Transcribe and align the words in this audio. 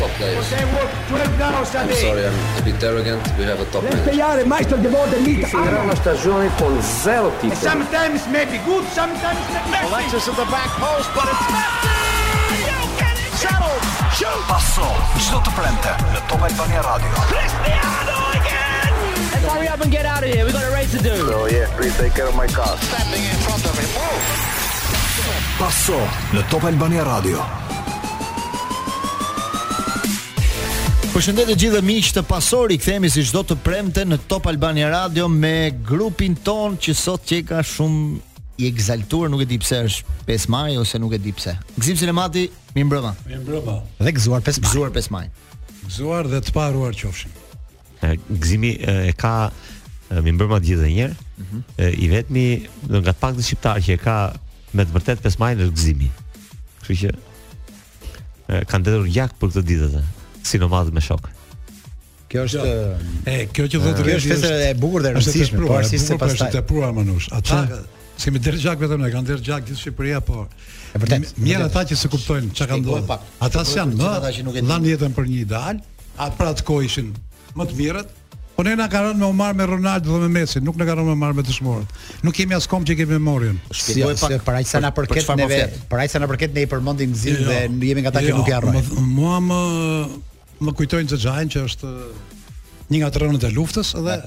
I'm 0.00 0.08
sorry, 0.14 2.26
I'm 2.28 2.30
a 2.30 2.62
bit 2.62 2.82
arrogant. 2.84 3.18
We 3.36 3.42
have 3.50 3.58
a 3.58 3.64
top 3.74 3.82
player. 3.82 4.44
the 4.44 4.88
ball 4.94 5.10
and 5.10 5.26
meet. 5.26 5.40
If 5.40 5.52
you're 5.52 5.76
on 5.76 5.90
a 5.90 5.94
stagione 5.96 6.50
con 6.56 6.80
zero 6.80 7.32
titoli. 7.40 7.58
Sometimes 7.60 8.22
maybe 8.30 8.60
good, 8.64 8.86
sometimes 8.92 9.40
may 9.50 9.58
be 9.60 9.70
messy. 9.70 9.88
Alexis 9.92 10.28
at 10.28 10.36
the 10.36 10.46
back 10.52 10.70
post, 10.78 11.10
but 11.14 11.24
it's 11.24 11.50
messy. 11.50 11.90
Ah, 12.70 13.12
Settle, 13.34 13.78
shoot. 14.14 14.40
Passo, 14.46 14.86
gjithë 15.18 15.42
të 15.48 15.54
prente 15.56 15.94
në 16.14 16.22
Top 16.30 16.42
Albania 16.46 16.82
Radio. 16.82 17.12
Cristiano 17.26 18.16
Let's 19.32 19.52
hurry 19.52 19.68
up 19.68 19.80
and 19.82 19.90
get 19.90 20.06
out 20.06 20.22
of 20.22 20.30
here. 20.30 20.44
We've 20.44 20.52
got 20.52 20.62
a 20.62 20.70
race 20.70 20.92
to 20.94 21.02
do. 21.02 21.26
So 21.26 21.42
oh, 21.42 21.46
yeah, 21.46 21.66
please 21.76 21.96
take 21.98 22.14
care 22.14 22.30
my 22.38 22.46
car. 22.46 22.78
Passo 25.58 25.98
në 26.30 26.46
Top 26.48 26.62
Albania 26.70 27.02
Radio. 27.02 27.66
Përshëndetje 31.18 31.54
gjithë 31.58 31.78
miq 31.82 32.08
të 32.14 32.22
Pasori, 32.30 32.76
kthehemi 32.78 33.08
si 33.10 33.24
çdo 33.26 33.40
të 33.42 33.56
premte 33.66 34.04
në 34.06 34.20
Top 34.30 34.44
Albania 34.46 34.86
Radio 34.92 35.24
me 35.28 35.72
grupin 35.82 36.36
ton 36.46 36.76
që 36.78 36.92
sot 36.94 37.24
që 37.26 37.38
ka 37.48 37.58
shumë 37.66 38.42
i 38.62 38.68
egzaltuar, 38.68 39.26
nuk 39.32 39.40
e 39.42 39.46
di 39.50 39.56
pse 39.58 39.80
është 39.88 40.12
5 40.28 40.44
maj 40.54 40.76
ose 40.78 41.00
nuk 41.02 41.16
e 41.16 41.18
di 41.18 41.32
pse. 41.34 41.56
Gzim 41.74 41.96
Sinemati, 41.98 42.44
mi 42.76 42.84
mbrëmë. 42.86 43.10
Mi 43.32 43.38
mbrëmë. 43.40 43.74
Dhe 44.06 44.12
gzuar 44.14 44.44
5 44.46 44.60
gzuar 44.68 44.92
5 44.94 45.08
maj. 45.16 45.24
Gzuar 45.88 46.30
dhe 46.30 46.38
të 46.46 46.54
paruar 46.54 46.94
qofshin. 47.00 47.32
Gzimi 48.30 48.70
e 49.08 49.10
ka 49.18 49.34
mi 50.22 50.34
mbrëmë 50.36 50.60
të 50.60 50.66
gjithë 50.70 50.90
njëherë. 50.92 51.16
Mm 51.48 51.66
I 52.06 52.12
vetmi 52.14 52.44
do 52.92 53.00
nga 53.02 53.16
pak 53.24 53.34
të 53.40 53.48
shqiptar 53.48 53.80
që 53.88 53.96
e 53.96 54.00
ka 54.06 54.20
me 54.78 54.86
të 54.86 54.94
vërtet 54.94 55.26
5 55.26 55.40
maj 55.42 55.50
në 55.58 55.66
gzimi. 55.74 56.12
Kështu 56.78 57.00
që 57.02 58.62
kanë 58.70 58.86
dhënë 58.90 59.10
gjak 59.18 59.34
për 59.42 59.50
këtë 59.56 59.64
ditë 59.72 59.90
atë 59.90 60.04
si 60.44 60.58
nomadë 60.60 60.92
me 60.96 61.02
shok. 61.04 61.28
Kjo 62.28 62.42
është 62.44 62.64
jo. 62.66 62.72
Eh, 62.72 63.28
e 63.32 63.36
kjo 63.56 63.68
që 63.72 63.80
thotë 63.84 64.04
rreth 64.04 64.18
është 64.22 64.34
festë 64.34 64.56
e 64.66 64.72
bukur 64.80 65.04
dhe 65.04 65.14
rëndësishme, 65.16 65.62
por 65.64 65.78
arsi 65.78 65.98
se 66.02 66.12
po 66.18 66.22
pastaj 66.26 66.36
është 66.36 66.48
e 66.50 66.56
tepruar 66.58 66.90
manush. 66.96 67.30
Ata 67.32 67.62
që 68.18 68.34
më 68.34 68.42
derë 68.44 68.60
gjak 68.66 68.82
vetëm 68.84 69.04
ne 69.06 69.10
kanë 69.14 69.28
derë 69.30 69.46
gjithë 69.48 69.78
Shqipëria, 69.80 70.20
po 70.24 70.44
e 70.94 71.00
vërtet. 71.00 71.30
mirë 71.40 71.68
ata 71.70 71.86
që 71.88 71.96
se 72.02 72.10
kuptojnë 72.12 72.52
çka 72.52 72.66
kanë 72.74 72.84
dhënë. 72.84 73.18
Ata 73.48 73.64
janë 73.72 73.96
më 73.96 74.12
ata 74.12 74.32
që 74.36 74.44
nuk 74.44 74.60
e 74.60 74.66
dinë 74.66 74.92
jetën 74.92 75.16
për 75.16 75.32
një 75.32 75.40
ideal, 75.46 75.80
atë 76.18 76.36
pra 76.40 76.52
të 76.58 76.68
kohishin 76.68 77.12
më 77.56 77.66
të 77.70 77.78
mirët. 77.80 78.14
Po 78.58 78.64
ne 78.66 78.72
na 78.74 78.88
ka 78.90 79.04
rënë 79.06 79.16
me 79.16 79.24
Omar 79.26 79.52
me 79.54 79.62
Ronaldo 79.70 80.16
dhe 80.16 80.24
me 80.26 80.40
Messi, 80.40 80.58
nuk 80.60 80.74
ne 80.76 80.84
ka 80.84 80.96
rënë 80.98 81.06
me 81.06 81.14
Omar 81.14 81.32
me 81.32 81.42
dëshmorët. 81.46 81.86
Nuk 82.26 82.34
kemi 82.34 82.54
as 82.58 82.66
kom 82.66 82.82
që 82.84 82.96
kemi 82.98 83.14
memorien. 83.14 83.54
Si 83.70 84.02
po 84.02 84.10
pak 84.18 84.42
para 84.44 84.62
sa 84.66 84.80
na 84.82 84.90
përket 84.90 85.30
neve, 85.38 85.60
para 85.88 86.02
sa 86.10 86.18
na 86.18 86.26
përket 86.26 86.52
ne 86.52 86.66
i 86.66 86.66
përmendim 86.66 87.14
Zin 87.14 87.38
jo, 87.38 87.44
dhe 87.46 87.60
jemi 87.86 88.02
nga 88.02 88.10
ata 88.10 88.18
që 88.26 88.32
jo, 88.34 88.40
nuk 88.42 88.50
i 88.50 88.56
harrojmë. 88.58 88.82
Muam 89.06 89.46
më 90.64 90.72
kujtojnë 90.78 91.08
Xhaxhajin 91.12 91.52
që 91.54 91.64
është 91.68 91.92
një 92.88 93.02
nga 93.04 93.10
trenët 93.14 93.44
e 93.48 93.54
luftës 93.54 93.94
dhe 93.98 94.20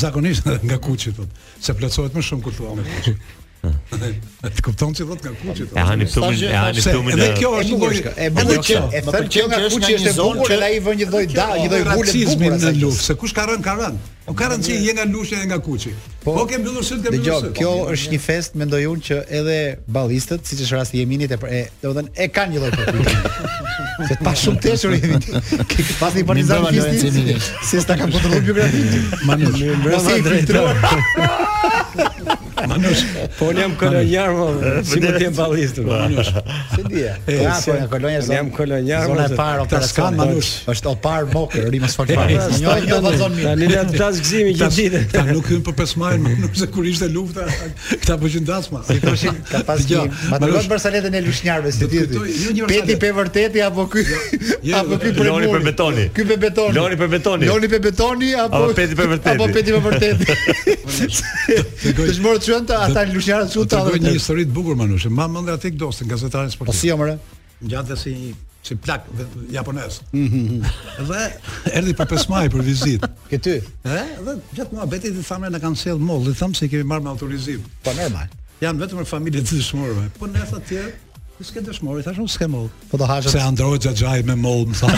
Zakonisht 0.00 0.46
nga 0.64 0.78
Kuçi 0.80 1.12
thotë, 1.16 1.46
se 1.60 1.76
plotësohet 1.76 2.14
më 2.18 2.26
shumë 2.28 2.44
kur 2.46 2.56
thua 2.60 2.76
me 2.78 2.86
Kuçi. 2.92 3.16
Të 3.64 4.60
kupton 4.60 4.90
ti 4.92 5.04
vetë 5.08 5.30
nga 5.30 5.38
Kuçi. 5.40 5.66
E 5.72 5.82
hani 5.88 6.04
tumin, 6.12 6.36
e 6.36 6.48
hani 6.52 6.82
tumin. 6.84 7.14
Edhe 7.16 7.30
kjo 7.38 7.52
është 7.62 7.78
një 7.78 8.10
e 8.12 8.26
bukur 8.36 8.66
që 8.68 8.74
e 8.76 9.00
thënë 9.06 9.30
që 9.32 9.44
nga 9.46 9.60
Kuçi 9.64 9.94
është 9.98 10.10
e 10.10 10.12
bukur 10.20 10.52
që 10.52 10.58
ai 10.66 10.74
vën 10.84 10.98
një 11.00 11.06
lloj 11.14 11.22
da, 11.32 11.46
një 11.62 11.70
lloj 11.72 11.80
bule 11.86 12.26
bukur 12.28 12.58
në 12.60 12.72
luftë. 12.82 13.06
Se 13.08 13.16
kush 13.22 13.32
ka 13.38 13.46
rënë 13.48 13.64
ka 13.64 13.76
rënë. 13.78 14.02
O 14.26 14.28
po 14.28 14.36
ka 14.40 14.50
rënë 14.52 14.66
si 14.68 14.76
je 14.84 14.94
nga 14.98 15.06
Lushë 15.08 15.40
e 15.40 15.48
nga 15.48 15.58
Kuçi. 15.64 15.94
Po, 16.26 16.34
po 16.36 16.44
ke 16.50 16.60
mbyllur 16.60 16.84
sy 16.84 16.98
të 17.00 17.12
mbyllur. 17.14 17.24
Dgjoj, 17.24 17.54
kjo 17.56 17.72
është 17.96 18.12
një 18.14 18.20
fest 18.26 18.60
mendoj 18.60 18.82
unë 18.92 19.06
që 19.08 19.22
edhe 19.40 19.58
ballistët, 19.96 20.44
siç 20.48 20.66
është 20.66 20.76
rasti 20.80 21.00
i 21.00 21.04
Jeminit 21.06 21.32
e, 21.38 21.62
do 21.80 21.88
të 21.88 21.96
thënë 22.02 22.14
e 22.24 22.28
kanë 22.36 22.56
një 22.58 22.62
lloj 22.66 22.72
problemi. 22.76 23.16
Se 24.02 24.16
pa 24.24 24.32
shumë 24.34 24.60
të 24.64 24.72
shumë 24.80 24.96
të 25.02 25.18
shumë 25.24 25.66
Këtë 25.72 25.84
pas 26.00 26.16
një 26.18 26.24
për 26.30 26.40
një 26.40 26.44
zanë 26.48 26.72
kisti 26.76 27.36
Se 27.38 27.82
së 27.82 27.86
ta 27.90 27.98
këtë 28.02 28.40
biografi 28.40 28.82
Më 29.22 29.38
në 29.38 29.52
më 29.84 30.42
në 30.50 30.64
Manush. 32.84 33.02
Po 33.38 33.44
un 33.50 33.56
jam 33.58 33.72
kolonjar 33.78 34.28
më. 34.34 34.38
Po, 34.40 34.46
si 34.90 34.98
mund 35.00 35.14
të 35.14 35.20
jem 35.26 35.34
ballistë 35.38 35.80
po, 35.84 35.90
Manush? 35.94 36.32
Si 36.74 36.84
di? 36.90 37.02
Po 37.26 37.30
ja 37.36 37.40
kolonja 37.92 38.20
zonë. 38.26 38.34
Jam 38.36 38.48
kolonjar 38.56 39.02
Zona 39.10 39.26
e 39.26 39.28
parë 39.40 39.60
operacion 39.64 40.12
Manush. 40.20 40.50
Është 40.74 40.86
opar 40.92 41.22
mokë, 41.32 41.60
rimas 41.74 41.92
fort 41.98 42.08
parë. 42.20 42.34
Jo, 42.62 42.68
jo, 42.90 42.96
do 43.04 43.10
zonë 43.22 43.34
mirë. 43.38 43.48
Tani 43.48 43.66
le 43.72 43.78
tas 43.98 44.16
gzimi 44.24 44.52
që 44.60 44.66
ditë. 44.78 44.98
Ta 45.14 45.20
nuk 45.30 45.44
hyn 45.50 45.62
për 45.66 45.74
5 45.82 46.02
maj 46.04 46.14
Manush 46.24 46.56
se 46.62 46.66
kur 46.74 46.84
ishte 46.90 47.06
lufta, 47.12 47.42
këta 47.94 48.12
po 48.20 48.26
qen 48.34 48.44
Si 48.88 48.96
thoshin, 49.02 49.36
ka 49.50 49.56
pas 49.66 49.80
gjë. 49.90 50.02
Madhëgon 50.34 50.66
Barsaletën 50.72 51.14
e 51.14 51.16
lushnjarëve, 51.24 51.70
si 51.72 51.78
ti. 51.90 51.96
Jo 52.58 52.64
peti 52.70 52.94
pe 53.00 53.08
vërtetë 53.16 53.58
apo 53.66 53.82
ky? 53.92 54.00
Jo, 54.04 54.08
jo, 54.68 54.76
apo 54.80 54.94
ky 55.02 55.08
për 55.16 55.22
Loni 55.30 55.46
për 55.52 55.60
Ky 56.14 56.22
për 56.28 56.38
beton. 56.44 56.70
Loni 56.76 56.96
për 57.00 57.08
betoni. 57.14 57.44
Loni 57.48 57.68
për 57.72 57.80
betoni 57.88 58.28
apo 58.38 58.52
Apo 58.64 58.68
peti 58.76 58.94
për 58.98 59.06
vërteti. 59.14 59.36
Apo 59.36 59.46
peti 59.54 59.70
për 59.72 59.82
vërteti. 59.88 60.24
Të 61.96 62.02
shmorë 62.18 62.40
të 62.48 62.73
ata 62.80 63.00
ata 63.00 63.12
Luciano 63.12 63.46
Suta. 63.48 63.82
Do 63.86 63.94
një 63.98 64.14
histori 64.16 64.46
të 64.46 64.54
bukur 64.54 64.76
Manushi. 64.78 65.10
Ma 65.12 65.26
mend 65.30 65.50
atë 65.52 65.72
Dosin, 65.78 66.08
gazetarin 66.10 66.50
sportiv. 66.52 66.72
Po 66.72 66.76
si 66.78 66.90
jam 66.92 67.04
Ngjatë 67.64 67.96
si 67.96 68.10
një 68.12 68.30
si 68.64 68.74
plak 68.80 69.04
japonez. 69.52 70.00
Mhm. 70.12 70.62
dhe 71.08 71.20
erdhi 71.76 71.92
për 71.94 72.06
5 72.12 72.28
maj 72.32 72.48
për 72.48 72.62
vizitë. 72.64 73.10
Ke 73.30 73.38
ty? 73.38 73.54
Ë? 73.84 74.00
Dhe 74.24 74.32
gjatë 74.56 74.72
muhabeti 74.72 75.08
i 75.12 75.22
thamë 75.30 75.50
na 75.52 75.60
kanë 75.60 75.76
sjell 75.76 75.98
mall, 76.00 76.24
i 76.28 76.32
thamë 76.34 76.56
se 76.56 76.68
kemi 76.68 76.82
marrë 76.84 77.04
me 77.06 77.10
autorizim. 77.12 77.62
Po 77.82 77.92
normal. 77.92 78.28
Jan 78.60 78.78
vetëm 78.80 79.04
familje 79.04 79.42
të 79.44 79.60
dëshmorëve. 79.60 80.04
Po 80.18 80.26
në 80.26 80.44
të 80.50 80.60
tjerë 80.68 80.92
s'ke 81.44 81.60
dëshmori, 81.66 82.00
thash 82.04 82.16
unë 82.22 82.30
s'ke 82.32 82.46
mollë. 82.50 82.68
Po 82.90 82.96
do 83.00 83.06
hashë. 83.08 83.28
Se 83.34 83.40
Android 83.44 83.82
ja 83.84 83.92
xhaj 83.96 84.22
me 84.28 84.34
mollë, 84.38 84.66
më 84.70 84.74
thonë. 84.80 84.94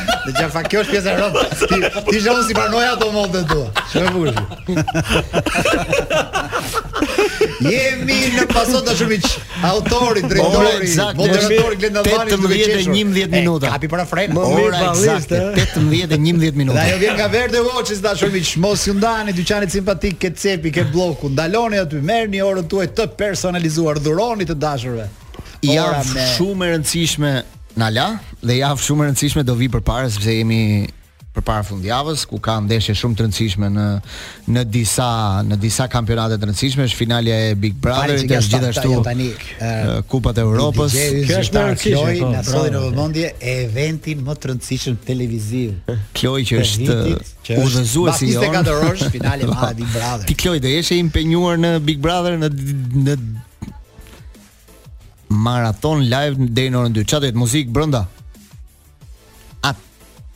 Dhe 0.30 0.30
gjatë 0.36 0.52
fa 0.54 0.60
kjo 0.66 0.78
është 0.82 0.92
pjesë 0.94 1.08
e 1.10 1.12
rëmë 1.16 1.32
Ti, 1.60 1.78
ti 2.10 2.18
shëmë 2.24 2.42
si 2.46 2.52
parnoja 2.56 2.90
ato 2.94 3.06
mollë 3.14 3.32
dhe 3.34 3.40
tua 3.48 3.68
Shë 3.90 4.00
e 4.04 4.06
vushë 4.16 4.42
Jemi 7.64 8.16
në 8.34 8.44
pasot 8.50 8.84
të 8.86 8.94
shumic, 8.98 9.24
Autori, 9.64 10.22
drejtori, 10.28 10.88
moderatori 11.18 11.78
Glenda 11.80 12.02
Vani 12.04 12.34
18-11 12.36 13.32
minuta 13.32 13.70
Kapi 13.72 13.88
për 13.90 14.02
afrejnë 14.04 14.44
Ora, 14.44 14.82
exakt 14.90 15.32
18-11 15.32 16.48
eh. 16.48 16.58
minuta 16.58 16.78
Da 16.82 16.86
jo 16.94 16.98
vjen 17.02 17.16
nga 17.16 17.28
verde 17.32 17.62
watches 17.66 18.02
Da 18.04 18.12
shumic, 18.18 18.52
Mos 18.62 18.84
ju 18.88 18.94
ndani 18.98 19.32
Dyqanit 19.36 19.72
simpatik 19.72 20.18
Ke 20.20 20.30
cepi, 20.36 20.72
ke 20.78 20.84
bloku 20.92 21.30
Ndaloni 21.32 21.80
aty 21.80 22.00
Merë 22.04 22.30
një 22.34 22.44
orën 22.50 22.68
tuaj 22.70 22.90
Të 22.98 23.08
personalizuar 23.20 23.98
Dhuroni 24.02 24.48
të 24.48 24.58
dashurve 24.60 25.08
Javë 25.64 26.28
shumë 26.36 26.66
e 26.68 26.72
rëndësishme 26.74 27.34
Nala 27.80 28.08
Dhe 28.44 28.60
javë 28.60 28.86
shumë 28.88 29.06
e 29.06 29.10
rëndësishme 29.10 29.46
Do 29.48 29.56
vi 29.60 29.70
për 29.72 29.84
sepse 30.12 30.38
jemi 30.40 30.62
për 31.30 31.44
para 31.46 31.62
fundjavës 31.62 32.24
ku 32.26 32.40
ka 32.42 32.56
ndeshje 32.64 32.94
shumë 32.98 33.16
të 33.16 33.22
rëndësishme 33.22 33.68
në 33.70 33.84
në 34.50 34.62
disa 34.74 35.06
në 35.46 35.58
disa 35.62 35.86
kampionate 35.92 36.38
të 36.42 36.48
rëndësishme, 36.48 36.86
është 36.90 36.98
finalja 36.98 37.36
e 37.44 37.52
Big 37.64 37.76
Brotherit 37.84 38.24
dhe 38.30 38.40
gjithashtu 38.42 38.96
tani 39.06 39.28
uh, 39.30 39.92
Kupat 40.10 40.40
e 40.40 40.46
Europës. 40.46 40.96
Kjo 40.96 41.38
është 41.44 41.56
një 41.56 41.66
rëndësi 41.68 41.94
që 41.94 42.32
na 42.34 42.42
solli 42.48 42.74
në 42.74 42.82
vëmendje 42.88 43.30
e 43.38 43.54
eventin 43.68 44.24
më 44.26 44.38
të 44.42 44.50
rëndësishëm 44.52 44.98
televiziv. 45.06 45.76
Eh, 45.94 46.02
Kloj 46.18 46.40
që 46.50 46.60
është 46.64 46.98
udhëzuesi 47.60 48.32
i 48.32 48.34
on. 48.34 48.50
24 48.50 48.54
ka 48.56 48.66
dorosh 48.66 49.06
e 49.06 49.72
Big 49.78 49.86
Brother. 49.86 50.26
Ti 50.26 50.38
Kloj 50.42 50.58
do 50.66 50.74
jesh 50.74 50.92
i 50.96 51.02
impenjuar 51.04 51.62
në 51.62 51.76
Big 51.90 52.02
Brother 52.02 52.40
në 52.42 52.50
në 53.06 53.18
maraton 55.46 56.02
live 56.10 56.50
deri 56.58 56.74
në 56.74 56.82
orën 56.88 56.98
2. 57.04 57.06
Çfarë 57.06 57.30
do 57.30 57.36
të 57.38 57.44
muzikë 57.46 57.70
brenda? 57.76 58.08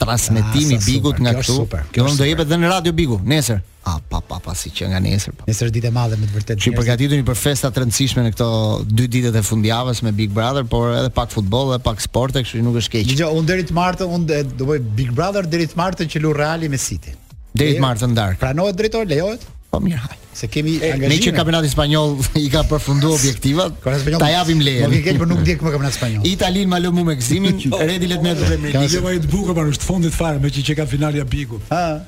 transmetimi 0.04 0.72
i 0.72 0.76
ah, 0.76 0.84
Bigut 0.87 1.16
nga 1.22 1.32
këtu. 1.38 1.65
Kjo 1.92 2.06
do 2.10 2.16
të 2.20 2.28
jepet 2.31 2.48
edhe 2.48 2.59
në 2.60 2.70
Radio 2.70 2.92
Bigu, 2.97 3.20
nesër. 3.26 3.62
A 3.88 3.98
pa 4.10 4.20
pa 4.28 4.38
pa 4.44 4.54
si 4.56 4.70
që 4.76 4.87
nga 4.92 5.00
nesër. 5.04 5.34
Pa. 5.38 5.44
Nesër 5.48 5.72
ditë 5.72 5.91
e 5.91 5.92
madhe 5.94 6.16
me 6.20 6.26
të 6.31 6.37
vërtetë. 6.38 6.59
Shi 6.65 6.72
përgatitun 6.76 7.25
për 7.28 7.37
festa 7.41 7.69
të 7.70 7.82
rëndësishme 7.84 8.25
në 8.26 8.32
këto 8.37 8.47
dy 8.91 9.09
ditët 9.16 9.37
e 9.41 9.44
fundjavës 9.48 10.00
me 10.06 10.14
Big 10.20 10.32
Brother, 10.37 10.64
por 10.69 10.93
edhe 10.96 11.11
pak 11.19 11.32
futboll 11.34 11.75
dhe 11.75 11.81
pak 11.88 12.00
sporte, 12.05 12.44
kështu 12.46 12.62
nuk 12.67 12.81
është 12.82 12.94
keq. 12.99 13.11
Gjithë 13.12 13.28
on 13.32 13.50
deri 13.50 13.67
të 13.70 13.76
martë, 13.76 14.08
on 14.08 14.25
do 14.28 14.40
të 14.55 14.70
bëj 14.73 14.81
Big 15.00 15.12
Brother 15.20 15.44
deri 15.49 15.69
të 15.73 15.81
martë 15.82 16.08
që 16.14 16.25
lu 16.25 16.32
Reali 16.37 16.73
me 16.73 16.81
City. 16.81 17.12
Deri 17.55 17.76
të 17.78 17.84
martë 17.84 18.08
ndar. 18.14 18.38
Pranohet 18.40 18.81
drejtori, 18.81 19.12
lejohet? 19.14 19.50
Po 19.75 19.81
mirë, 19.85 20.00
haj. 20.05 20.19
Se 20.35 20.49
kemi 20.50 20.75
angazhim. 20.79 21.12
Ne 21.12 21.19
që 21.23 21.32
kampionati 21.37 21.71
spanjoll 21.71 22.15
i 22.41 22.47
ka 22.50 22.62
përfunduar 22.71 23.15
objektivat. 23.19 23.76
ta 24.21 24.31
japim 24.31 24.61
lejen. 24.62 24.91
Nuk 24.91 24.99
e 24.99 25.03
keq, 25.06 25.19
por 25.19 25.29
nuk 25.31 25.41
ndjek 25.44 25.62
me 25.62 25.71
kampionat 25.75 25.94
spanjoll. 25.97 26.26
Italia 26.31 26.67
më 26.71 26.81
lë 26.85 26.91
mua 26.94 27.05
me 27.11 27.17
gëzimin, 27.21 27.59
jo. 27.65 27.73
Redi 27.91 28.06
let 28.11 28.23
me 28.23 28.35
të 28.35 28.49
bëjmë. 28.50 28.73
Ka 28.75 28.82
një 28.85 29.00
vaje 29.06 29.23
të 29.25 29.31
bukur, 29.35 29.55
para 29.59 29.71
është 29.75 29.88
fondit 29.91 30.15
fare 30.15 30.38
me 30.43 30.50
që 30.55 30.65
që 30.69 30.76
ka 30.81 30.87
finalja 30.91 31.25
Biku. 31.31 31.61
Ëh. 31.71 32.03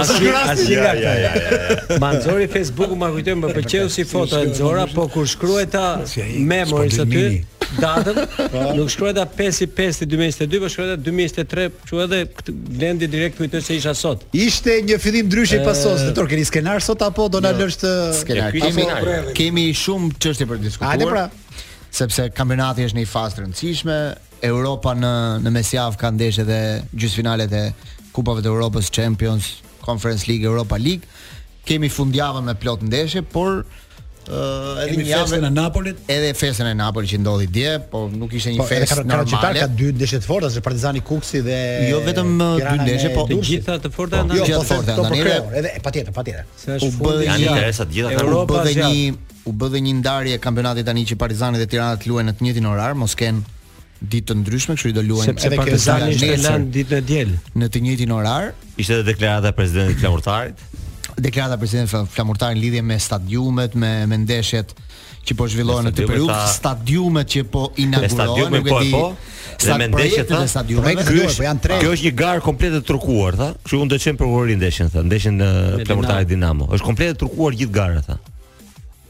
Asi, 0.03 0.31
asi 0.45 0.79
gata. 0.79 1.99
Ma 1.99 2.12
Anzori 2.15 2.47
Facebooku 2.51 2.97
ma 2.99 3.09
kujtoi 3.13 3.35
më 3.41 3.51
pëlqeu 3.57 3.89
si 3.93 4.05
foto 4.09 4.39
e 4.39 4.47
Anzora, 4.49 4.85
po 4.93 5.07
kur 5.13 5.27
shkruaj 5.29 5.67
ta 5.73 5.85
memories 6.53 6.99
ty, 7.01 7.29
datën, 7.81 8.19
po. 8.53 8.65
nuk 8.77 8.91
shkruaj 8.93 9.15
ta 9.17 9.25
5 9.41 9.63
5 9.81 10.03
2022, 10.11 10.63
po 10.65 10.71
shkruaj 10.73 10.91
ta 10.93 10.99
2023, 11.05 11.69
që 11.89 12.01
edhe 12.07 12.21
këtë 12.41 12.57
lendi 12.83 13.09
direkt 13.13 13.39
kujtë 13.41 13.63
se 13.67 13.79
isha 13.81 13.95
sot. 13.99 14.27
Ishte 14.45 14.79
një 14.91 14.99
fillim 15.03 15.31
ndryshe 15.31 15.63
pasos, 15.67 16.05
do 16.07 16.15
tërë, 16.19 16.33
keni 16.35 16.49
skenar 16.51 16.85
sot 16.85 17.05
apo 17.07 17.29
do 17.33 17.43
në 17.45 17.55
jo. 17.57 17.61
lësh 17.71 17.81
të 17.83 17.95
kemi 18.59 19.39
kemi 19.41 19.67
shumë 19.85 20.13
çështje 20.25 20.51
për 20.53 20.63
diskutuar. 20.67 20.93
Hajde 20.93 21.09
pra 21.09 21.27
sepse 21.93 22.29
kampionati 22.37 22.87
është 22.89 22.99
në 23.01 23.05
një 23.07 23.11
fazë 23.15 23.39
të 23.39 23.47
rëndësishme, 23.47 23.99
Europa 24.53 24.95
në 24.99 25.13
në 25.45 25.51
mesjavë 25.59 26.01
ka 26.01 26.09
ndeshje 26.17 26.45
dhe 26.49 26.61
gjysmëfinalet 26.99 27.53
e 27.59 27.65
Kupave 28.13 28.43
të 28.45 28.51
Evropës, 28.53 28.89
Champions, 28.93 29.47
Conference 29.85 30.27
League, 30.29 30.45
Europa 30.45 30.77
League 30.77 31.07
kemi 31.65 31.89
fundjavën 31.89 32.43
me 32.45 32.55
plot 32.55 32.83
ndeshje, 32.83 33.23
por 33.23 33.65
Uh, 34.23 34.77
edhe 34.85 35.01
një 35.03 35.17
festë 35.19 35.39
në 35.43 35.49
Napolit, 35.51 35.97
edhe 36.07 36.29
festën 36.39 36.69
e 36.71 36.75
Napolit 36.79 37.11
që 37.11 37.17
ndodhi 37.19 37.49
dje, 37.51 37.71
po 37.91 38.05
nuk 38.07 38.31
ishte 38.39 38.53
një 38.55 38.61
po, 38.61 38.67
festë 38.71 39.03
normale. 39.03 39.41
Ka 39.43 39.49
ka 39.57 39.67
dy 39.81 39.89
ndeshje 39.99 40.21
të 40.23 40.29
forta, 40.29 40.47
është 40.53 40.61
Partizani 40.63 41.01
Kuksi 41.09 41.41
dhe 41.43 41.57
Jo 41.91 41.99
vetëm 42.05 42.29
dy 42.61 42.75
ndeshje, 42.85 43.11
po 43.17 43.25
të 43.27 43.39
gjitha 43.49 43.81
të 43.83 43.91
forta 43.97 44.21
janë 44.21 44.37
po, 44.37 44.45
ndeshje 44.45 44.61
po, 44.61 44.61
po, 44.61 44.69
të 44.69 44.77
forta 44.77 44.93
janë 44.93 45.19
Jo, 45.19 45.41
edhe 45.59 45.73
patjetër, 45.89 46.15
patjetër. 46.21 46.47
U 46.87 46.93
bën 47.03 47.25
një 47.25 47.49
interesa 47.49 47.89
të 47.89 47.97
gjitha 47.97 48.23
U 48.23 48.45
bën 48.53 48.79
një 48.79 48.93
u 49.51 49.55
bën 49.59 49.85
një 49.89 49.95
ndarje 50.05 50.39
kampionati 50.45 50.85
tani 50.87 51.03
që 51.11 51.19
Partizani 51.25 51.59
dhe 51.59 51.67
Tirana 51.73 51.99
të 51.99 52.13
luajnë 52.13 52.31
në 52.31 52.37
të 52.39 52.47
njëjtin 52.47 52.69
orar, 52.77 52.95
mos 53.03 53.19
kanë 53.19 53.43
ditë 54.13 54.29
të 54.31 54.39
ndryshme, 54.45 54.79
kështu 54.79 54.93
i 54.93 54.95
do 55.01 55.05
luajnë 55.09 55.35
edhe 55.51 55.59
Partizani 55.59 56.23
në 56.23 56.39
lan 56.47 56.71
ditën 56.75 57.03
e 57.03 57.05
diel. 57.11 57.35
Në 57.59 57.73
të 57.75 57.83
njëjtin 57.89 58.15
orar. 58.21 58.53
Ishte 58.79 59.03
deklarata 59.11 59.51
e 59.51 59.59
presidentit 59.59 59.99
të 59.99 60.03
klamurtarit 60.07 60.65
deklarata 61.21 61.57
president 61.59 61.89
flamurtar 62.11 62.53
në 62.55 62.61
lidhje 62.61 62.83
me 62.85 62.97
stadiumet, 63.01 63.75
me 63.79 63.93
me 64.09 64.19
ndeshjet 64.25 64.75
që 65.27 65.37
po 65.39 65.47
zhvillohen 65.49 65.87
në 65.87 65.93
të 65.97 66.07
Peru, 66.09 66.27
ta... 66.27 66.47
stadiumet 66.51 67.29
që 67.31 67.43
po 67.51 67.69
inaugurohen, 67.79 68.57
nuk 68.57 68.67
e 68.67 68.73
po, 68.73 68.81
di. 68.81 68.91
Po, 68.91 69.05
dhe 69.63 69.77
me 69.79 69.87
ndeshjet 69.93 70.31
e 70.35 70.41
stadiumet, 70.51 71.03
kjo 71.07 71.27
po 71.37 71.45
janë 71.47 71.63
tre. 71.63 71.79
Kjo 71.83 71.93
është 71.95 72.07
një 72.09 72.13
gar 72.19 72.41
komplet 72.43 72.75
e 72.75 72.81
trukuar, 72.89 73.37
tha. 73.39 73.51
Kështu 73.63 73.81
unë 73.85 73.93
do 73.93 73.99
të 74.01 74.05
çem 74.09 74.19
prokurorin 74.19 74.59
ndeshjen, 74.59 74.91
tha. 74.91 75.05
Ndeshjen 75.07 75.37
në 75.39 75.51
flamurtarin 75.87 76.29
Dinamo. 76.33 76.67
Është 76.75 76.89
komplet 76.89 77.15
e 77.15 77.19
trukuar 77.23 77.55
gjithë 77.61 77.75
gara, 77.77 78.01
tha. 78.09 78.19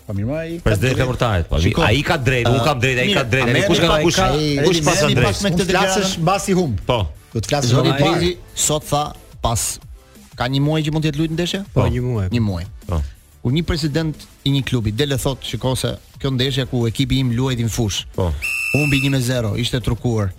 Po 0.02 0.16
mirë, 0.18 0.36
ai 0.42 0.58
ka 0.60 0.74
drejtë 0.76 0.98
flamurtarit, 0.98 1.48
po. 1.48 1.60
Ai 1.86 2.02
ka 2.04 2.18
drejtë, 2.26 2.52
unë 2.52 2.66
kam 2.68 2.82
drejtë, 2.82 3.06
ai 3.06 3.14
ka 3.14 3.22
drejtë. 3.36 3.62
Kush 3.70 3.80
ka 3.80 3.96
kush? 4.02 4.20
Kush 4.66 4.82
pas 4.90 5.00
drejtë? 5.06 5.24
Kush 5.32 5.40
me 5.46 5.54
këtë 5.56 5.68
deklaratë? 5.70 6.12
Basi 6.28 6.58
hum. 6.60 6.76
Po. 6.90 7.00
Do 7.32 7.40
të 7.40 7.52
flasësh. 7.54 7.72
Zoti 7.72 7.96
Prizi 7.96 8.34
sot 8.66 8.88
tha 8.90 9.04
pas 9.42 9.68
Ka 10.36 10.48
një 10.48 10.62
muaj 10.64 10.82
që 10.86 10.92
mund 10.94 11.04
të 11.04 11.10
jetë 11.10 11.20
lutë 11.20 11.36
ndeshja? 11.36 11.62
Po, 11.76 11.86
një 11.92 12.04
muaj. 12.04 12.28
Një 12.32 12.40
muaj. 12.42 12.64
Po. 12.88 13.00
Ku 13.42 13.50
një 13.52 13.62
president 13.68 14.14
i 14.46 14.52
një 14.54 14.60
klubi 14.68 14.92
del 14.96 15.16
e 15.16 15.18
thot, 15.20 15.42
shikoj 15.44 15.74
se 15.76 15.90
kjo 16.22 16.30
ndeshja 16.32 16.64
ku 16.70 16.84
ekipi 16.88 17.18
im 17.24 17.32
luajti 17.36 17.64
në 17.66 17.72
fush. 17.74 18.04
Po. 18.14 18.28
Humbi 18.72 19.00
1-0, 19.10 19.56
ishte 19.60 19.80
trukuar. 19.84 20.30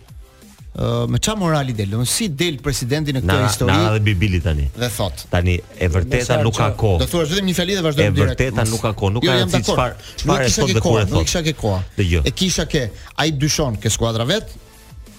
Uh, 0.74 1.04
me 1.06 1.20
qa 1.22 1.36
morali 1.38 1.76
del, 1.78 1.92
unë 2.00 2.08
si 2.10 2.26
del 2.34 2.56
presidenti 2.66 3.14
në 3.14 3.20
këtë 3.22 3.34
histori 3.44 3.76
Na 3.78 3.92
dhe 3.94 4.00
bibili 4.08 4.40
tani 4.42 4.64
Dhe 4.74 4.88
thot 4.90 5.28
Tani, 5.30 5.54
e 5.78 5.86
vërteta 5.94 6.40
nuk 6.42 6.56
ka 6.58 6.72
ko 6.74 6.96
Dhe 6.98 7.06
thua, 7.12 7.28
zhëdhim 7.30 7.46
një 7.46 7.54
fjali 7.60 7.76
dhe 7.78 7.84
vazhdojmë 7.86 8.16
direkt 8.18 8.42
E 8.42 8.48
vërteta 8.48 8.66
nuk 8.72 8.82
ka 8.82 8.90
ko, 8.98 9.12
nuk 9.14 9.22
jo, 9.22 9.30
ka 9.30 9.46
në 9.46 9.52
cilë 9.52 9.68
qëfar 9.70 9.94
Nuk 10.24 10.40
e 10.40 10.48
kisha 10.50 10.66
ke 10.72 10.82
ko, 10.82 10.96
nuk 11.12 11.22
e 11.30 11.30
kisha 11.30 11.44
ke 11.46 11.54
ko 11.62 11.76
E 12.02 12.34
kisha 12.42 12.66
ke, 12.66 12.82
a 13.22 13.28
i 13.30 13.36
dyshon 13.46 13.78
ke 13.78 13.94
skuadra 13.94 14.26
vet 14.26 14.50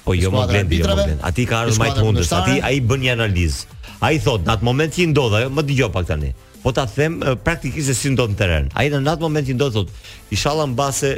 Po 0.03 0.19
jo 0.19 0.35
më 0.35 0.43
blendi, 0.50 0.82
jo 0.82 0.91
më 0.91 0.99
blendi 0.99 1.25
Ati 1.31 1.47
ka 1.47 1.62
arru 1.62 1.79
majtë 1.85 2.03
mundës, 2.03 2.35
ati 2.43 2.59
a 2.59 2.75
i 2.75 2.82
bën 2.82 3.06
një 3.06 3.15
analizë 3.15 3.79
ai 4.02 4.19
thot 4.23 4.44
në 4.46 4.55
atë 4.58 4.67
moment 4.67 4.94
që 4.94 5.06
ndodha, 5.12 5.44
jo, 5.46 5.52
më 5.55 5.67
dëgjoj 5.69 5.93
pak 5.94 6.08
tani. 6.11 6.32
Po 6.64 6.70
ta 6.73 6.87
them 6.88 7.19
praktikisht 7.44 7.91
se 7.91 7.94
si 7.99 8.08
ndodh 8.14 8.32
në 8.32 8.37
teren. 8.41 8.69
Ai 8.73 8.87
në 8.88 9.02
atë 9.05 9.20
moment 9.20 9.44
që 9.44 9.52
ndodh 9.58 9.75
thot, 9.76 9.91
inshallah 10.32 10.64
mbase 10.70 11.11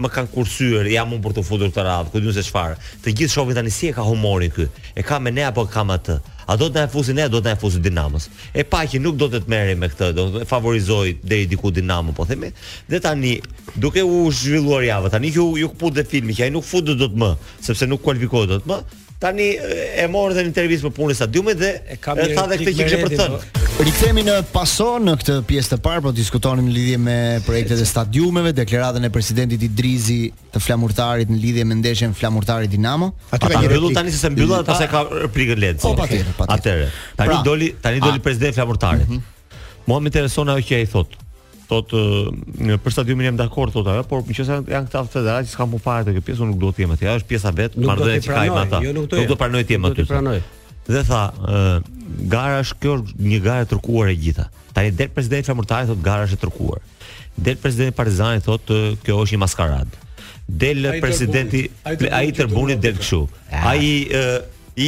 më 0.00 0.08
kanë 0.14 0.30
kursyer, 0.32 0.86
jam 0.88 1.12
unë 1.12 1.24
për 1.26 1.34
të 1.36 1.44
futur 1.44 1.72
të 1.74 1.84
radhë, 1.84 2.12
ku 2.14 2.22
diun 2.24 2.32
se 2.36 2.44
çfarë. 2.46 2.78
Të 3.04 3.12
gjithë 3.18 3.32
shohin 3.34 3.58
tani 3.58 3.72
si 3.74 3.90
e 3.90 3.96
ka 3.96 4.04
humori 4.06 4.48
ky. 4.52 4.64
E 4.96 5.04
ka 5.04 5.18
me 5.20 5.34
ne 5.36 5.44
apo 5.44 5.66
ka 5.68 5.84
me 5.84 5.98
atë? 5.98 6.16
A 6.48 6.56
do 6.60 6.70
të 6.70 6.78
na 6.80 6.88
fusi 6.92 7.12
ne, 7.16 7.28
do 7.32 7.40
të 7.40 7.52
na 7.52 7.60
fusi 7.60 7.80
Dinamos. 7.84 8.30
E 8.52 8.64
pa 8.64 8.80
që 8.88 9.00
nuk 9.00 9.20
do 9.20 9.28
të 9.32 9.42
të 9.44 9.52
merrem 9.52 9.84
me 9.84 9.92
këtë, 9.92 10.10
do 10.16 10.26
të 10.38 10.48
favorizoj 10.48 11.14
deri 11.24 11.46
diku 11.52 11.72
Dinamo, 11.72 12.16
po 12.16 12.24
themi. 12.28 12.48
Dhe 12.88 13.00
tani, 13.04 13.38
duke 13.76 14.00
u 14.04 14.24
zhvilluar 14.32 14.88
java, 14.88 15.12
tani 15.12 15.32
që 15.36 15.40
u 15.44 15.52
ju 15.60 15.70
kput 15.76 16.00
dhe 16.00 16.04
filmi, 16.08 16.36
që 16.36 16.48
ai 16.48 16.52
nuk 16.56 16.64
fut 16.68 16.84
do 16.84 16.96
të 17.04 17.12
më, 17.12 17.34
sepse 17.64 17.88
nuk 17.88 18.04
kualifikohet 18.04 18.56
do 18.56 18.60
të 18.64 18.72
më. 18.72 18.80
Tani 19.24 19.54
e 19.56 20.04
morë 20.12 20.34
dhe 20.36 20.42
një 20.44 20.50
intervjiz 20.50 20.82
për 20.84 20.90
punën 20.98 21.20
a 21.24 21.28
dyume 21.32 21.54
dhe 21.56 21.70
e 21.94 21.96
tha 22.00 22.12
dhe 22.18 22.58
këtë 22.60 22.74
që 22.76 22.88
kështë 22.90 22.98
për 23.04 23.12
të 23.14 23.20
thënë. 23.20 23.38
Po. 23.54 23.86
Rikëtemi 23.86 24.22
në 24.26 24.34
pason 24.52 25.06
në 25.08 25.14
këtë 25.22 25.36
pjesë 25.48 25.70
të 25.72 25.78
parë, 25.86 26.02
po 26.04 26.12
të 26.12 26.18
diskutonim 26.18 26.66
në 26.68 26.74
lidhje 26.76 26.98
me 27.06 27.14
projekte 27.46 27.78
dhe 27.80 27.86
stadiumeve, 27.88 28.52
deklaratën 28.58 29.08
e 29.08 29.12
presidentit 29.14 29.64
i 29.64 29.70
drizi 29.78 30.18
të 30.52 30.62
flamurtarit 30.66 31.32
në 31.32 31.40
lidhje 31.40 31.64
me 31.70 31.78
ndeshjen 31.80 32.12
flamurtarit 32.20 32.68
Dinamo. 32.74 33.14
A 33.32 33.40
të 33.40 33.52
ka 33.54 33.64
një 33.64 33.80
tani 33.96 34.12
se 34.12 34.20
se 34.26 34.32
mbyllu 34.34 34.60
dhe 34.68 34.78
se 34.82 34.90
ka 34.92 35.04
prigën 35.32 35.64
ledë. 35.66 35.82
O, 35.88 35.96
pa 35.96 36.04
të 36.06 36.20
të 36.68 36.78
të 37.16 37.24
të 37.24 37.24
të 37.24 37.42
të 37.48 37.58
të 37.80 38.08
të 39.80 40.16
të 40.20 40.56
të 40.68 40.84
të 40.84 41.06
të 41.18 41.22
thot 41.68 41.92
për 42.84 42.92
stadiumin 42.94 43.28
jam 43.30 43.38
dakord 43.38 43.72
thot 43.74 43.88
ajo 43.92 44.04
por 44.08 44.24
nëse 44.28 44.44
janë 44.48 44.88
këta 44.88 45.02
federatë 45.12 45.48
që 45.48 45.52
s'kan 45.54 45.70
më 45.72 45.80
parë 45.84 46.06
të 46.08 46.14
kjo 46.16 46.24
pjesë 46.26 46.42
unë 46.44 46.52
nuk 46.52 46.60
do 46.64 46.70
të 46.76 46.84
jem 46.84 46.94
aty 46.94 47.08
ajo 47.08 47.16
është 47.20 47.30
pjesa 47.30 47.52
vet 47.60 47.78
marrëdhënia 47.80 48.24
që 48.24 48.36
kanë 48.36 48.60
ata 48.64 48.82
do 48.84 49.24
të 49.30 49.38
pranoj 49.42 49.64
të 49.68 49.76
jem 49.76 49.90
aty 49.90 50.06
dhe 50.94 51.02
tha 51.08 51.22
gara 52.34 52.58
është 52.62 52.80
kjo 52.84 52.96
një 53.30 53.42
garë 53.48 53.66
e 53.66 53.70
trukuar 53.72 54.12
e 54.12 54.16
gjitha 54.26 54.48
tani 54.76 54.92
del 54.98 55.12
presidenti 55.16 55.52
famurtari 55.52 55.88
thot 55.90 56.02
gara 56.04 56.26
është 56.28 56.38
e 56.40 56.46
trukuar 56.46 56.80
del 57.36 57.58
presidenti 57.60 57.98
Partizani 57.98 58.42
thot 58.44 58.70
kjo 59.04 59.20
është 59.24 59.36
një 59.36 59.42
maskaradë 59.44 60.02
del 60.64 60.90
presidenti 61.00 61.66
ai 61.88 62.28
tërbunit 62.36 62.82
del 62.84 62.98
kështu 63.00 63.24
ai 63.64 63.86
i 64.76 64.86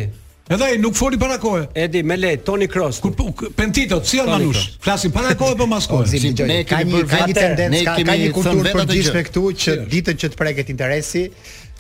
Edhe 0.57 0.69
ai 0.71 0.79
nuk 0.81 0.97
foli 0.97 1.19
para 1.21 1.37
kohe. 1.43 1.67
Edi 1.79 2.01
me 2.03 2.17
lejt, 2.17 2.47
Toni 2.49 2.67
Kroos. 2.67 2.99
Kur 3.05 3.13
po, 3.15 3.29
pentito, 3.57 4.01
si 4.05 4.17
janë 4.23 4.33
manush? 4.33 4.63
Flasin 4.83 5.13
para 5.15 5.37
kohe 5.37 5.59
po 5.61 5.69
mas 5.75 5.85
kohe. 5.87 6.09
Ne 6.49 6.65
kemi 6.65 7.05
ka 7.13 7.21
një 7.29 7.37
tendencë, 7.37 7.85
ka, 7.85 7.99
një 8.09 8.33
kulturë 8.39 8.65
të 8.67 8.73
përgjithshme 8.81 9.23
këtu 9.29 9.45
që 9.67 9.77
ditën 9.93 10.21
që 10.25 10.33
të 10.33 10.41
preket 10.41 10.73
interesi, 10.75 11.27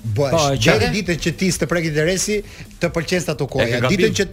bëhesh. 0.04 0.36
Po, 0.36 0.76
ditën 1.00 1.18
që 1.24 1.34
ti 1.40 1.48
s'të 1.56 1.66
preket 1.72 1.96
interesi, 1.96 2.38
të 2.84 2.92
pëlqen 2.94 3.24
statu 3.26 3.48
quo. 3.50 3.64
Ditën 3.88 4.14
që 4.20 4.28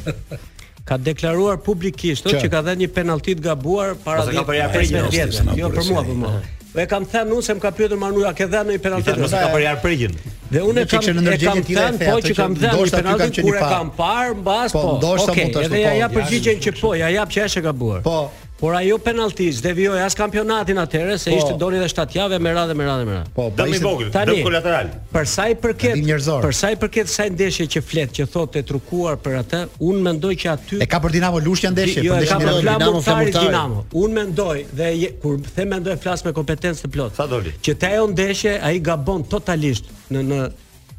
Ka 0.86 0.98
deklaruar 1.08 1.56
publikisht 1.66 2.28
që 2.30 2.46
ka 2.52 2.60
dhënë 2.62 2.84
një 2.84 2.92
penalti 3.00 3.34
të 3.34 3.46
gabuar 3.48 3.96
para 4.04 4.28
10 4.28 4.44
po, 4.46 4.54
jo, 4.54 5.06
vjetësh. 5.10 5.42
Jo 5.58 5.72
për 5.74 5.90
mua, 5.90 6.04
për 6.06 6.20
mua. 6.20 6.36
Dhe 6.76 6.84
kam 6.88 7.06
thënë 7.08 7.32
unë 7.32 7.44
se 7.46 7.54
më 7.56 7.60
ka 7.64 7.70
pyetur 7.72 8.24
a 8.28 8.32
ke 8.36 8.46
dhënë 8.52 8.74
një 8.76 8.80
penalti? 8.84 9.12
Mos 9.16 9.32
ka 9.32 9.48
për 9.54 9.62
jar 9.64 9.78
prigjin. 9.80 10.16
Dhe 10.52 10.60
unë 10.68 10.84
kam 10.90 11.06
e 11.06 11.36
kam 11.40 11.64
thënë 11.64 12.00
po 12.10 12.16
që 12.26 12.34
kam 12.36 12.56
dhënë 12.56 12.74
një 12.84 12.94
penalti 12.98 13.28
kur 13.46 13.56
e 13.56 13.60
kam 13.62 13.90
parë 13.96 14.34
mbas 14.42 14.76
po. 14.76 14.82
Po 14.84 14.96
ndoshta 15.00 15.36
mund 15.38 15.56
të 15.56 15.62
Edhe 15.70 15.80
ja 15.86 15.94
jap 16.02 16.18
përgjigjen 16.18 16.60
që 16.66 16.74
po, 16.80 16.92
ja 17.00 17.08
jap 17.16 17.32
që 17.32 17.46
është 17.48 17.62
e 17.62 17.68
gabuar. 17.70 18.02
Po. 18.04 18.20
Por 18.58 18.74
ajo 18.74 18.96
penaltis 18.98 19.58
devijoi 19.60 19.98
as 20.00 20.14
kampionatin 20.16 20.78
atëherë 20.80 21.16
se 21.20 21.28
po, 21.28 21.36
ishte 21.36 21.56
Doni 21.60 21.76
dhe 21.82 21.88
7 21.92 22.14
javë 22.16 22.38
me 22.40 22.54
radhë 22.56 22.72
me 22.78 22.86
radhë 22.88 23.04
me 23.08 23.16
radhë. 23.18 23.32
Po, 23.36 23.48
po 23.50 23.56
dëm 23.58 24.30
i 24.32 24.40
kolateral. 24.46 24.88
Për 25.12 25.26
sa 25.28 25.44
i 25.52 25.56
përket 25.60 26.00
për 26.46 26.56
sa 26.56 26.70
i 26.72 26.78
përket 26.80 27.12
sa 27.12 27.26
ndeshje 27.28 27.66
që 27.76 27.82
flet, 27.84 28.14
që 28.16 28.26
thotë 28.32 28.62
të 28.62 28.70
trukuar 28.70 29.18
për 29.20 29.36
atë, 29.42 29.60
unë 29.90 30.00
mendoj 30.08 30.32
që 30.40 30.50
aty 30.54 30.78
E 30.80 30.88
ka 30.88 31.02
për 31.04 31.14
Dinamo 31.18 31.42
Lushnja 31.44 31.70
ndeshje, 31.76 32.06
jo, 32.08 32.16
për 32.16 32.48
Dinamo 32.64 33.02
Femurtari. 33.04 33.50
Dinamo. 33.50 33.84
Unë 33.92 34.18
mendoj 34.22 34.60
dhe 34.80 34.90
je, 35.02 35.12
kur 35.20 35.36
them 35.52 35.74
mendoj 35.76 35.98
flas 36.06 36.24
me 36.24 36.32
kompetencë 36.38 36.86
të 36.86 36.92
plot. 36.96 37.20
Sa 37.20 37.28
doli? 37.28 37.52
Që 37.60 37.76
te 37.82 37.92
ajo 37.92 38.08
ndeshje 38.14 38.56
ai 38.70 38.78
gabon 38.80 39.20
totalisht 39.36 39.92
në 40.16 40.24
në 40.32 40.40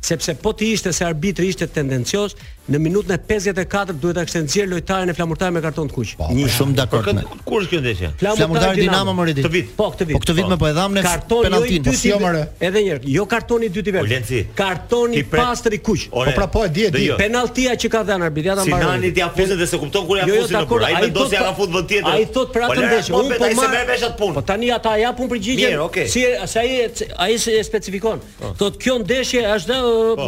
sepse 0.08 0.38
po 0.40 0.52
të 0.56 0.70
ishte 0.76 0.92
se 0.94 1.02
arbitri 1.10 1.48
ishte 1.52 1.66
tendencios, 1.74 2.36
në 2.74 2.80
minutën 2.84 3.14
e 3.16 3.18
54 3.30 3.96
duhet 4.02 4.18
ta 4.18 4.24
kishte 4.28 4.42
nxjerë 4.44 4.70
lojtarin 4.74 5.12
e 5.12 5.14
Flamurtarit 5.16 5.56
me 5.56 5.62
karton 5.64 5.88
të 5.92 5.96
kuq. 5.96 6.10
Po, 6.20 6.26
shumë 6.56 6.74
dakord 6.76 7.14
me. 7.16 7.22
Kur 7.48 7.62
është 7.62 7.72
kjo 7.72 7.80
ndeshje? 7.84 8.10
Flamurtari 8.20 8.82
Dinamo 8.86 9.14
më 9.16 9.26
rid. 9.30 9.40
vit. 9.54 9.70
Po, 9.78 9.88
këtë 9.94 10.08
vit. 10.10 10.18
Po 10.18 10.22
këtë 10.26 10.36
vit 10.36 10.48
po. 10.48 10.52
më 10.54 10.58
po 10.62 10.68
e 10.68 10.72
dham 10.76 10.96
në 10.98 11.04
penaltin. 11.48 11.86
Po 11.88 11.94
si 12.02 12.12
jo 12.12 12.18
më 12.20 12.42
Edhe 12.68 12.82
një 12.82 12.92
herë, 12.92 13.12
jo 13.18 13.24
kartoni 13.26 13.70
i 13.72 13.72
dytë 13.72 13.92
i 13.92 13.94
vet. 13.96 14.32
Po, 14.32 14.56
kartoni 14.60 15.20
i 15.22 15.24
pastër 15.32 15.78
i 15.78 15.80
kuq. 15.80 16.08
Po 16.12 16.26
pra 16.36 16.48
po 16.52 16.66
e 16.66 16.70
di 16.70 16.88
di. 16.92 17.06
Jo. 17.08 17.16
Penaltia 17.22 17.76
që 17.80 17.92
ka 17.94 18.02
dhënë 18.10 18.28
arbitri 18.30 18.52
ata 18.56 18.66
mbaron. 18.66 18.92
Sinani 18.92 19.14
ti 19.16 19.22
afuzë 19.28 19.56
dhe 19.62 19.68
se 19.72 19.80
kupton 19.82 20.04
kur 20.08 20.18
ia 20.18 20.28
jo, 20.28 20.42
fuzi 20.44 20.56
në 20.56 20.66
kur. 20.68 20.84
Ai 20.84 21.02
vendos 21.08 21.32
ja 21.32 21.40
ka 21.42 21.52
pra- 21.54 21.56
futë 21.56 21.72
vën 21.78 21.88
tjetër. 21.88 22.12
Ai 22.12 22.26
thot 22.36 22.50
për 22.52 22.62
atë 22.68 22.80
ndeshje. 22.84 23.12
Unë 23.16 23.38
po 23.38 23.46
më 23.46 23.70
bëj 23.72 23.88
vesh 23.92 24.04
atë 24.08 24.18
punë. 24.20 24.34
Po 24.34 24.42
tani 24.42 24.72
ata 24.78 24.98
ja 25.02 25.14
pun 25.14 25.30
përgjigjen. 25.30 26.10
Si 26.16 26.26
sa 26.46 26.60
ai 26.60 26.92
ai 27.18 27.38
se 27.38 27.62
specifikon. 27.64 28.20
Po. 28.40 28.54
Thot 28.60 28.76
kjo 28.82 28.98
ndeshje 29.04 29.40
është 29.56 29.76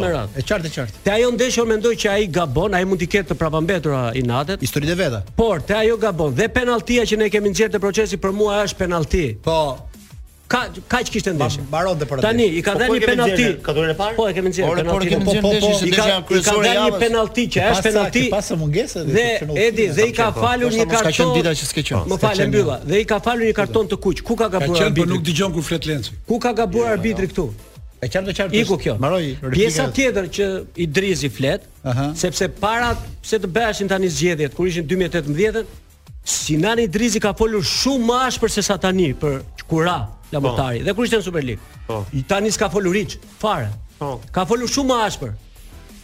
më 0.00 0.08
rad. 0.14 0.28
E 0.36 0.40
qartë 0.48 0.66
e 0.66 0.68
qartë. 0.76 0.94
Te 1.04 1.10
ajo 1.10 1.28
ndeshje 1.36 1.64
mendoj 1.66 1.94
që 2.02 2.08
ai 2.08 2.29
gabon, 2.30 2.70
ai 2.74 2.84
mund 2.88 3.02
të 3.02 3.08
ketë 3.16 3.32
të 3.34 3.38
prapambetura 3.40 4.00
inatet. 4.16 4.62
natet. 4.62 4.88
e 4.92 4.98
vetë. 5.02 5.20
Por 5.36 5.60
te 5.60 5.74
ajo 5.74 5.96
gabon 5.96 6.32
dhe 6.34 6.48
penalltia 6.48 7.02
që 7.04 7.18
ne 7.22 7.28
kemi 7.34 7.50
nxjerrë 7.52 7.72
te 7.76 7.80
procesi 7.86 8.16
për 8.16 8.32
mua 8.40 8.62
është 8.66 8.78
penallti. 8.82 9.26
Po. 9.42 9.60
Ka 10.50 10.64
kaç 10.90 11.10
kishte 11.14 11.30
ndeshje? 11.30 11.62
Mbaronte 11.70 12.04
për 12.10 12.16
atë. 12.18 12.24
Tani 12.26 12.46
i 12.58 12.62
ka 12.66 12.72
po, 12.74 12.78
po, 12.78 12.94
dhënë 12.96 13.06
penallti. 13.12 13.44
Katorën 13.66 13.92
e 13.92 13.94
parë? 14.00 14.16
Po, 14.18 14.24
e 14.26 14.32
kemi 14.34 14.50
nxjerrë 14.50 14.68
po, 14.68 14.78
penallti. 14.80 15.10
Por 15.10 15.12
kemi 15.12 15.24
nxjerrë 15.24 15.52
ndeshje, 15.52 15.70
është 15.76 15.86
ndeshja 15.86 16.16
kryesore 16.28 16.66
ja. 16.66 16.74
javës. 16.74 16.74
Ka 16.74 16.90
dhënë 16.90 16.90
një 16.90 17.02
penallti 17.04 17.44
që 17.54 17.58
është 17.70 17.84
penallti. 17.86 18.22
Pas 18.34 18.44
sa 18.50 18.56
mungesa 18.62 19.04
dhe 19.06 19.26
Edi 19.66 19.86
dhe 19.96 20.08
i 20.10 20.14
ka 20.18 20.28
falur 20.40 20.74
një 20.74 20.86
karton. 20.96 21.06
Ka 21.06 21.16
qenë 21.20 21.38
dita 21.38 21.52
që 21.62 21.70
s'ke 21.70 21.84
qenë. 21.86 22.04
Më 22.12 22.18
falë 22.24 22.48
mbylla. 22.50 22.80
Dhe 22.90 23.02
i 23.06 23.08
ka 23.14 23.18
falur 23.28 23.46
një 23.46 23.54
karton 23.62 23.84
të 23.94 24.02
kuq. 24.04 24.24
Ku 24.26 24.34
ka 24.42 24.48
gabuar 24.50 24.86
arbitri? 24.88 24.88
Ka 24.88 24.90
qenë, 24.90 24.98
por 25.00 25.12
nuk 25.14 25.24
dëgjon 25.30 25.54
kur 25.54 25.64
flet 25.70 25.86
Lenci. 25.92 26.18
Ku 26.26 26.36
ka 26.44 26.50
gabuar 26.60 26.88
jo, 26.88 26.90
jo, 26.90 26.96
arbitri 26.98 27.30
jo. 27.30 27.30
këtu? 27.30 27.50
E 28.00 28.08
qartë 28.08 28.32
e 28.32 28.34
qartë. 28.36 28.56
Iku 28.64 28.76
kjo. 28.80 28.94
Mbaroi 28.96 29.24
replikën. 29.26 29.52
Pjesa 29.58 29.84
tjetër 29.92 30.28
që 30.36 30.44
Idrizi 30.86 31.28
flet, 31.30 31.66
Aha. 31.84 32.06
sepse 32.16 32.46
para 32.60 32.94
se 33.22 33.36
të 33.42 33.48
bëheshin 33.52 33.90
tani 33.92 34.08
zgjedhjet 34.08 34.54
kur 34.56 34.68
ishin 34.70 34.86
2018-ën, 34.88 35.66
Sinan 36.30 36.80
Idrizi 36.80 37.20
ka 37.20 37.34
folur 37.36 37.64
shumë 37.64 38.06
më 38.08 38.16
ashpër 38.28 38.52
se 38.54 38.62
sa 38.64 38.76
tani 38.80 39.10
për 39.20 39.42
Kura 39.70 39.98
Lamotari 40.32 40.78
oh. 40.78 40.82
Po. 40.82 40.86
dhe 40.88 40.94
kur 40.96 41.06
ishte 41.08 41.20
në 41.20 41.26
Superligë. 41.26 41.76
Po. 41.90 42.00
Oh. 42.00 42.16
Tani 42.30 42.52
s'ka 42.56 42.70
folur 42.72 42.96
hiç, 42.96 43.18
fare. 43.42 43.68
Po. 43.98 44.14
Oh. 44.14 44.26
Ka 44.34 44.44
folur 44.48 44.68
shumë 44.72 44.90
më 44.90 45.00
ashpër. 45.06 45.34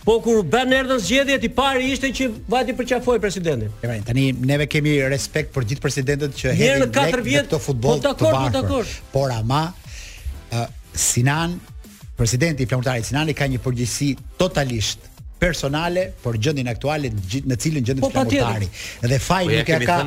Po 0.06 0.18
kur 0.22 0.42
bën 0.54 0.74
erdhën 0.80 1.00
zgjedhjet 1.02 1.44
i 1.48 1.50
pari 1.60 1.88
ishte 1.96 2.10
që 2.18 2.26
vajti 2.52 2.74
përqafoi 2.78 3.18
presidentin. 3.22 3.72
E 3.82 3.88
vërtet, 3.90 4.06
tani 4.12 4.26
neve 4.46 4.66
kemi 4.70 4.98
respekt 5.14 5.48
për 5.56 5.66
gjithë 5.72 5.84
presidentët 5.86 6.36
që 6.42 6.52
hedhin 6.60 6.84
lek 6.84 7.48
në 7.56 7.62
futboll 7.64 7.96
Po 7.96 8.04
dakord, 8.04 8.36
po 8.38 8.52
dakor. 8.54 8.92
Por 9.16 9.32
ama 9.34 9.64
uh, 10.52 10.68
Sinan 10.96 11.56
presidenti 12.16 12.62
i 12.62 12.66
Flamurtarit 12.68 13.04
Sinani 13.06 13.36
ka 13.36 13.46
një 13.46 13.60
përgjegjësi 13.66 14.10
totalisht 14.40 15.12
personale 15.36 16.06
për 16.24 16.38
gjendjen 16.46 16.68
aktuale 16.72 17.10
në 17.12 17.56
cilën 17.60 17.84
gjendet 17.84 18.00
po, 18.00 18.08
flamurtari. 18.08 18.70
Dhe 19.02 19.18
faji 19.20 19.50
po, 19.50 19.52
nuk 19.52 19.56
ja 19.58 19.64
ka 19.68 19.98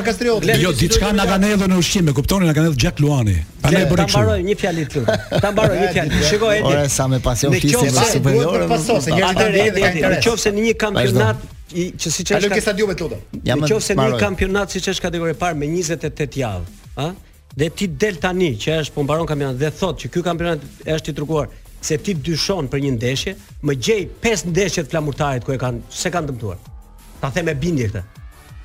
Gregor 0.00 0.04
Kastrioti. 0.04 0.40
Glendi 0.46 0.62
jo, 0.64 0.72
diçka 0.78 1.10
nga 1.12 1.24
kanë 1.28 1.50
edhe 1.54 1.66
në 1.70 1.78
ushqim, 1.82 2.08
e 2.08 2.14
kuptoni, 2.14 2.46
nga 2.48 2.54
kanë 2.56 2.70
edhe 2.72 3.02
Luani. 3.02 3.34
Ta 3.62 3.70
mbaroj 3.86 4.42
një 4.46 4.56
fjalë 4.62 4.84
këtu. 4.86 5.04
Ta 5.42 5.50
mbaroj 5.54 5.78
një 5.80 5.90
fjalë. 5.96 6.22
Shikoj 6.30 6.56
Edi. 6.56 6.66
Ora 6.70 6.84
sa 6.88 7.06
me 7.12 7.20
pasion 7.24 7.54
fisë 7.54 7.90
në 7.96 8.04
superiore. 8.14 8.60
Ne 8.62 8.68
pasos 8.68 9.04
se 9.04 9.12
kanë 9.12 10.18
Nëse 10.18 10.52
në 10.54 10.66
një 10.70 10.74
kampionat 10.82 11.46
i 11.74 11.86
që 12.00 12.08
siç 12.16 12.30
është. 12.32 12.38
Alo 12.38 12.48
ke 12.54 12.62
stadiumet 12.64 13.02
lutem. 13.04 13.24
Nëse 13.44 13.96
në 13.98 14.06
një 14.12 14.20
kampionat 14.22 14.76
siç 14.76 14.90
është 14.94 15.06
kategori 15.08 15.36
parë 15.42 15.58
me 15.60 15.68
28 15.72 16.38
javë, 16.42 16.84
ha? 16.98 17.08
Dhe 17.58 17.66
ti 17.74 17.88
del 17.88 18.20
tani 18.22 18.52
që 18.62 18.76
është 18.84 18.94
po 18.94 19.02
mbaron 19.06 19.26
kampionat 19.28 19.58
dhe 19.58 19.72
thot 19.74 19.98
që 19.98 20.10
ky 20.14 20.22
kampionat 20.22 20.62
është 20.96 21.10
i 21.10 21.16
truquar 21.18 21.48
se 21.88 21.96
ti 22.04 22.12
dyshon 22.14 22.66
për 22.70 22.80
një 22.84 22.88
ndeshje, 22.96 23.32
më 23.66 23.74
gjej 23.84 23.98
pesë 24.22 24.48
ndeshje 24.52 24.82
të 24.86 24.90
flamurtarit 24.92 25.44
ku 25.46 25.52
e 25.54 25.58
kanë 25.62 25.82
se 25.94 26.10
kanë 26.14 26.26
dëmtuar. 26.30 26.58
Ta 27.20 27.30
them 27.34 27.46
me 27.50 27.54
bindje 27.58 27.86
këtë 27.92 28.02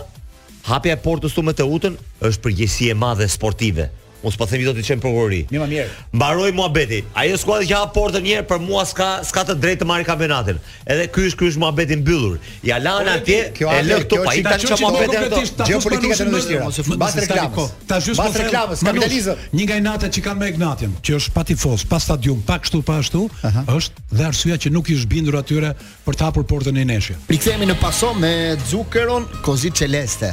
hapja 0.69 0.93
e 0.97 0.97
portës 1.05 1.31
tu 1.35 1.41
me 1.41 1.53
Teutën 1.53 1.93
është 2.27 2.41
përgjegjësi 2.45 2.91
e 2.91 2.93
madhe 3.03 3.25
sportive. 3.37 3.85
Mos 4.23 4.37
po 4.39 4.45
themi 4.47 4.63
do 4.63 4.71
të 4.71 4.85
çem 4.87 5.01
prokurori. 5.03 5.41
Mi 5.51 5.59
më 5.59 5.65
mirë. 5.67 5.85
Mbaroi 6.15 6.53
muhabeti. 6.55 7.01
Ajo 7.19 7.35
e 7.35 7.39
skuadë 7.41 7.65
që 7.67 7.73
ka 7.73 7.91
portën 7.95 8.23
një 8.23 8.37
herë 8.37 8.45
për 8.47 8.61
mua 8.63 8.85
s'ka 8.87 9.07
s'ka 9.27 9.41
të 9.49 9.55
drejtë 9.59 9.81
të 9.81 9.87
marrë 9.89 10.05
kampionatin. 10.07 10.61
Edhe 10.87 11.07
ky 11.11 11.25
është 11.27 11.39
ky 11.41 11.49
është 11.51 11.59
muhabeti 11.63 11.97
mbyllur. 11.99 12.37
Ja 12.69 12.77
lan 12.79 13.09
atje 13.11 13.39
e 13.51 13.81
lë 13.89 13.97
këtu 14.05 14.21
pa 14.23 14.35
i 14.39 14.45
ta 14.47 14.55
çem 14.63 14.79
muhabetin 14.79 15.27
ato. 15.27 15.41
Gjë 15.67 15.81
politike 15.83 16.15
të 16.21 16.29
ndërtuara. 16.29 16.69
e 16.79 16.85
fut 16.87 17.01
bas 17.03 17.17
reklamës. 17.19 17.57
Po, 17.59 17.67
ta 17.89 17.99
jush 17.99 18.15
po 18.17 18.29
bas 18.29 18.39
reklamës, 18.39 18.85
kapitalizë. 18.87 19.35
Një 19.59 19.67
nga 19.69 19.77
inatet 19.83 20.11
që 20.15 20.25
kanë 20.29 20.39
me 20.43 20.51
Ignatin, 20.53 20.91
që 21.03 21.15
është 21.19 21.33
pa 21.35 21.43
tifoz, 21.43 21.83
pa 21.89 21.99
stadium, 21.99 22.39
pa 22.47 22.59
kështu 22.63 22.81
pa 22.87 22.97
ashtu, 23.03 23.25
është 23.43 24.07
dhe 24.13 24.27
arsyeja 24.31 24.57
që 24.63 24.71
nuk 24.77 24.87
i 24.87 24.95
është 25.01 25.11
bindur 25.17 25.39
atyre 25.43 25.73
për 26.07 26.13
të 26.23 26.29
hapur 26.29 26.47
portën 26.51 26.77
e 26.79 26.85
Neshit. 26.87 27.17
Rikthehemi 27.29 27.65
në 27.67 27.75
pasom 27.83 28.21
me 28.23 28.33
Zukeron 28.71 29.27
Kozi 29.43 29.71
Celeste. 29.75 30.31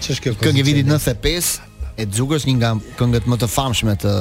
Ç'është 0.00 0.22
kjo? 0.24 0.36
Këngë 0.40 0.64
vitit 0.66 0.86
95 0.88 1.65
e 1.96 2.04
Xukës, 2.04 2.44
një 2.46 2.54
nga 2.60 2.70
këngët 3.00 3.26
më 3.30 3.38
të 3.42 3.48
famshme 3.50 3.94
të 4.04 4.12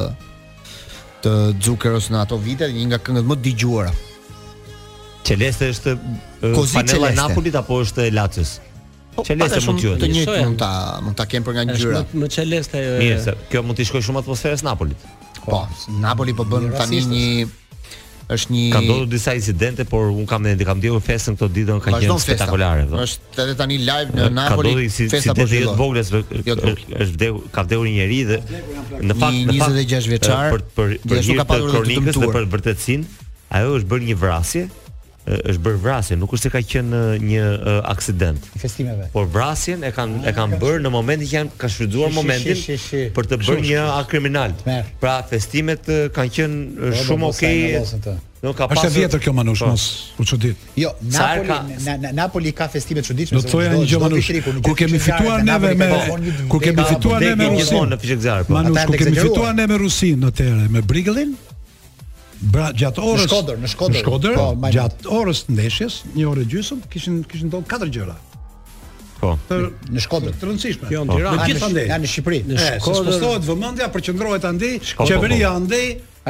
të 1.25 1.31
Xukeros 1.65 2.09
në 2.13 2.19
ato 2.21 2.37
vite, 2.39 2.67
një 2.71 2.85
nga 2.91 2.99
këngët 3.01 3.25
më 3.29 3.37
dëgjuara. 3.47 3.91
Çelesta 5.25 5.69
është 5.73 5.95
Panella 6.73 7.09
e 7.11 7.15
Napolit 7.17 7.55
apo 7.57 7.79
është 7.81 8.05
e 8.05 8.11
Lazës? 8.13 8.55
Çelesta 9.25 9.61
po, 9.63 9.71
mund 9.73 9.81
të 9.81 9.89
jetë. 9.89 10.01
Të 10.03 10.09
njëjtë 10.13 10.39
mund 10.45 10.59
ta 10.61 10.71
mund 11.03 11.17
ta 11.17 11.25
kem 11.31 11.43
për 11.47 11.55
nga 11.57 11.63
ngjyra. 11.71 12.01
Është 12.03 12.21
më 12.21 12.29
Çelesta. 12.37 12.83
Mirë, 13.01 13.35
kjo 13.51 13.63
mund 13.65 13.79
të 13.79 13.87
shkojë 13.89 14.05
shumë 14.09 14.21
atmosferës 14.23 14.63
Napolit. 14.67 15.07
Po, 15.45 15.63
Napoli 16.03 16.33
po 16.37 16.45
bën 16.49 16.71
tani 16.77 17.01
një 17.09 17.23
është 18.31 18.53
një 18.53 18.61
Ka 18.73 18.79
ndodhur 18.81 19.07
disa 19.09 19.33
incidente, 19.37 19.85
por 19.87 20.09
un 20.09 20.25
kam 20.29 20.43
ndjen, 20.45 20.61
kam 20.65 20.79
ndjeur 20.81 21.01
festën 21.03 21.35
këto 21.37 21.49
ditë, 21.57 21.75
ka 21.83 21.93
qenë 21.93 22.15
spektakolare. 22.23 22.87
Është 23.03 23.43
edhe 23.43 23.57
tani 23.59 23.77
live 23.85 24.17
në 24.17 24.29
Napoli, 24.33 24.71
ka 24.79 24.93
si, 24.95 25.07
festa 25.11 25.35
po 25.37 25.45
shkon. 25.45 25.61
Jo, 25.61 25.67
është 25.69 25.81
vogël, 25.81 26.39
është 26.39 26.39
jo, 26.49 27.09
vdeu, 27.13 27.39
ka 27.55 27.65
vdeur 27.67 27.85
njëri 27.89 28.21
dhe 28.31 28.39
në 29.09 29.19
fakt 29.19 29.37
në 29.37 29.59
fakt 29.61 29.77
26 29.77 30.09
vjeçar 30.15 30.55
për 30.55 30.65
për 30.79 30.97
për 31.11 31.21
hir 31.29 31.43
të 31.43 31.59
kronikës 31.69 32.21
dhe 32.23 32.31
për 32.39 32.49
vërtetësinë, 32.55 33.29
ajo 33.59 33.77
është 33.81 33.93
bërë 33.93 34.09
një 34.11 34.17
vrasje, 34.23 34.65
është 35.25 35.61
bërë 35.65 35.79
vrasje, 35.81 36.17
nuk 36.21 36.33
është 36.37 36.45
se 36.45 36.51
ka 36.53 36.61
qenë 36.71 36.99
një 37.25 37.45
aksident. 37.89 38.47
Festimeve. 38.61 39.07
Por 39.13 39.25
vrasjen 39.33 39.83
e 39.85 39.89
kanë 39.95 40.21
e 40.29 40.33
kanë 40.37 40.57
ah, 40.57 40.61
bërë 40.61 40.83
në 40.85 40.91
momentin 40.93 41.29
që 41.29 41.41
kanë 41.59 41.73
shfrytzuar 41.75 42.13
momentin 42.13 43.09
për 43.15 43.29
të 43.31 43.39
bërë 43.41 43.63
një 43.71 43.85
akt 43.95 44.11
kriminal. 44.11 44.53
Pra 45.01 45.17
festimet 45.29 45.89
kanë 46.13 46.33
qenë 46.37 46.63
po, 46.77 46.93
shumë 47.07 47.29
okay. 47.31 48.23
Do 48.45 48.51
ka 48.53 48.67
pasur. 48.69 48.91
Është 48.91 48.99
vjetër 48.99 49.21
kjo 49.25 49.31
manush 49.33 49.61
po. 49.63 49.71
mos 49.73 49.85
u 50.21 50.25
çudit. 50.29 50.65
Jo, 50.77 50.91
Napoli 51.01 52.11
Napoli 52.13 52.51
ka 52.53 52.67
festime 52.69 53.01
të 53.01 53.09
çuditshme. 53.09 53.39
Do 53.39 53.41
të 53.41 53.49
thoja 53.55 53.71
një 53.73 53.89
gjë 53.89 54.01
manush. 54.03 54.29
Ku 54.67 54.75
kemi 54.77 54.99
fituar 55.01 55.41
ne 55.47 55.57
me 55.65 55.89
ku 56.53 56.61
kemi 56.61 56.85
fituar 56.85 57.25
ne 57.25 57.33
me 57.41 57.49
Rusin 57.55 57.89
në 57.89 57.99
Fishegzar. 58.03 58.45
fituar 58.45 59.57
ne 59.57 59.65
me 59.71 59.81
Rusin 59.81 60.29
atëherë 60.29 60.69
me 60.75 60.81
Brigelin. 60.85 61.33
Bra 62.41 62.69
gjatë 62.75 62.99
orës 63.01 63.21
në 63.23 63.27
Shkodër, 63.29 63.59
në 63.63 63.69
Shkodër. 63.71 63.95
Në 63.95 64.03
Shkodër, 64.03 64.35
po, 64.39 64.69
gjatë 64.75 65.11
orës 65.19 65.41
të 65.45 65.53
ndeshjes, 65.55 65.99
një 66.15 66.25
orë 66.27 66.45
gjysmë, 66.51 66.89
kishin 66.91 67.19
kishin 67.31 67.51
ndonë 67.51 67.67
katër 67.71 67.91
gjëra. 67.95 68.15
Po. 69.21 69.31
Për, 69.47 69.67
në 69.95 70.03
Shkodër 70.03 70.35
të 70.41 70.49
rëndësishme. 70.49 70.89
Jo 70.91 71.03
në 71.07 71.31
Tiranë, 71.45 71.85
në 72.03 72.09
Shqipëri. 72.11 72.39
Në 72.49 72.57
Shkodër, 72.59 72.75
në 72.75 72.79
Shkodër. 72.79 72.81
Shkodër. 72.83 73.15
Shkodër. 73.15 73.47
Vëmendja 73.47 73.87
përqendrohet 73.95 74.47
andaj, 74.49 74.73
qeveria 74.99 75.53
po. 75.53 75.61
andaj, 75.61 75.85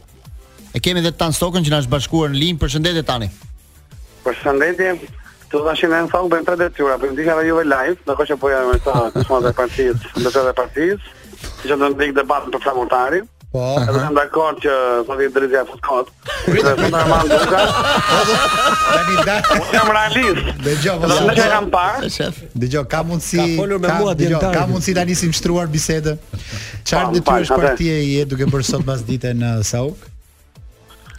E 0.75 0.81
kemi 0.81 1.01
edhe 1.01 1.13
Tan 1.17 1.33
Stokën 1.33 1.65
që 1.65 1.73
na 1.73 1.79
është 1.83 1.93
bashkuar 1.95 2.33
në 2.35 2.41
linjë. 2.43 2.59
Përshëndetje 2.65 3.05
Tani. 3.09 3.29
Përshëndetje. 4.27 4.93
Tu 5.49 5.63
tash 5.65 5.87
më 5.89 6.03
thon 6.13 6.27
bën 6.29 6.45
tre 6.45 6.59
detyra, 6.61 6.99
për 7.01 7.15
ndihmë 7.15 7.31
edhe 7.33 7.45
juve 7.49 7.63
live, 7.65 7.95
ndërkohë 8.05 8.29
që 8.29 8.37
po 8.43 8.51
jam 8.53 8.67
me 8.69 8.77
sa 8.85 9.09
çmuar 9.15 9.45
të 9.47 9.53
partisë, 9.57 10.13
me 10.21 10.29
çdo 10.35 10.43
partisë, 10.59 10.99
që 11.63 11.71
do 11.71 11.79
të 11.81 11.89
ndik 11.95 12.13
debat 12.19 12.51
për 12.53 12.61
flamurtarin. 12.67 13.25
Po. 13.49 13.63
Edhe 13.81 14.03
jam 14.03 14.19
dakord 14.19 14.59
që 14.61 14.75
po 15.09 15.17
vi 15.17 15.31
drejtja 15.33 15.63
fut 15.71 15.81
kot. 15.87 16.11
Kjo 16.45 16.75
është 16.75 16.91
normal 16.93 17.31
duka. 17.33 17.63
Tani 18.91 19.17
Ne 19.31 19.39
Jam 19.79 19.89
realist. 19.97 20.53
Dëgjoj, 20.69 20.95
po. 21.07 21.11
Ne 21.33 21.49
kam 21.55 21.71
parë. 21.79 22.13
Dëgjoj, 22.67 22.85
ka 22.93 23.01
mundsi. 23.09 23.39
Ka 23.41 23.47
folur 23.63 23.81
me 23.87 23.97
mua 24.03 24.13
dëgjoj. 24.21 24.43
Ka 24.59 24.67
mundsi 24.69 24.95
ta 25.01 25.09
nisim 25.09 25.33
shtruar 25.33 25.67
bisedën. 25.73 26.21
Çfarë 26.85 27.15
detyrash 27.17 27.57
për 27.57 27.71
ti 27.81 27.89
e 27.89 27.99
je 28.11 28.29
duke 28.35 28.51
bërë 28.53 28.69
sot 28.75 28.85
mbas 28.85 29.01
ditën 29.15 29.33
në 29.41 29.55
Sauk? 29.73 30.11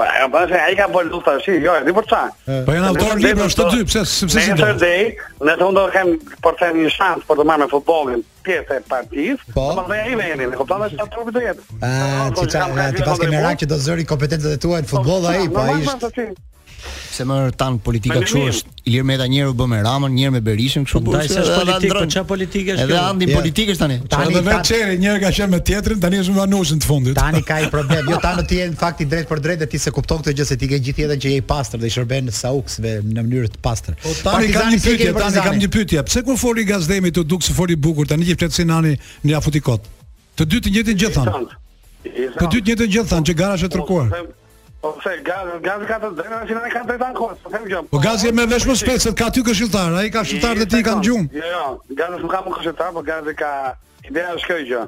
Po, 0.00 0.30
po, 0.32 0.38
se 0.48 0.56
ai 0.56 0.76
ka 0.80 0.86
bërë 0.88 1.10
dot 1.12 1.26
si, 1.44 1.54
jo, 1.60 1.74
di 1.84 1.92
për 1.92 2.06
çfarë. 2.08 2.58
Po 2.64 2.72
janë 2.76 2.88
autor 2.90 3.18
libër 3.20 3.44
është 3.50 3.64
dy, 3.74 3.80
pse 3.88 4.04
sepse 4.08 4.44
si 4.46 4.54
do. 4.56 4.68
Ne 5.48 5.56
thonë 5.60 5.76
do 5.76 5.82
kem 5.96 6.12
për 6.46 6.56
të 6.60 6.68
një 6.78 6.92
shans 6.94 7.26
për 7.28 7.42
të 7.42 7.46
marrë 7.50 7.66
futbollin 7.74 8.22
pjesë 8.46 8.78
e 8.80 8.84
partisë, 8.88 9.52
po 9.52 9.66
më 9.90 9.98
ai 10.06 10.14
vjen, 10.22 10.42
ne 10.46 10.56
kuptojmë 10.56 10.88
se 10.94 11.02
ato 11.04 11.26
vetë. 11.28 11.66
Ah, 11.84 12.30
ti 12.32 12.46
çfarë, 12.48 12.88
ti 12.96 13.04
pas 13.10 13.20
kemi 13.20 13.44
rënë 13.44 13.60
që 13.64 13.68
do 13.74 13.80
zëri 13.88 14.08
kompetencat 14.14 14.56
e 14.56 14.62
tua 14.64 14.80
në 14.80 14.88
futboll 14.94 15.28
ai, 15.34 15.42
po 15.52 15.66
ai 15.68 16.32
se 17.20 17.26
më 17.28 17.54
tan 17.58 17.76
politika 17.86 18.20
kështu 18.20 18.40
është. 18.50 18.76
Ilir 18.88 19.04
Meta 19.04 19.26
një 19.28 19.42
herë 19.42 19.52
u 19.52 19.54
bë 19.58 19.66
me 19.70 19.80
Ramën, 19.84 20.14
një 20.16 20.22
herë 20.24 20.34
me 20.36 20.40
Berishën 20.46 20.86
kështu. 20.88 21.12
Ai 21.18 21.28
sa 21.28 21.42
është 21.44 21.58
politik, 21.60 21.92
po 21.96 22.04
çfarë 22.14 22.28
politike 22.32 22.74
është? 22.74 22.84
Edhe 22.86 22.98
andi 23.00 23.02
po 23.02 23.10
andin 23.10 23.30
jo. 23.30 23.38
politikës 23.40 23.80
tani. 23.82 23.98
Tani 24.14 24.36
do 24.36 24.42
vetë 24.46 24.68
çeri, 24.70 24.96
një 25.02 25.08
herë 25.10 25.22
ka 25.24 25.32
qenë 25.36 25.54
me 25.54 25.60
tjetrin, 25.70 26.00
tani 26.04 26.20
është 26.22 26.34
me 26.34 26.40
Vanushën 26.40 26.82
të 26.82 26.90
fundit. 26.90 27.16
Tani 27.20 27.42
ka 27.50 27.60
i 27.64 27.68
problem. 27.74 28.10
Jo 28.14 28.20
tani 28.24 28.46
ti 28.48 28.60
je 28.60 28.66
në 28.72 28.80
fakt 28.80 29.04
i 29.04 29.08
drejt 29.12 29.28
për 29.30 29.44
drejtë 29.46 29.70
ti 29.74 29.82
se 29.84 29.94
kupton 29.96 30.24
këtë 30.24 30.36
gjë 30.40 30.48
se 30.50 30.58
ti 30.60 30.70
ke 30.70 30.80
gjithë 30.88 31.04
jetën 31.04 31.22
që 31.22 31.34
je 31.36 31.44
i 31.44 31.46
pastër 31.52 31.84
dhe 31.84 31.90
i 31.90 31.94
shërben 31.96 32.28
në 32.30 32.36
sauksve 32.40 32.96
në 33.04 33.26
mënyrë 33.28 33.54
të 33.54 33.64
pastër. 33.68 34.00
Po 34.06 34.16
Tani 34.24 34.52
kam 34.56 34.72
një 34.72 34.82
pyetje, 34.88 35.14
tani 35.20 35.46
kam 35.46 35.60
një 35.64 35.70
pyetje. 35.76 36.04
Pse 36.08 36.22
kur 36.26 36.40
fori 36.40 36.64
Gazdemi 36.72 37.12
të 37.14 37.26
duk 37.32 37.44
se 37.46 37.54
fori 37.56 37.76
bukur, 37.76 38.08
tani 38.10 38.26
ti 38.28 38.36
flet 38.40 38.56
sinani 38.56 38.96
në 39.26 39.36
afutikot. 39.42 39.86
Të 40.40 40.48
dy 40.48 40.62
të 40.64 40.72
njëjtin 40.76 41.00
gjë 41.04 41.12
thon. 41.18 41.48
Të 42.04 42.52
dy 42.54 42.60
të 42.60 42.68
njëjtin 42.68 42.94
gjë 43.00 43.06
thon 43.12 43.26
që 43.28 43.34
garazhë 43.42 43.68
të 43.74 43.80
rkuar. 43.82 44.08
Po, 44.14 44.26
Ose 44.82 44.94
po, 45.00 45.22
gaz, 45.24 45.46
gaz 45.60 45.82
ka 45.88 45.96
të 46.00 46.08
drejtë, 46.16 46.36
ai 46.40 46.54
nuk 46.56 46.66
ka 46.72 46.80
drejtë 46.88 47.04
ankohet, 47.10 47.40
po 47.44 47.50
them 47.52 47.64
gjë. 47.68 47.80
Po 47.92 47.98
gazi 48.00 48.30
më 48.32 48.46
vesh 48.48 48.64
më 48.68 48.76
shpejt 48.80 49.02
se 49.04 49.10
ka 49.18 49.26
ty 49.34 49.42
këshilltar, 49.44 49.92
ai 50.00 50.08
ka 50.14 50.22
shitar 50.24 50.56
dhe 50.56 50.64
ti 50.72 50.80
ka 50.86 50.94
gjum. 51.04 51.26
Jo, 51.34 51.48
jo, 51.52 51.66
gazi 51.98 52.20
nuk 52.22 52.32
ka 52.32 52.40
më 52.46 52.54
këshilltar, 52.54 52.94
po 52.96 53.02
gazi 53.04 53.34
ka 53.36 53.50
ideja 54.08 54.32
është 54.38 54.48
kjo 54.48 54.56
gjë. 54.70 54.86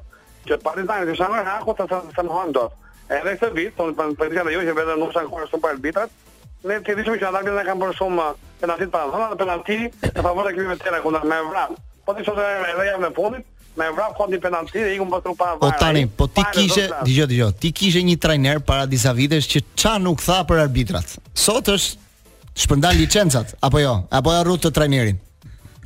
Që 0.49 0.59
pari 0.65 0.87
tani 0.89 1.11
që 1.11 1.19
shanoj 1.21 1.45
hakut 1.51 1.83
ta 1.83 1.85
sa 1.93 2.25
më 2.25 2.33
hondo. 2.33 2.65
Edhe 3.13 3.35
këtë 3.37 3.51
vit, 3.59 3.75
po 3.77 3.91
për 3.91 3.99
po, 3.99 4.09
të 4.09 4.17
po, 4.23 4.31
dikata 4.33 4.55
jo 4.57 4.65
që 4.71 4.77
vetëm 4.81 5.05
nuk 5.05 5.13
kanë 5.19 5.33
kurrë 5.35 5.51
shumë 5.53 5.63
për 5.67 5.73
arbitrat. 5.77 6.19
Ne 6.65 6.81
ti 6.87 6.97
dishmë 7.03 7.19
që 7.21 7.29
ata 7.29 7.45
vetëm 7.45 7.67
kanë 7.69 7.85
bërë 7.85 7.99
shumë 8.01 8.25
uh, 8.25 8.45
penalti 8.65 8.89
para, 8.97 9.17
ama 9.21 9.29
penalti 9.45 9.81
në 10.09 10.25
favor 10.25 10.49
e 10.53 10.57
klubit 10.57 10.87
tjerë 10.87 11.03
kundër 11.05 11.29
me 11.29 11.43
vran. 11.53 11.77
Po 12.09 12.17
ti 12.17 12.25
sot 12.27 12.41
e 12.47 12.77
vëjam 12.81 13.05
në 13.05 13.13
fundit, 13.19 13.62
me 13.77 13.85
vrap 13.95 14.17
kontin 14.17 14.41
penalti 14.41 14.79
dhe 14.83 14.95
ikun 14.97 15.11
pas 15.11 15.21
trupa 15.25 15.47
vaja. 15.57 15.61
Po 15.61 15.71
tani, 15.81 16.03
po 16.07 16.27
ti 16.29 16.45
kishe, 16.53 16.89
dëgjoj, 17.07 17.27
dëgjoj, 17.33 17.53
ti 17.63 17.71
kishe 17.73 18.03
një 18.05 18.17
trajner 18.21 18.61
para 18.61 18.87
disa 18.87 19.13
vitesh 19.17 19.49
që 19.49 19.63
qa 19.79 19.95
nuk 20.03 20.21
tha 20.23 20.43
për 20.49 20.63
arbitrat. 20.67 21.15
Sot 21.33 21.71
është 21.73 22.65
shpërndan 22.65 22.99
licencat 23.01 23.55
apo 23.65 23.81
jo? 23.81 23.95
Apo 24.13 24.35
ja 24.35 24.43
rrut 24.45 24.65
të 24.67 24.73
trajnerin. 24.77 25.21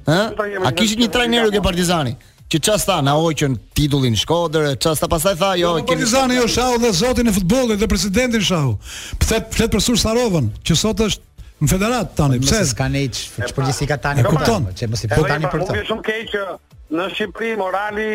Ë? 0.07 0.22
A 0.66 0.72
kishit 0.75 0.99
një 1.03 1.12
trajner 1.14 1.53
që 1.55 1.62
Partizani? 1.64 2.16
që 2.46 2.61
qa 2.62 2.77
sta 2.79 3.01
na 3.03 3.16
oqën 3.18 3.57
titullin 3.75 4.14
Shkodër, 4.14 4.77
qa 4.79 4.92
sta 4.94 5.09
pasaj 5.11 5.33
tha, 5.40 5.49
jo... 5.59 5.72
Në 5.81 5.83
po, 5.83 5.88
Partizani 5.96 6.37
jo 6.38 6.44
shau 6.46 6.77
dhe 6.79 6.92
zotin 6.94 7.27
e 7.27 7.33
futbolit 7.35 7.81
dhe 7.81 7.88
presidentin 7.90 8.38
shau, 8.46 8.77
pëthet, 9.18 9.49
pëthet 9.51 9.72
për 9.75 9.83
Sur 9.83 9.99
Sarovën, 9.99 10.53
që 10.62 10.77
sot 10.79 11.03
është 11.09 11.49
në 11.66 11.70
federat 11.75 12.12
tani, 12.14 12.38
pse? 12.38 12.53
Mësë 12.61 12.70
s'ka 12.70 12.87
nejtë, 12.94 13.25
që 13.49 13.51
përgjësi 13.57 13.90
ka 13.90 13.99
tani 14.07 14.22
për 14.22 14.38
po 14.38 14.44
tani, 14.46 14.70
i 14.70 14.90
po 15.16 15.27
tani 15.27 15.51
për 15.57 15.64
tani. 15.64 15.75
Mësë 15.81 15.90
shumë 15.90 16.07
keq 16.07 16.22
që 16.37 16.44
Në 16.94 17.07
Shqipëri 17.16 17.57
morali, 17.59 18.07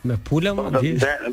Me 0.00 0.18
pula 0.28 0.52
më 0.52 0.70
po, 0.70 0.78
di. 0.80 0.90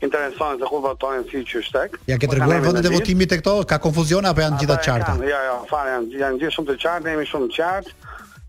interesojnë 0.06 0.62
se 0.62 0.70
ku 0.70 0.80
votojnë 0.86 1.26
si 1.32 1.42
qyshtek. 1.50 1.98
Ja 2.08 2.20
ke 2.22 2.30
treguar 2.32 2.62
vendet 2.64 2.88
e 2.88 2.94
votimit 2.94 3.34
tek 3.34 3.44
to, 3.44 3.58
ka 3.68 3.80
konfuzion 3.84 4.28
apo 4.30 4.46
janë 4.46 4.62
gjithë 4.62 4.78
të 4.78 4.86
qarta? 4.88 5.18
Jo, 5.26 5.42
jo, 5.50 5.58
fare 5.74 5.96
janë, 5.96 6.22
janë 6.22 6.40
gjithë 6.46 6.56
shumë 6.60 6.70
të 6.72 6.78
qartë, 6.86 7.12
jemi 7.16 7.28
shumë 7.34 7.50
të 7.50 7.58
qartë. 7.58 7.98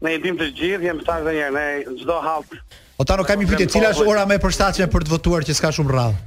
Ne 0.04 0.12
i 0.18 0.22
dimë 0.22 0.42
të 0.42 0.50
gjithë, 0.60 0.88
jemi 0.90 1.08
tash 1.08 1.24
edhe 1.24 1.34
një 1.40 1.48
herë, 1.48 1.98
çdo 2.04 2.20
hap. 2.28 2.56
Otano 3.02 3.24
kam 3.26 3.40
një 3.42 3.50
pyetje, 3.54 3.70
cila 3.78 3.94
është 3.96 4.08
ora 4.12 4.28
më 4.28 4.36
e 4.38 4.44
përshtatshme 4.44 4.90
për 4.92 5.08
të 5.08 5.16
votuar 5.16 5.48
që 5.48 5.56
s'ka 5.58 5.72
shumë 5.80 5.94
rradhë? 5.96 6.24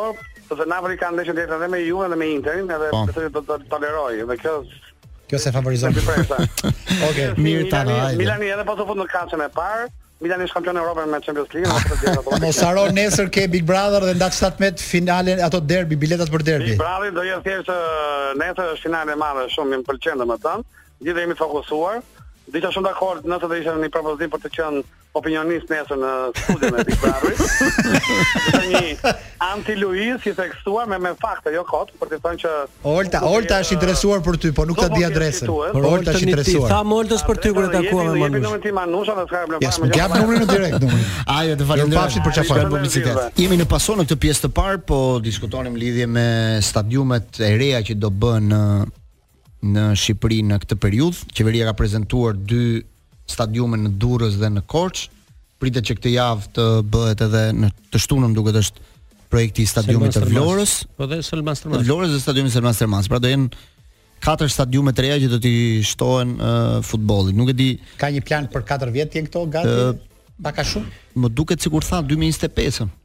sepse 0.49 0.67
Napoli 0.73 0.97
kanë 0.99 1.19
ndeshje 1.21 1.37
tjetër 1.37 1.57
edhe 1.61 1.71
me 1.71 1.81
Juve 1.87 2.09
dhe 2.11 2.19
me 2.19 2.29
Interin, 2.33 2.67
edhe 2.75 2.91
po. 2.95 3.05
besoj 3.11 3.31
do 3.35 3.45
të 3.51 3.59
toleroj, 3.75 4.19
me 4.27 4.35
kjo 4.43 4.57
Kjo 5.29 5.37
se 5.37 5.51
favorizon. 5.53 5.93
Okej, 5.99 6.47
okay. 7.09 7.27
mirë 7.37 7.67
ta 7.69 7.83
na. 7.85 7.97
Milani 8.17 8.49
edhe 8.49 8.63
pas 8.65 8.79
fund 8.89 8.97
në 8.97 9.05
kafshën 9.13 9.43
e 9.45 9.49
parë, 9.57 9.83
Milani 10.25 10.47
është 10.49 10.57
kampion 10.57 10.75
Evropën 10.81 11.07
me 11.11 11.19
Champions 11.25 11.51
League, 11.53 11.97
apo 12.11 12.31
të 12.33 12.39
Mos 12.43 12.57
haro 12.65 12.81
nesër 12.97 13.29
ke 13.35 13.45
Big 13.53 13.63
Brother 13.69 14.03
dhe 14.09 14.15
ndaj 14.17 14.31
17 14.39 14.81
finalen 14.83 15.39
ato 15.45 15.61
derbi, 15.71 15.95
biletat 16.03 16.27
për 16.33 16.43
derbi. 16.47 16.71
Big 16.73 16.81
Brother 16.81 17.13
do 17.17 17.23
jetë 17.27 17.43
thjesht 17.45 18.39
nesër 18.41 18.73
është 18.75 18.83
finale 18.89 19.13
e 19.15 19.19
madhe, 19.21 19.45
shumë 19.53 19.77
më 19.77 19.87
pëlqen 19.91 20.19
domethënë. 20.23 20.81
Gjithë 21.07 21.23
jemi 21.25 21.37
fokusuar. 21.43 22.01
Dita 22.49 22.73
shumë 22.73 22.89
dakord 22.91 23.29
nëse 23.31 23.47
do 23.51 23.61
ishte 23.61 23.77
një 23.79 23.91
propozim 23.95 24.33
për 24.35 24.43
të 24.47 24.51
qenë 24.57 24.83
opinionist 25.13 25.69
në 25.69 26.11
studion 26.37 26.79
e 26.79 26.83
Bikrarrit. 26.85 27.39
Ai 29.05 29.13
anti 29.41 29.75
Luis 29.75 30.25
i 30.29 30.33
tekstuar 30.37 30.85
me 30.91 30.99
me 31.01 31.13
fakte, 31.19 31.51
jo 31.53 31.63
kot, 31.65 31.91
për 31.97 32.11
të 32.11 32.19
thënë 32.25 32.39
që 32.43 32.51
Olta, 32.91 33.21
Olta 33.25 33.59
është 33.63 33.73
interesuar 33.77 34.21
për 34.25 34.37
ty, 34.43 34.51
po 34.55 34.65
nuk 34.69 34.77
ta 34.77 34.89
po 34.91 34.99
di 34.99 35.05
adresën. 35.07 35.49
Por 35.49 35.87
Olta 35.89 36.13
është 36.13 36.27
interesuar. 36.27 36.67
Ti 36.67 36.75
tha 36.75 36.81
Moltës 36.91 37.25
për 37.25 37.41
ty 37.45 37.53
kur 37.57 37.65
e 37.65 37.71
takua 37.73 38.03
me 38.03 38.09
Manushën. 38.09 38.21
Jemi 38.21 38.43
në 38.43 38.45
momentin 38.47 38.77
Manusha 38.77 39.17
dhe 39.17 39.25
s'ka 39.31 39.41
problem. 39.47 39.65
Jemi 39.69 39.89
gjatë 39.97 40.21
numrin 40.21 40.45
direkt 40.51 40.85
numrin. 40.85 41.09
Ai 41.25 41.41
do 41.49 41.57
të 41.63 41.69
falë 41.71 41.89
ndërpafshit 41.89 42.27
për 42.29 42.37
çfarë 42.37 42.69
publicitet. 42.75 43.41
Jemi 43.41 43.59
në 43.63 43.67
pason 43.73 43.99
në 44.03 44.07
këtë 44.11 44.19
pjesë 44.27 44.45
të 44.45 44.53
parë, 44.61 44.79
po 44.91 45.01
diskutonim 45.25 45.79
lidhje 45.81 46.07
me 46.11 46.27
stadiumet 46.69 47.41
e 47.41 47.51
reja 47.59 47.81
që 47.89 47.97
do 48.05 48.13
bën 48.21 48.49
në 49.59 49.89
Shqipëri 49.99 50.37
në 50.53 50.57
këtë 50.63 50.77
periudhë, 50.79 51.25
qeveria 51.35 51.65
ka 51.67 51.73
prezantuar 51.81 52.37
dy 52.47 52.77
stadiume 53.33 53.77
në 53.79 53.93
Durrës 54.01 54.37
dhe 54.41 54.49
në 54.57 54.63
Korçë. 54.71 55.11
Pritet 55.59 55.87
që 55.89 55.97
këtë 55.99 56.11
javë 56.13 56.51
të 56.55 56.65
bëhet 56.93 57.21
edhe 57.25 57.41
në 57.55 57.69
të 57.93 57.99
shtunën, 58.05 58.35
të 58.37 58.51
është 58.63 58.85
projekti 59.29 59.65
i 59.65 59.69
stadiumit 59.69 60.15
të 60.15 60.23
Vlorës. 60.31 60.75
Po 60.97 61.07
dhe 61.11 61.19
Selman 61.25 61.57
Stërmas. 61.59 61.83
Vlorës 61.85 62.13
dhe 62.15 62.21
stadiumi 62.23 62.51
Selman 62.53 63.09
Pra 63.11 63.19
do 63.19 63.29
jenë 63.31 63.49
katër 64.23 64.51
stadiume 64.53 64.93
të 64.95 65.03
reja 65.05 65.17
që 65.25 65.29
do 65.35 65.39
t'i 65.43 65.55
shtohen 65.85 66.31
uh, 66.39 66.79
futbollit. 66.83 67.35
Nuk 67.39 67.51
e 67.53 67.57
di. 67.59 67.67
Ka 67.99 68.07
një 68.11 68.23
plan 68.27 68.47
për 68.51 68.65
4 68.71 68.95
vjet 68.95 69.19
janë 69.19 69.27
këto 69.29 69.43
gati? 69.51 69.75
Pak 70.39 70.61
uh, 70.63 70.69
shumë? 70.71 70.93
Më 71.25 71.33
duket 71.39 71.67
sikur 71.67 71.83
tha 71.85 71.99
2025-ën. 72.07 72.95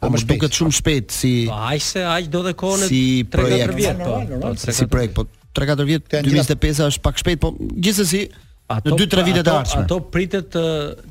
Po 0.00 0.08
më, 0.14 0.24
duket 0.32 0.54
shumë 0.62 0.76
shpejt 0.80 1.12
si 1.14 1.30
po, 1.50 1.56
Aq 1.72 1.82
se 1.82 2.04
aq 2.06 2.28
do 2.30 2.44
të 2.46 2.52
kohën 2.60 2.84
si 2.88 2.98
3-4 3.32 3.74
vjet 3.80 4.04
po. 4.06 4.18
po 4.44 4.52
si 4.54 4.84
projekt 4.86 5.16
po 5.16 5.24
3-4 5.58 5.86
vjet 5.88 6.04
2025 6.22 6.84
është 6.86 7.02
pak 7.02 7.18
shpejt 7.18 7.40
po 7.42 7.50
gjithsesi 7.58 8.20
Ato, 8.68 8.90
në 8.92 8.98
2-3 9.00 9.22
vite 9.24 9.42
të 9.46 9.52
ardhshme. 9.56 9.82
Ato 9.86 9.96
pritet 10.12 10.48
të, 10.52 10.62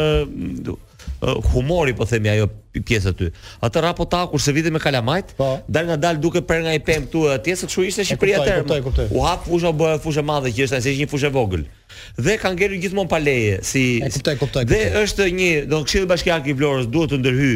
uh, 1.21 1.43
humori 1.53 1.93
po 1.97 2.07
themi 2.09 2.29
ajo 2.33 2.49
pjesë 2.85 3.11
aty. 3.13 3.29
Atë 3.65 3.83
rapo 3.83 4.07
ta 4.11 4.25
kur 4.31 4.41
se 4.43 4.53
vitin 4.55 4.75
me 4.75 4.81
kalamajt, 4.83 5.35
po. 5.39 5.57
dal 5.69 5.89
nga 5.91 5.97
dal 6.01 6.19
duke 6.21 6.43
prer 6.47 6.63
nga 6.65 6.75
i 6.77 6.81
pem 6.81 7.07
këtu 7.07 7.25
eh, 7.29 7.39
atje 7.39 7.57
se 7.63 7.67
çu 7.73 7.85
ishte 7.89 8.05
Shqipëria 8.07 8.41
atë. 8.43 9.09
U 9.15 9.25
hap 9.27 9.47
fusha 9.49 9.73
bëra 9.75 9.99
fushë 10.03 10.23
madhe 10.25 10.53
që 10.55 10.69
ishte 10.69 10.79
as 10.79 10.87
një 10.87 11.09
fushë 11.11 11.33
vogël. 11.35 11.65
Dhe 12.19 12.39
ka 12.39 12.53
ngelur 12.55 12.79
gjithmonë 12.79 13.23
leje 13.25 13.59
si 13.67 13.85
e 13.99 14.13
kuptoj, 14.13 14.37
kuptoj, 14.43 14.65
Dhe 14.69 14.85
kuptoj. 14.85 15.05
është 15.09 15.29
një, 15.41 15.51
do 15.67 15.83
Këshilli 15.85 16.11
Bashkiak 16.11 16.47
i 16.53 16.57
Vlorës 16.57 16.89
duhet 16.93 17.13
të 17.15 17.19
ndërhy 17.23 17.53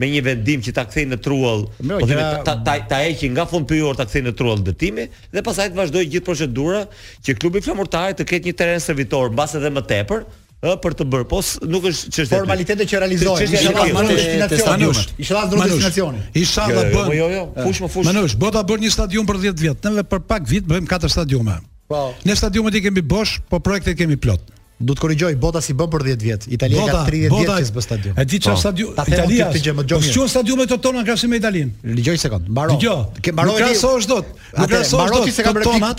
me 0.00 0.08
një 0.08 0.22
vendim 0.24 0.62
që 0.64 0.72
ta 0.74 0.82
kthejnë 0.88 1.14
në 1.14 1.18
truall, 1.22 1.66
po 1.78 2.06
themi 2.08 2.22
ta 2.48 2.54
ta, 2.64 2.78
ta 2.90 3.02
heqin 3.04 3.34
nga 3.36 3.44
fund 3.46 3.68
pyjor 3.70 3.94
ta 3.94 4.06
kthejnë 4.08 4.30
në 4.30 4.34
truall 4.38 4.62
ndërtimi 4.64 5.04
dhe 5.36 5.42
pasaj 5.44 5.68
të 5.70 5.78
vazhdojë 5.78 6.08
gjithë 6.14 6.26
procedura 6.26 6.80
që 7.22 7.36
klubi 7.38 7.60
flamurtar 7.62 8.16
të 8.16 8.24
ketë 8.30 8.48
një 8.48 8.56
teren 8.58 8.80
servitor 8.82 9.28
mbas 9.30 9.52
edhe 9.60 9.70
më 9.70 9.84
tepër, 9.92 10.24
ë 10.62 10.74
për 10.82 10.94
të 10.98 11.04
bërë. 11.12 11.24
Po 11.30 11.40
nuk 11.68 11.88
është 11.90 12.12
çështë 12.16 12.38
formalitete 12.38 12.84
që 12.90 13.00
realizohen. 13.02 13.48
Çështja 13.50 13.86
është 13.90 14.38
në 14.38 14.48
destinacionin. 14.52 15.12
Isha 15.18 15.40
në 15.40 15.50
rrugën 15.50 15.74
e 15.74 15.80
destinacionit. 15.80 16.94
bën. 16.94 17.12
Jo, 17.18 17.18
jo, 17.18 17.28
jo. 17.34 17.44
Fush 17.66 17.82
më 17.82 17.90
fush. 17.90 18.08
Manush, 18.12 18.36
bota 18.44 18.62
bën 18.66 18.84
një 18.86 18.94
stadium 18.94 19.26
për 19.28 19.42
10 19.48 19.62
vjet. 19.64 19.90
Ne 19.98 20.06
për 20.06 20.22
pak 20.30 20.46
vit 20.48 20.66
bëjmë 20.70 20.90
katër 20.90 21.14
stadiume. 21.18 21.58
Po. 21.90 22.08
Ne 22.24 22.38
stadiumet 22.38 22.78
i 22.78 22.84
kemi 22.86 23.02
bosh, 23.02 23.40
po 23.50 23.58
projektet 23.60 23.98
kemi 23.98 24.16
plot. 24.16 24.40
Do 24.82 24.94
të 24.98 25.02
korrigjoj 25.04 25.32
bota 25.38 25.60
si 25.62 25.74
bën 25.78 25.88
për 25.92 26.02
10 26.08 26.22
vjet. 26.22 26.46
Italia 26.56 26.80
bota, 26.80 27.04
ka 27.04 27.04
30 27.06 27.36
vjet 27.38 27.50
që 27.62 27.66
zgjon 27.70 27.84
stadium. 27.86 28.16
E 28.18 28.24
di 28.32 28.38
çfarë 28.42 28.58
po. 28.58 28.62
stadium? 28.62 28.88
Oh, 28.90 29.12
Italia. 29.14 29.74
Po 30.16 30.26
stadiumet 30.32 30.72
të 30.72 30.78
tona 30.86 31.04
krahasim 31.06 31.30
me 31.32 31.38
Italin. 31.38 31.70
Ligjoj 31.86 32.18
sekond. 32.24 32.48
Mbaro. 32.50 32.74
Ligjoj. 32.74 33.22
Ke 33.22 33.32
mbaro. 33.34 33.54
Ka 33.60 33.68
është 33.70 34.10
dot. 34.10 34.34
Nuk 34.58 34.72
ka 34.74 34.80
është 34.80 35.04
dot. 35.14 35.28
Ti 35.28 35.34
se 35.38 35.46
ka 35.46 35.54
bërë 35.54 35.68
tona, 35.70 35.92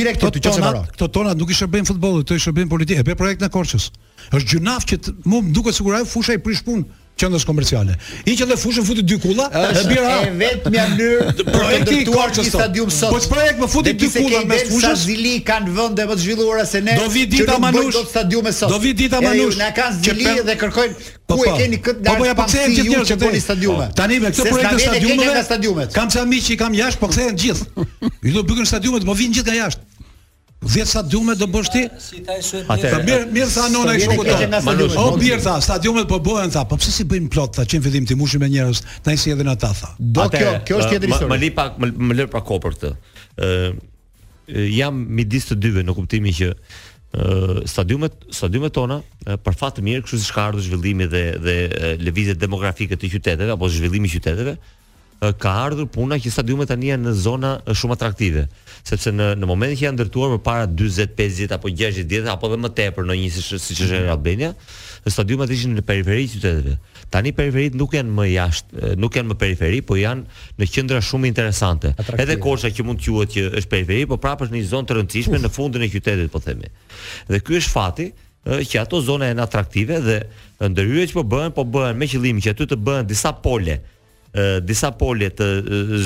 direkt 0.00 0.26
ti 0.36 0.44
çon 0.46 0.60
mbaro. 0.60 0.84
Këto 0.92 1.08
tona 1.16 1.32
nuk 1.38 1.52
i 1.52 1.56
shërbejn 1.58 1.88
futbollit, 1.94 2.26
këto 2.28 2.36
i 2.38 2.44
shërbejn 2.44 2.70
politikë. 2.74 3.04
E 3.06 3.08
bë 3.08 3.16
projekt 3.22 3.44
në 3.46 3.52
Korçës. 3.56 3.88
Është 4.36 4.50
gjunaf 4.52 4.84
që 4.90 5.00
mua 5.24 5.42
duket 5.56 5.80
sigurisht 5.80 6.12
fusha 6.12 6.36
i 6.36 6.42
prish 6.44 6.64
punë 6.66 6.84
qendrës 7.16 7.44
komerciale. 7.48 7.96
I 8.28 8.34
që 8.36 8.46
dhe 8.50 8.56
fushën 8.60 8.84
futi 8.84 9.02
dy 9.08 9.16
kulla, 9.22 9.46
e 9.52 9.84
bira. 9.88 10.10
Është 10.16 10.28
e 10.28 10.32
vetmja 10.40 10.84
mënyrë 10.90 11.30
të 11.72 11.72
ndërtuar 11.90 12.34
këtë 12.34 12.44
stadium 12.50 12.92
sot. 12.92 13.14
Po 13.16 13.20
projekt 13.32 13.62
më 13.62 13.68
futi 13.72 13.94
dy 13.96 14.10
kulla 14.16 14.42
mes 14.50 14.66
fushës. 14.68 15.00
Sa 15.00 15.08
zili 15.08 15.38
kanë 15.48 15.72
vende 15.78 16.06
më 16.10 16.16
të 16.20 16.24
zhvilluara 16.26 16.66
se 16.68 16.82
ne. 16.84 16.96
Do 17.00 17.08
vi 17.12 17.24
dita 17.30 17.56
manush. 17.62 17.94
Do 17.98 18.04
stadiumi 18.12 18.52
sot. 18.52 18.72
Do 18.74 18.80
vi 18.84 18.92
dita 19.02 19.22
manush. 19.24 19.56
Na 19.60 19.72
kanë 19.80 20.00
zili 20.04 20.36
dhe 20.44 20.58
kërkojnë 20.60 21.02
po, 21.26 21.38
ku 21.38 21.40
po. 21.40 21.48
e 21.48 21.56
keni 21.62 21.80
këtë 21.80 22.04
ndarë. 22.04 22.12
Po, 22.12 22.20
po 22.20 22.28
ja 22.28 22.36
pacën 22.36 22.76
gjithë 22.76 22.92
njerëz 22.92 23.12
që 23.14 23.18
bëni 23.24 23.44
stadiume. 23.48 23.88
Tani 24.00 24.20
me 24.22 24.32
këtë 24.36 24.48
projekt 24.52 25.04
të 25.24 25.44
stadiumeve. 25.48 25.90
Kam 25.96 26.12
çamiq 26.12 26.48
që 26.50 26.60
kam 26.60 26.76
jashtë, 26.78 27.00
po 27.02 27.10
kthehen 27.14 27.40
gjithë. 27.42 27.86
Ju 28.28 28.36
do 28.36 28.44
bëkën 28.50 28.68
stadiume, 28.74 29.00
po 29.08 29.16
vin 29.18 29.32
gjithë 29.34 29.56
nga 29.56 29.62
jashtë. 29.64 29.92
10 30.64 30.88
stadiume 30.88 31.36
do 31.36 31.46
bësh 31.52 31.68
ti? 31.70 31.82
Atë 32.66 32.90
mirë, 33.04 33.26
mirë 33.34 33.48
sa 33.52 33.66
nona 33.70 33.92
i 33.96 34.00
shoku 34.00 34.24
tonë. 34.24 34.60
O 35.02 35.04
bir 35.20 35.42
tha, 35.44 35.58
stadiumet 35.62 36.08
po 36.08 36.16
bëhen 36.24 36.52
tha, 36.54 36.62
po 36.68 36.78
pse 36.80 36.94
si 36.94 37.04
bëjmë 37.08 37.28
plot 37.34 37.58
tha, 37.58 37.66
çim 37.68 37.84
fillim 37.84 38.06
ti 38.08 38.14
timushim 38.14 38.40
me 38.40 38.48
njerëz, 38.50 38.80
tani 39.04 39.20
si 39.20 39.34
edhen 39.34 39.50
ata 39.52 39.68
tha. 39.76 39.90
Do 40.00 40.24
kjo, 40.32 40.54
kjo 40.66 40.80
është 40.80 40.94
tjetër 40.96 41.12
histori. 41.12 41.30
Më 41.34 41.38
li 41.44 41.50
pak, 41.54 41.76
më 41.84 42.18
lër 42.22 42.30
pa 42.32 42.40
kopër 42.48 42.76
këtë. 42.76 42.92
Ë 43.36 43.72
jam 44.78 45.04
midis 45.18 45.46
të 45.50 45.58
dyve 45.60 45.84
në 45.84 45.94
kuptimin 45.98 46.36
që 46.40 46.50
ë 46.50 47.66
stadiumet, 47.68 48.16
stadiumet 48.38 48.74
tona 48.76 49.02
për 49.36 49.60
fat 49.60 49.76
të 49.78 49.84
mirë, 49.86 50.06
kështu 50.06 50.22
si 50.22 50.30
çka 50.32 50.48
ardhur 50.48 50.64
zhvillimi 50.66 51.06
dhe 51.12 51.24
dhe 51.46 51.58
lëvizjet 52.00 52.40
demografike 52.42 52.96
të 52.96 53.12
qyteteve 53.12 53.52
apo 53.54 53.68
zhvillimi 53.76 54.08
i 54.08 54.16
qyteteve, 54.16 54.56
ka 55.40 55.50
ardhur 55.64 55.86
puna 55.88 56.18
që 56.20 56.30
stadiumet 56.34 56.68
tani 56.68 56.90
janë 56.90 57.06
në 57.08 57.12
zona 57.18 57.52
shumë 57.72 57.96
atraktive, 57.96 58.42
sepse 58.86 59.12
në 59.16 59.30
në 59.40 59.48
momentin 59.48 59.78
që 59.80 59.86
janë 59.86 59.96
ndërtuar 59.98 60.34
para 60.44 60.66
40, 60.68 61.14
50 61.16 61.54
apo 61.56 61.70
60 61.72 62.10
ditë 62.10 62.28
apo 62.34 62.50
edhe 62.50 62.58
më 62.64 62.70
tepër 62.76 63.08
në 63.08 63.16
një 63.22 63.30
siç 63.46 63.78
është 63.78 63.86
në 64.06 64.12
Albania, 64.12 64.50
stadiumet 65.06 65.54
ishin 65.54 65.72
në 65.78 65.86
periferi 65.88 66.28
të 66.28 66.34
qyteteve. 66.34 66.76
Tani 67.14 67.32
periferit 67.32 67.74
nuk 67.78 67.94
janë 67.96 68.12
më 68.18 68.26
jashtë, 68.28 68.90
nuk 69.00 69.16
janë 69.16 69.30
më 69.32 69.36
periferi, 69.44 69.80
po 69.86 69.96
janë 69.96 70.26
në 70.58 70.68
qendra 70.74 71.00
shumë 71.06 71.30
interesante. 71.30 71.94
Atraktive. 71.94 72.24
Edhe 72.26 72.36
Korça 72.42 72.72
që 72.74 72.84
mund 72.84 73.00
të 73.00 73.14
quhet 73.16 73.34
që 73.36 73.46
është 73.62 73.72
periferi, 73.72 74.08
po 74.10 74.18
prapë 74.20 74.48
është 74.48 74.56
në 74.56 74.60
një 74.62 74.70
zonë 74.72 74.90
të 74.90 74.96
rëndësishme 74.98 75.36
Uf. 75.38 75.44
në 75.46 75.52
fundin 75.54 75.86
e 75.86 75.90
qytetit, 75.94 76.32
po 76.34 76.42
themi. 76.42 76.68
Dhe 77.30 77.40
ky 77.46 77.56
është 77.62 77.72
fati 77.72 78.08
që 78.46 78.82
ato 78.82 79.00
zona 79.06 79.30
janë 79.30 79.42
atraktive 79.42 80.02
dhe 80.06 80.18
ndërhyrjet 80.70 81.14
që 81.14 81.20
po 81.20 81.24
bëhen, 81.30 81.54
po 81.54 81.62
bëhen 81.66 81.98
me 82.00 82.10
qëllim 82.10 82.42
që 82.42 82.52
aty 82.56 82.66
të 82.74 82.78
bëhen 82.86 83.06
disa 83.10 83.30
pole 83.44 83.78
disa 84.62 84.90
polje 84.94 85.30
të 85.40 85.46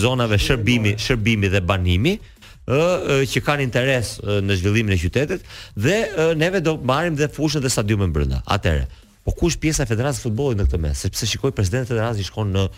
zonave 0.03 0.39
shërbimi, 0.39 0.95
shërbimi 1.01 1.51
dhe 1.53 1.61
banimi 1.67 2.17
që 2.71 3.41
kanë 3.43 3.65
interes 3.67 4.17
në 4.45 4.59
zhvillimin 4.61 4.95
e 4.95 5.01
qytetit 5.03 5.43
dhe 5.75 5.97
neve 6.39 6.61
do 6.63 6.77
marrim 6.77 7.17
dhe 7.19 7.27
fushën 7.33 7.63
dhe 7.65 7.71
stadiumin 7.73 8.13
brenda. 8.15 8.43
Atëre, 8.47 8.85
po 9.27 9.35
kush 9.37 9.57
pjesa 9.61 9.83
e 9.83 9.89
Federatës 9.91 10.21
së 10.21 10.29
Futbollit 10.29 10.61
në 10.61 10.69
këtë 10.69 10.81
mes? 10.85 11.01
Sepse 11.03 11.27
shikoj 11.33 11.51
presidenti 11.57 11.89
i 11.91 11.97
Federatës 11.97 12.23
i 12.23 12.29
shkon 12.29 12.55
në 12.55 12.69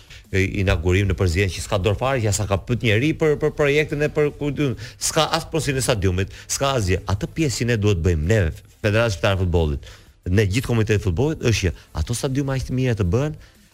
inaugurim 0.64 1.10
në 1.10 1.16
përzien 1.20 1.52
që 1.52 1.66
s'ka 1.66 1.78
dorë 1.84 2.00
fare, 2.00 2.22
që 2.24 2.32
sa 2.34 2.48
ka 2.48 2.56
pyet 2.64 2.86
njëri 2.88 3.12
për 3.20 3.36
për 3.42 3.52
projektin 3.58 4.06
e 4.08 4.10
për 4.12 4.32
kujtun, 4.40 4.76
s'ka 4.98 5.28
as 5.36 5.44
prosin 5.52 5.76
e 5.78 5.84
stadiumit, 5.84 6.32
s'ka 6.50 6.72
asgjë. 6.78 7.02
Atë 7.12 7.28
pjesën 7.36 7.74
e 7.74 7.78
duhet 7.78 8.00
bëjmë 8.04 8.28
neve, 8.32 8.56
Federatës 8.82 9.20
së 9.20 9.36
Futbollit. 9.44 9.92
Ne 10.30 10.44
gjithë 10.46 10.70
komiteti 10.70 11.00
i 11.02 11.02
futbollit 11.02 11.40
është 11.42 11.58
që 11.68 11.88
ato 11.98 12.14
stadiuma 12.14 12.54
aq 12.54 12.68
të 12.68 12.74
mira 12.78 12.92
të 12.94 13.02
bëhen, 13.10 13.32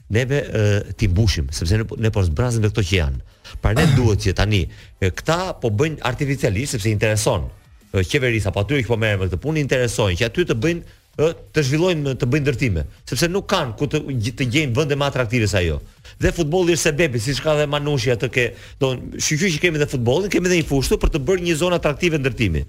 neve 0.09 0.45
ti 0.97 1.09
mbushim 1.09 1.49
sepse 1.53 1.77
ne, 1.79 1.85
po, 1.85 1.97
ne 1.97 2.11
po 2.11 2.23
zbrazim 2.25 2.63
me 2.65 2.71
këto 2.73 2.85
që 2.85 2.99
janë. 2.99 3.21
Pra 3.65 3.73
ne 3.77 3.87
duhet 3.97 4.23
që 4.27 4.35
tani 4.37 4.63
këta 5.01 5.55
po 5.63 5.71
bëjnë 5.73 6.03
artificialisht 6.09 6.77
sepse 6.77 6.91
i 6.91 6.95
intereson 6.97 7.47
qeverisa, 8.05 8.51
apo 8.51 8.61
aty 8.65 8.83
që 8.83 8.89
po 8.89 8.99
merren 9.01 9.21
me 9.23 9.29
këtë 9.29 9.41
punë 9.43 9.61
i 9.63 9.67
intereson 9.67 10.13
që 10.19 10.29
aty 10.29 10.45
të 10.51 10.59
bëjnë 10.65 10.97
të 11.19 11.63
zhvillojnë 11.67 12.13
të 12.21 12.27
bëjnë 12.31 12.45
ndërtime, 12.47 12.83
sepse 13.11 13.27
nuk 13.31 13.49
kanë 13.51 13.73
ku 13.81 13.89
të 13.91 14.05
të 14.39 14.47
gjejnë 14.55 14.77
vende 14.77 14.95
më 15.01 15.09
atraktive 15.11 15.49
se 15.51 15.59
ajo. 15.59 15.81
Dhe 16.23 16.31
futbolli 16.35 16.77
është 16.77 16.85
sebebi, 16.93 17.19
siç 17.23 17.41
ka 17.43 17.57
dhe 17.59 17.65
Manushi 17.71 18.13
atë 18.15 18.29
që, 18.37 18.45
do 18.79 18.85
të 18.93 19.01
thonë, 19.01 19.23
shqyqë 19.27 19.51
që 19.57 19.61
kemi 19.65 19.83
dhe 19.83 19.89
futbollin, 19.91 20.31
kemi 20.31 20.51
dhe 20.53 20.61
një 20.61 20.69
fushë 20.71 20.99
për 21.03 21.13
të 21.17 21.25
bërë 21.27 21.45
një 21.49 21.57
zonë 21.59 21.81
atraktive 21.83 22.21
ndërtimi 22.23 22.63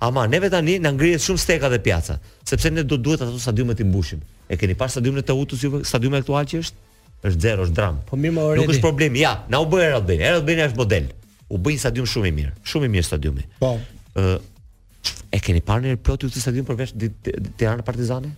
ama 0.00 0.26
neve 0.26 0.50
tani 0.50 0.78
na 0.78 0.90
ngrihet 0.92 1.20
shumë 1.22 1.40
steka 1.40 1.68
dhe 1.72 1.78
pjaca, 1.82 2.18
sepse 2.44 2.70
ne 2.70 2.82
do 2.84 2.96
duhet 2.96 3.22
ato 3.24 3.38
stadiume 3.40 3.74
të 3.74 3.84
mbushim. 3.88 4.20
E 4.48 4.56
keni 4.60 4.74
parë 4.78 4.96
stadiumin 4.96 5.22
e 5.22 5.26
Teutës 5.26 5.62
juve, 5.64 5.80
stadiumi 5.88 6.18
aktual 6.20 6.44
që 6.48 6.60
është? 6.64 6.84
Është 7.26 7.40
zero, 7.42 7.64
është 7.66 7.74
dram. 7.76 8.00
Po 8.08 8.16
mirë, 8.20 8.36
ore. 8.42 8.60
Nuk 8.60 8.74
është 8.74 8.84
problem. 8.84 9.16
Ja, 9.18 9.32
na 9.48 9.60
u 9.62 9.66
bë 9.70 9.80
Erdogan. 9.88 10.20
Erdogan 10.22 10.68
është 10.68 10.78
model. 10.82 11.08
U 11.48 11.58
bën 11.62 11.80
stadium 11.80 12.06
shumë 12.12 12.28
i 12.30 12.34
mirë, 12.36 12.52
shumë 12.66 12.88
i 12.88 12.92
mirë 12.94 13.08
stadiumi. 13.08 13.46
Po. 13.58 13.72
Ë 14.16 14.38
e 15.34 15.40
keni 15.42 15.62
parë 15.64 15.92
në 15.92 16.00
plot 16.04 16.26
ju 16.26 16.30
të 16.30 16.42
stadium 16.44 16.66
përveç 16.68 16.92
Tirana 17.58 17.82
Partizani? 17.86 18.30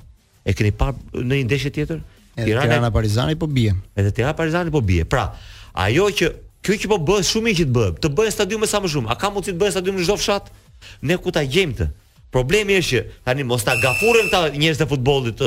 E 0.49 0.55
keni 0.57 0.73
parë 0.79 1.25
në 1.25 1.43
një 1.43 1.47
ndeshje 1.49 1.71
tjetër? 1.77 2.01
Tirana 2.39 2.69
Tirana 2.69 2.93
Partizani 2.95 3.37
po 3.37 3.47
bie. 3.51 3.75
Edhe 3.97 4.13
Tirana 4.15 4.37
Partizani 4.39 4.71
po 4.73 4.81
bie. 4.81 5.05
Pra, 5.05 5.33
ajo 5.85 6.07
që 6.21 6.35
Kjo 6.67 6.75
që 6.75 6.89
po 6.91 6.97
bëhet 7.07 7.23
shumë 7.25 7.53
i 7.53 7.55
që 7.55 7.65
të 7.69 7.73
bëhet, 7.73 7.99
të 8.03 8.09
bëhet 8.19 8.35
stadiume 8.35 8.67
sa 8.69 8.81
më 8.83 8.89
shumë. 8.91 9.09
A 9.15 9.15
ka 9.17 9.29
mundësi 9.33 9.53
të 9.55 9.61
bëhet 9.61 9.77
stadium 9.77 9.95
në 9.95 10.05
çdo 10.09 10.17
fshat? 10.19 10.49
ne 11.05 11.17
ku 11.21 11.31
ta 11.35 11.43
gjejmë 11.47 11.79
të? 11.81 11.87
Problemi 12.29 12.75
është 12.77 12.91
që 12.91 13.21
tani 13.25 13.45
mos 13.49 13.63
ta 13.65 13.73
gafurën 13.81 14.27
këta 14.29 14.41
njerëz 14.61 14.81
të 14.83 14.87
futbollit 14.91 15.39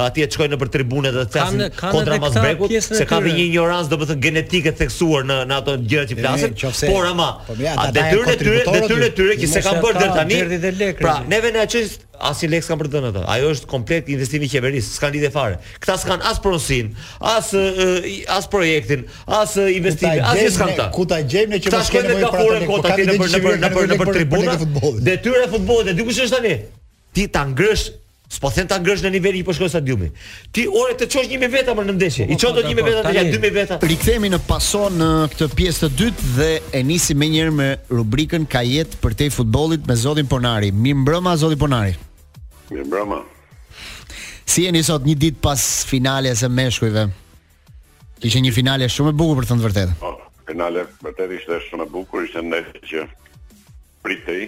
atje 0.00 0.24
të 0.24 0.36
shkojnë 0.36 0.54
nëpër 0.54 0.70
tribunet 0.72 1.12
dhe 1.16 1.24
të 1.26 1.34
flasin 1.34 1.64
kontra 1.82 2.16
Masbrekut 2.22 2.72
se 2.86 3.04
ka 3.10 3.18
dhe 3.20 3.34
një 3.36 3.44
ignorancë 3.50 3.92
domethënë 3.92 4.24
genetike 4.24 4.72
theksuar 4.80 5.26
në 5.28 5.36
në 5.50 5.58
ato 5.58 5.76
gjëra 5.92 6.08
që 6.14 6.18
flasin. 6.22 6.56
Por 6.88 7.10
ama, 7.10 7.28
po 7.50 7.58
a 7.60 7.90
detyrën 7.98 8.32
e 8.32 8.38
tyre, 8.40 8.62
detyrën 8.78 9.06
e 9.06 9.12
tyre 9.20 9.36
që 9.42 9.50
se 9.56 9.64
kanë 9.68 9.84
bërë 9.84 10.00
deri 10.00 10.16
tani. 10.16 10.94
Pra, 11.04 11.18
neve 11.34 11.52
na 11.58 11.68
çojnë 11.74 12.08
asnjë 12.20 12.50
lekë 12.54 12.66
s'kan 12.66 12.80
për 12.80 12.88
të 12.88 12.94
dhënë 12.94 13.10
ata. 13.14 13.22
Ajo 13.34 13.50
është 13.54 13.68
komplet 13.70 14.08
investimi 14.12 14.48
i 14.48 14.52
qeverisë, 14.52 14.92
s'kan 14.96 15.14
lidhë 15.14 15.30
fare. 15.34 15.58
Këta 15.82 15.96
s'kan 16.02 16.24
as 16.30 16.40
pronësin, 16.44 16.92
as 17.32 17.50
eh, 17.58 18.10
as 18.36 18.48
projektin, 18.52 19.06
as 19.26 19.56
eh, 19.60 19.70
investimin, 19.78 20.20
as 20.24 20.36
gjë 20.40 20.50
s'kan 20.58 20.74
ta. 20.78 20.90
Ku 20.94 21.06
ta 21.10 21.22
gjejmë 21.22 21.56
ne 21.56 21.62
që 21.64 21.72
mos 21.76 21.92
kemi 21.94 22.18
më 22.18 22.34
para 22.34 22.60
të 22.64 22.68
kota 22.72 22.98
ti 23.00 23.08
në 23.08 23.18
për 23.22 23.40
në 23.46 23.72
për 23.78 23.88
në 23.94 24.00
për 24.04 24.12
tribuna. 24.18 24.58
Detyra 25.10 25.46
e 25.48 25.52
futbollit, 25.56 25.94
e 25.94 25.96
di 26.00 26.06
kush 26.08 26.20
është 26.26 26.36
tani? 26.38 26.58
Ti 27.16 27.30
ta 27.38 27.48
ngresh 27.54 27.88
S'po 28.30 28.46
thën 28.54 28.68
ta 28.70 28.76
ngresh 28.78 29.00
në 29.02 29.10
nivel 29.10 29.34
i 29.34 29.40
po 29.42 29.50
shkoj 29.50 29.66
stadiumi. 29.72 30.06
Ti 30.54 30.62
ore 30.70 30.92
të 30.94 31.08
çosh 31.10 31.26
një 31.32 31.40
me 31.42 31.48
veta 31.50 31.72
më 31.74 31.82
në 31.88 31.94
ndeshje. 31.96 32.26
I 32.30 32.36
çon 32.38 32.52
dot 32.54 32.62
një 32.68 32.76
me 32.78 32.84
veta 32.86 33.00
të 33.08 33.14
ja 33.16 33.24
2 33.32 33.40
me 33.42 33.48
veta. 33.56 33.78
Rikthehemi 33.82 34.30
në 34.30 34.38
pason 34.46 34.94
në 35.00 35.08
këtë 35.32 35.48
pjesë 35.58 35.82
të 35.82 35.90
dytë 35.98 36.30
dhe 36.36 36.48
e 36.78 36.82
nisim 36.86 37.18
më 37.24 37.30
njëherë 37.32 37.54
me 37.58 37.66
rubrikën 37.90 38.46
Kajet 38.52 38.94
për 39.02 39.18
te 39.18 39.26
futbollit 39.34 39.90
me 39.90 39.98
Zotin 39.98 40.30
Ponari. 40.30 40.70
Mirëmbrëma 40.70 41.34
Zoti 41.42 41.58
Ponari. 41.58 41.96
Mirë 42.70 42.86
brama. 42.86 43.18
Si 44.50 44.62
jeni 44.66 44.80
sot 44.86 45.06
një 45.06 45.16
ditë 45.22 45.42
pas 45.42 45.60
finales 45.86 46.42
së 46.44 46.50
meshkujve? 46.54 47.02
Ishte 48.22 48.42
një 48.44 48.50
finale 48.54 48.88
shumë 48.90 49.12
e 49.14 49.16
bukur 49.20 49.38
për 49.40 49.46
të 49.46 49.50
thënë 49.50 49.64
vërtetë. 49.64 49.94
Po, 50.02 50.10
finale 50.48 50.84
vërtet 51.02 51.34
ishte 51.38 51.58
shumë 51.68 51.86
e 51.88 51.92
bukur, 51.94 52.26
ishte 52.28 52.42
ndeshje 52.44 52.82
që 52.90 53.02
pritej 54.04 54.44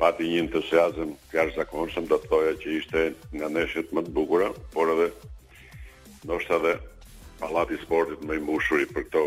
pati 0.00 0.26
një 0.30 0.42
entuziazëm 0.44 1.14
jashtëzakonshëm, 1.34 2.04
do 2.10 2.18
të 2.20 2.28
thoja 2.30 2.52
që 2.62 2.74
ishte 2.82 3.04
nga 3.34 3.48
ndeshjet 3.54 3.94
më 3.96 4.02
të 4.06 4.10
bukura, 4.18 4.50
por 4.74 4.90
edhe 4.92 5.06
ndoshta 6.26 6.58
edhe 6.60 6.74
pallati 7.40 7.78
i 7.78 7.80
sportit 7.82 8.20
më 8.28 8.36
i 8.38 8.42
mbushur 8.44 8.84
për 8.92 9.06
këto 9.06 9.24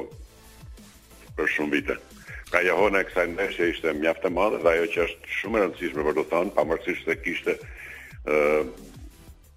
për 1.39 1.51
shumë 1.55 1.73
vite. 1.79 1.97
Ka 2.53 2.61
jahona 2.67 3.01
e 3.03 3.07
kësaj 3.09 3.25
ndeshje 3.33 3.71
ishte 3.73 3.95
mjaftë 4.01 4.29
e 4.29 4.33
madhe 4.37 4.61
dhe 4.61 4.75
ajo 4.77 4.87
që 4.95 5.01
është 5.09 5.33
shumë 5.39 5.57
e 5.61 5.65
rëndësishme 5.65 6.05
për 6.07 6.17
të 6.19 6.27
thënë, 6.33 6.55
pamërësisht 6.59 7.09
se 7.09 7.17
kishte 7.25 7.57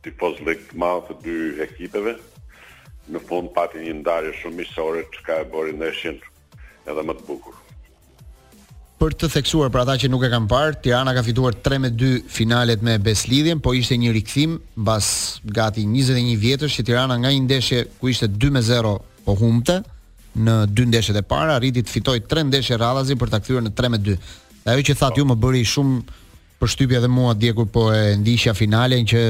tifoz 0.03 0.39
lig 0.47 0.65
të 0.71 0.93
të 1.09 1.19
dy 1.23 1.37
ekipeve. 1.67 2.17
Në 3.13 3.21
fund 3.29 3.51
pati 3.55 3.83
një 3.83 3.97
ndarje 4.01 4.33
shumë 4.41 4.61
miqësore 4.61 5.03
që 5.13 5.25
ka 5.27 5.41
e 5.43 5.49
bërë 5.51 5.75
ndeshjen 5.81 6.21
edhe 6.89 7.03
më 7.07 7.17
të 7.19 7.27
bukur. 7.27 7.59
Për 9.03 9.15
të 9.19 9.31
theksuar 9.35 9.71
për 9.75 9.81
ata 9.83 9.97
që 9.99 10.09
nuk 10.13 10.23
e 10.23 10.31
kanë 10.31 10.47
parë, 10.51 10.77
Tirana 10.85 11.11
ka 11.17 11.25
fituar 11.27 11.57
3-2 11.59 12.21
finalet 12.31 12.83
me 12.87 12.97
Beslidhjen, 13.03 13.59
po 13.59 13.73
ishte 13.75 13.97
një 13.99 14.13
rikthim 14.15 14.57
bas 14.87 15.09
gati 15.43 15.83
21 15.83 16.37
vjetësh 16.39 16.77
që 16.79 16.85
Tirana 16.91 17.17
nga 17.19 17.33
një 17.35 17.43
ndeshje 17.49 17.81
ku 17.99 18.13
ishte 18.15 18.31
2-0 18.31 18.95
po 19.27 19.35
humbte 19.41 19.81
në 20.39 20.55
dy 20.73 20.87
ndeshjet 20.93 21.19
e 21.19 21.25
para, 21.27 21.59
arriti 21.59 21.83
të 21.83 21.91
fitoj 21.97 22.21
3 22.31 22.47
ndeshje 22.53 22.79
radhazi 22.79 23.19
për 23.19 23.35
ta 23.35 23.43
kthyer 23.43 23.67
në 23.67 23.75
3-2. 23.81 24.17
Ajo 24.71 24.87
që 24.87 24.97
thatë 25.03 25.19
ju 25.19 25.27
më 25.33 25.41
bëri 25.43 25.65
shumë 25.67 26.03
përshtypja 26.63 27.01
dhe 27.03 27.11
mua 27.11 27.35
dje 27.35 27.53
kur 27.59 27.67
po 27.75 27.89
e 27.93 28.15
ndisha 28.21 28.55
finalen 28.55 29.07
që 29.11 29.23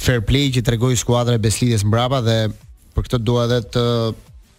fair 0.00 0.22
play 0.28 0.48
që 0.54 0.64
tregoi 0.64 0.96
skuadra 0.96 1.36
e 1.36 1.40
Beslidhes 1.42 1.84
mbrapa 1.86 2.22
dhe 2.24 2.36
për 2.96 3.06
këtë 3.08 3.22
dua 3.28 3.46
edhe 3.48 3.60
të 3.76 3.84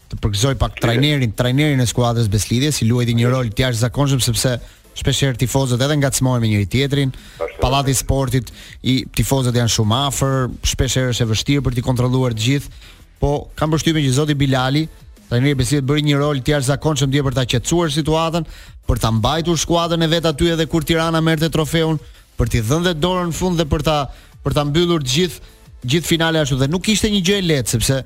të 0.07 0.17
përgëzoj 0.23 0.53
pak 0.55 0.77
trajnerin, 0.79 1.33
trajnerin 1.35 1.81
e 1.83 1.85
skuadrës 1.89 2.29
Beslidhes, 2.31 2.77
si 2.79 2.85
luajti 2.87 3.11
një 3.19 3.27
rol 3.33 3.49
të 3.51 3.65
jashtëzakonshëm 3.65 4.21
sepse 4.23 4.53
shpeshherë 5.01 5.35
tifozët 5.41 5.81
edhe 5.83 5.97
ngacmohen 5.99 6.39
me 6.39 6.47
njëri 6.47 6.67
tjetrin. 6.73 7.11
Pallati 7.59 7.91
i 7.91 7.97
Sportit 7.99 8.53
i 8.87 8.93
tifozët 9.19 9.59
janë 9.59 9.73
shumë 9.73 9.97
afër, 10.05 10.37
shpeshherë 10.71 11.11
është 11.11 11.25
e 11.27 11.29
vështirë 11.33 11.65
për 11.67 11.75
t'i 11.75 11.83
kontrolluar 11.89 12.37
të 12.37 12.45
gjithë, 12.45 12.71
po 13.19 13.33
kam 13.59 13.75
përshtypjen 13.75 14.07
që 14.07 14.15
zoti 14.21 14.37
Bilali 14.39 14.85
Dhe 15.27 15.39
mirë 15.43 15.57
besi 15.59 15.75
të 15.81 15.87
bëri 15.89 16.03
një 16.07 16.17
rol 16.21 16.37
të 16.39 16.53
jashtëzakonshëm 16.53 17.11
dje 17.11 17.21
për 17.27 17.35
ta 17.35 17.43
qetësuar 17.51 17.89
situatën, 17.91 18.45
për 18.87 18.99
ta 19.03 19.09
mbajtur 19.11 19.57
skuadrën 19.59 20.03
e 20.05 20.07
vet 20.07 20.25
aty 20.29 20.47
edhe 20.53 20.65
kur 20.71 20.85
Tirana 20.87 21.19
merrte 21.19 21.49
trofeun, 21.51 21.97
për 22.39 22.51
t'i 22.51 22.61
dhënë 22.63 22.93
dorën 23.03 23.27
në 23.31 23.35
fund 23.35 23.57
dhe 23.59 23.65
për 23.67 23.83
ta 23.83 23.97
për 24.45 24.53
ta 24.55 24.63
mbyllur 24.63 25.01
të 25.03 25.11
gjithë 25.11 25.55
gjithë 25.91 26.07
finale 26.09 26.39
ashtu 26.41 26.55
dhe 26.61 26.69
nuk 26.71 26.87
ishte 26.89 27.11
një 27.11 27.19
gjë 27.27 27.39
e 27.39 27.43
lehtë 27.49 27.73
sepse 27.73 27.97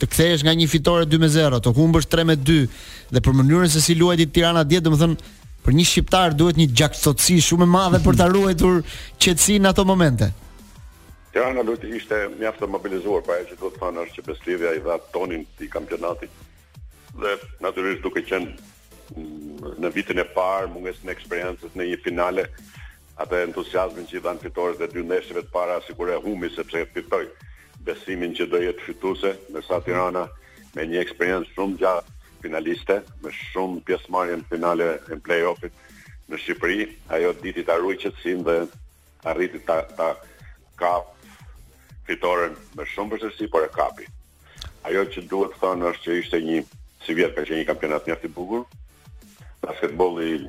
të 0.00 0.08
kthehesh 0.10 0.42
nga 0.46 0.54
një 0.58 0.66
fitore 0.72 1.04
2-0, 1.06 1.60
të 1.62 1.72
humbësh 1.76 2.08
3-2 2.08 2.36
dhe 3.14 3.20
për 3.22 3.36
mënyrën 3.40 3.70
se 3.70 3.82
si 3.84 3.94
luajti 3.94 4.26
Tirana 4.34 4.62
dje, 4.66 4.80
domethënë 4.86 5.18
për 5.62 5.76
një 5.78 5.84
shqiptar 5.90 6.32
duhet 6.40 6.56
një 6.58 6.66
gjaktësotësi 6.72 7.36
shumë 7.50 7.68
e 7.68 7.68
madhe 7.76 8.00
për 8.06 8.18
ta 8.22 8.26
ruajtur 8.32 8.80
qetësinë 9.22 9.62
në 9.66 9.70
ato 9.74 9.84
momente. 9.86 10.30
Tirana 11.36 11.62
do 11.68 11.76
të 11.78 11.92
ishte 12.00 12.22
mjaft 12.40 12.58
të 12.64 12.70
mobilizuar 12.74 13.20
ajo 13.20 13.26
pra 13.28 13.38
që 13.52 13.58
do 13.60 13.70
të 13.70 13.82
thonë 13.84 14.06
është 14.06 14.16
që 14.18 14.26
Beslidhja 14.30 14.74
i 14.78 14.82
dha 14.86 14.96
tonin 15.14 15.44
të 15.60 15.68
kampionatit 15.76 16.32
dhe 17.20 17.36
natyrisht 17.64 18.02
duke 18.06 18.22
qenë 18.24 18.48
mm, 19.14 19.72
në 19.84 19.90
vitin 19.94 20.20
e 20.22 20.26
parë 20.36 20.70
mungesën 20.72 21.08
e 21.10 21.14
eksperiencës 21.14 21.74
në 21.76 21.86
një 21.90 21.98
finale 22.04 22.46
atë 23.22 23.42
entuziazmin 23.48 24.06
që 24.08 24.18
i 24.20 24.24
dhanë 24.24 24.42
fitores 24.46 24.78
dhe 24.80 24.88
dy 24.94 25.04
ndeshjeve 25.04 25.42
të 25.44 25.52
para 25.54 25.76
sikur 25.86 26.12
e 26.14 26.20
humbi 26.24 26.48
sepse 26.54 26.80
e 26.80 26.88
fitoi 26.94 27.26
besimin 27.86 28.32
që 28.38 28.46
do 28.52 28.62
jetë 28.62 28.86
fituese 28.86 29.34
në 29.52 29.60
sa 29.68 29.82
Tirana 29.84 30.24
me 30.74 30.86
një 30.88 31.02
eksperiencë 31.04 31.52
shumë 31.52 31.80
gjatë 31.84 32.18
finaliste 32.46 32.96
me 33.26 33.32
shumë 33.36 33.84
pjesëmarrje 33.86 34.40
në 34.40 34.48
finale 34.50 34.88
e 35.12 35.20
play-offit 35.26 35.92
në 36.32 36.40
Shqipëri 36.40 36.88
ajo 37.12 37.34
ditë 37.44 37.66
ta 37.66 37.74
taruaj 37.74 37.98
qetësin 38.06 38.40
dhe 38.48 38.56
arriti 39.28 39.58
ta, 39.68 39.82
ta 39.98 40.08
kap 40.80 41.12
fitoren 42.08 42.56
me 42.80 42.88
shumë 42.94 43.16
vështirësi 43.18 43.52
por 43.52 43.68
e 43.68 43.74
kapi 43.76 44.08
ajo 44.88 45.04
që 45.14 45.26
duhet 45.30 45.60
thënë 45.60 45.92
është 45.92 46.08
që 46.08 46.22
ishte 46.24 46.42
një 46.48 46.62
si 47.06 47.14
vjetë 47.18 47.34
ka 47.36 47.44
që 47.48 47.58
një 47.58 47.68
kampionat 47.68 48.06
mjaft 48.08 48.26
i 48.28 48.32
bukur 48.32 48.62
basketbolli 49.62 50.48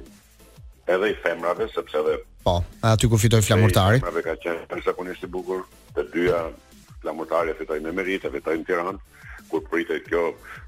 edhe 0.90 1.10
i 1.12 1.16
femrave, 1.24 1.68
sepse 1.72 2.00
edhe... 2.02 2.18
Po, 2.44 2.58
aty 2.84 3.08
ku 3.08 3.18
fitoj 3.22 3.44
flamurtari. 3.46 4.02
Femrave 4.02 4.24
ka 4.26 4.34
qenë 4.42 4.66
përsakonisht 4.72 5.24
i 5.24 5.30
bugur, 5.32 5.64
të 5.96 6.04
dyja 6.12 6.40
flamurtari 7.04 7.54
e 7.54 7.58
fitoj 7.60 7.78
me 7.86 7.94
merit, 7.96 8.26
e 8.26 8.32
fitoj 8.34 8.58
në 8.58 8.66
Tiranë, 8.68 8.96
kur 9.52 9.64
pritej 9.70 10.02
kjo 10.08 10.24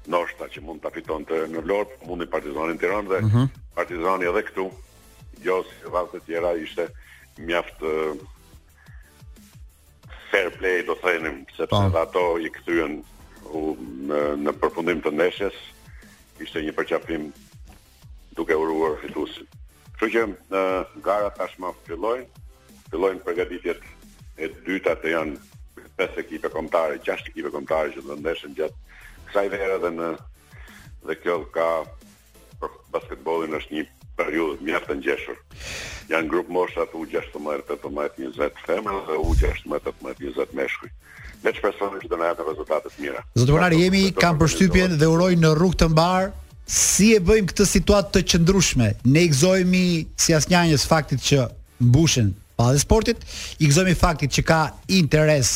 ndoshta 0.06 0.46
që 0.54 0.62
mund 0.64 0.84
ta 0.84 0.92
fiton 0.94 1.26
të 1.28 1.40
në 1.52 1.64
lot, 1.68 1.92
mund 2.06 2.22
i 2.24 2.28
partizani 2.32 2.76
në 2.76 2.82
Tiranë 2.84 3.12
dhe 3.14 3.22
mm 3.30 3.50
partizani 3.76 4.24
edhe 4.24 4.40
këtu, 4.40 4.62
jo 5.44 5.56
si 5.68 5.90
vazhë 5.92 6.14
të 6.14 6.20
tjera, 6.30 6.54
ishte 6.56 6.86
mjaft 7.44 7.82
fair 10.30 10.48
play, 10.56 10.78
do 10.88 10.96
thejnë, 11.02 11.34
sepse 11.58 11.66
po. 11.74 11.82
ato 12.00 12.22
i 12.40 12.48
kthyen 12.54 12.94
në, 14.08 14.22
në 14.46 14.54
përfundim 14.62 15.02
të 15.04 15.12
ndeshjes, 15.18 15.58
ishte 16.44 16.60
një 16.64 16.72
përqapim 16.76 17.28
duke 18.36 18.56
uruar 18.60 18.96
fitusin. 19.02 19.46
Kështu 19.96 20.08
që 20.14 20.24
në 20.32 20.62
gara 21.06 21.30
tashmë 21.36 21.70
fillojnë, 21.86 22.26
fillojnë 22.92 23.24
përgatitjet 23.28 23.84
e 24.44 24.50
dyta 24.66 24.96
të 25.00 25.12
janë 25.14 25.88
pesë 26.00 26.20
ekipe 26.24 26.50
kombëtare, 26.52 26.98
gjashtë 27.06 27.32
ekipe 27.32 27.52
kombëtare 27.54 27.94
që 27.94 28.04
do 28.10 28.18
ndeshin 28.20 28.56
gjatë 28.56 28.96
kësaj 29.30 29.46
vere 29.54 29.78
dhe 29.84 29.92
në 29.96 30.10
dhe 31.08 31.16
kjo 31.22 31.38
ka 31.56 31.68
për 32.60 32.74
basketbollin 32.92 33.56
është 33.60 33.78
një 33.78 33.86
periudhë 34.18 34.66
mjaft 34.68 34.90
të 34.90 34.96
ngjeshur. 35.00 35.38
Jan 36.12 36.28
grup 36.30 36.50
mosha 36.58 36.84
të 36.90 37.00
u 37.00 37.08
16, 37.08 37.48
18, 37.76 38.30
20 38.36 38.62
femra 38.68 39.00
dhe 39.08 39.16
u 39.24 39.32
16, 39.40 39.72
18, 39.78 40.14
20 40.28 40.54
meshkuj 40.60 40.92
veç 41.46 41.60
personave 41.62 42.00
që 42.02 42.10
do 42.10 42.18
na 42.20 42.30
japin 42.32 42.48
rezultate 42.50 42.90
të 42.90 43.04
mira. 43.04 43.22
Zotë 43.38 43.54
Bonari, 43.54 43.78
jemi 43.84 44.02
kam 44.18 44.38
përshtypjen 44.40 44.96
dhe 45.00 45.08
uroj 45.12 45.32
në 45.42 45.52
rrugë 45.58 45.80
të 45.84 45.88
mbar 45.92 46.32
si 46.66 47.12
e 47.14 47.20
bëjmë 47.22 47.52
këtë 47.52 47.68
situatë 47.70 48.14
të 48.16 48.24
qëndrushme. 48.32 48.88
Ne 49.14 49.22
i 49.22 49.30
gëzojmë 49.30 49.84
si 50.22 50.34
asnjënjës 50.36 50.86
faktit 50.90 51.22
që 51.28 51.44
mbushën 51.90 52.32
pallet 52.58 52.82
sportit, 52.82 53.22
i 53.62 53.68
gëzojmë 53.70 53.96
faktit 54.00 54.34
që 54.38 54.46
ka 54.48 54.60
interes 54.98 55.54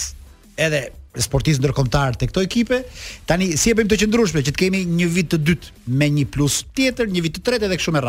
edhe 0.61 0.85
sportistë 1.25 1.65
ndërkombëtar 1.65 2.19
të 2.21 2.31
këto 2.31 2.43
ekipe. 2.47 2.83
Tani 3.27 3.51
si 3.59 3.73
e 3.73 3.79
bëjmë 3.79 3.91
të 3.95 4.01
qëndrushme 4.05 4.45
që 4.47 4.55
të 4.55 4.63
kemi 4.63 4.85
një 5.01 5.09
vit 5.17 5.33
të 5.35 5.41
dytë 5.49 5.97
me 5.99 6.11
një 6.19 6.29
plus 6.35 6.63
tjetër, 6.77 7.11
një 7.17 7.27
vit 7.27 7.39
të 7.39 7.47
tretë 7.49 7.67
edhe 7.67 7.81
kështu 7.81 7.97
me 7.97 8.05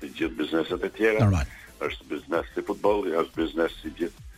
të 0.00 0.12
gjithë 0.16 0.38
bizneset 0.38 0.86
e 0.86 0.90
tjera. 0.96 1.20
Normal. 1.26 1.52
Është 1.84 2.08
biznes 2.14 2.48
si 2.54 2.64
futbolli, 2.64 3.12
është 3.20 3.42
biznes 3.42 3.76
si 3.82 3.92
gjithë 4.00 4.30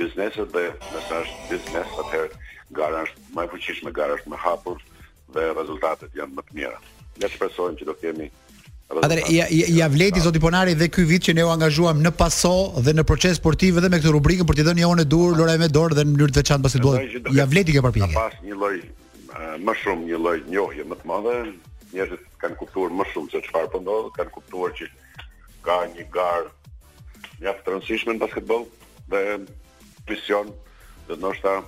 bizneset 0.00 0.52
dhe 0.52 0.66
nëse 0.82 1.16
është 1.24 1.48
biznes 1.54 1.96
atë 2.04 2.28
gara 2.80 3.02
më 3.36 3.46
e 3.46 3.50
fuqishme, 3.54 3.92
gara 3.96 4.16
është 4.20 4.32
më 4.34 4.42
hapur 4.44 4.78
dhe 5.34 5.48
rezultatet 5.56 6.14
janë 6.20 6.36
më 6.36 6.46
të 6.50 6.58
mira. 6.60 6.76
Ne 7.20 7.28
presojmë 7.38 7.80
që 7.80 7.88
do 7.88 7.96
kemi 8.04 8.28
A 8.90 9.06
dhe 9.06 9.22
ja 9.30 9.44
ja 9.50 9.86
vleti 9.88 10.20
zoti 10.22 10.40
Ponari 10.42 10.72
dhe 10.74 10.88
ky 10.90 11.04
vit 11.06 11.22
që 11.28 11.34
ne 11.38 11.42
u 11.46 11.50
angazhuam 11.54 12.00
në 12.02 12.10
paso 12.22 12.72
dhe 12.86 12.90
në 12.98 13.04
proces 13.06 13.38
sportiv 13.38 13.78
edhe 13.78 13.88
me 13.92 14.00
këtë 14.02 14.14
rubrikën 14.16 14.48
për 14.48 14.56
t'i 14.58 14.64
dhënë 14.66 14.82
një 14.82 14.88
onë 14.94 15.04
dur 15.12 15.36
loraj 15.38 15.58
me 15.62 15.68
dorë 15.70 15.94
dhe 15.98 16.04
në 16.06 16.10
mënyrë 16.16 16.34
të 16.34 16.42
veçantë 16.42 16.64
pasi 16.66 16.80
duhet. 16.82 17.28
Ja 17.38 17.46
vleti 17.52 17.76
kjo 17.76 17.84
përpjekje. 17.86 18.16
Pas 18.18 18.34
një 18.48 18.58
lloj 18.58 18.78
më 19.68 19.74
shumë 19.82 20.08
një 20.10 20.18
lloj 20.24 20.36
njohje 20.56 20.88
më 20.90 20.98
të 21.04 21.10
madhe, 21.12 21.36
njerëzit 21.92 22.26
kanë 22.42 22.58
kuptuar 22.64 22.96
më 22.98 23.06
shumë 23.12 23.30
se 23.36 23.42
çfarë 23.46 23.70
po 23.76 23.80
ndodh, 23.84 24.10
kanë 24.18 24.34
kuptuar 24.34 24.74
që 24.80 24.90
ka 25.68 25.78
një 25.94 26.08
garë 26.18 26.50
mjaft 27.44 27.70
e 27.70 27.74
rëndësishme 27.76 28.16
në 28.16 28.24
basketboll 28.26 28.66
dhe 29.14 29.22
pision, 30.10 30.50
do 31.06 31.14
të 31.14 31.22
thotë 31.28 31.58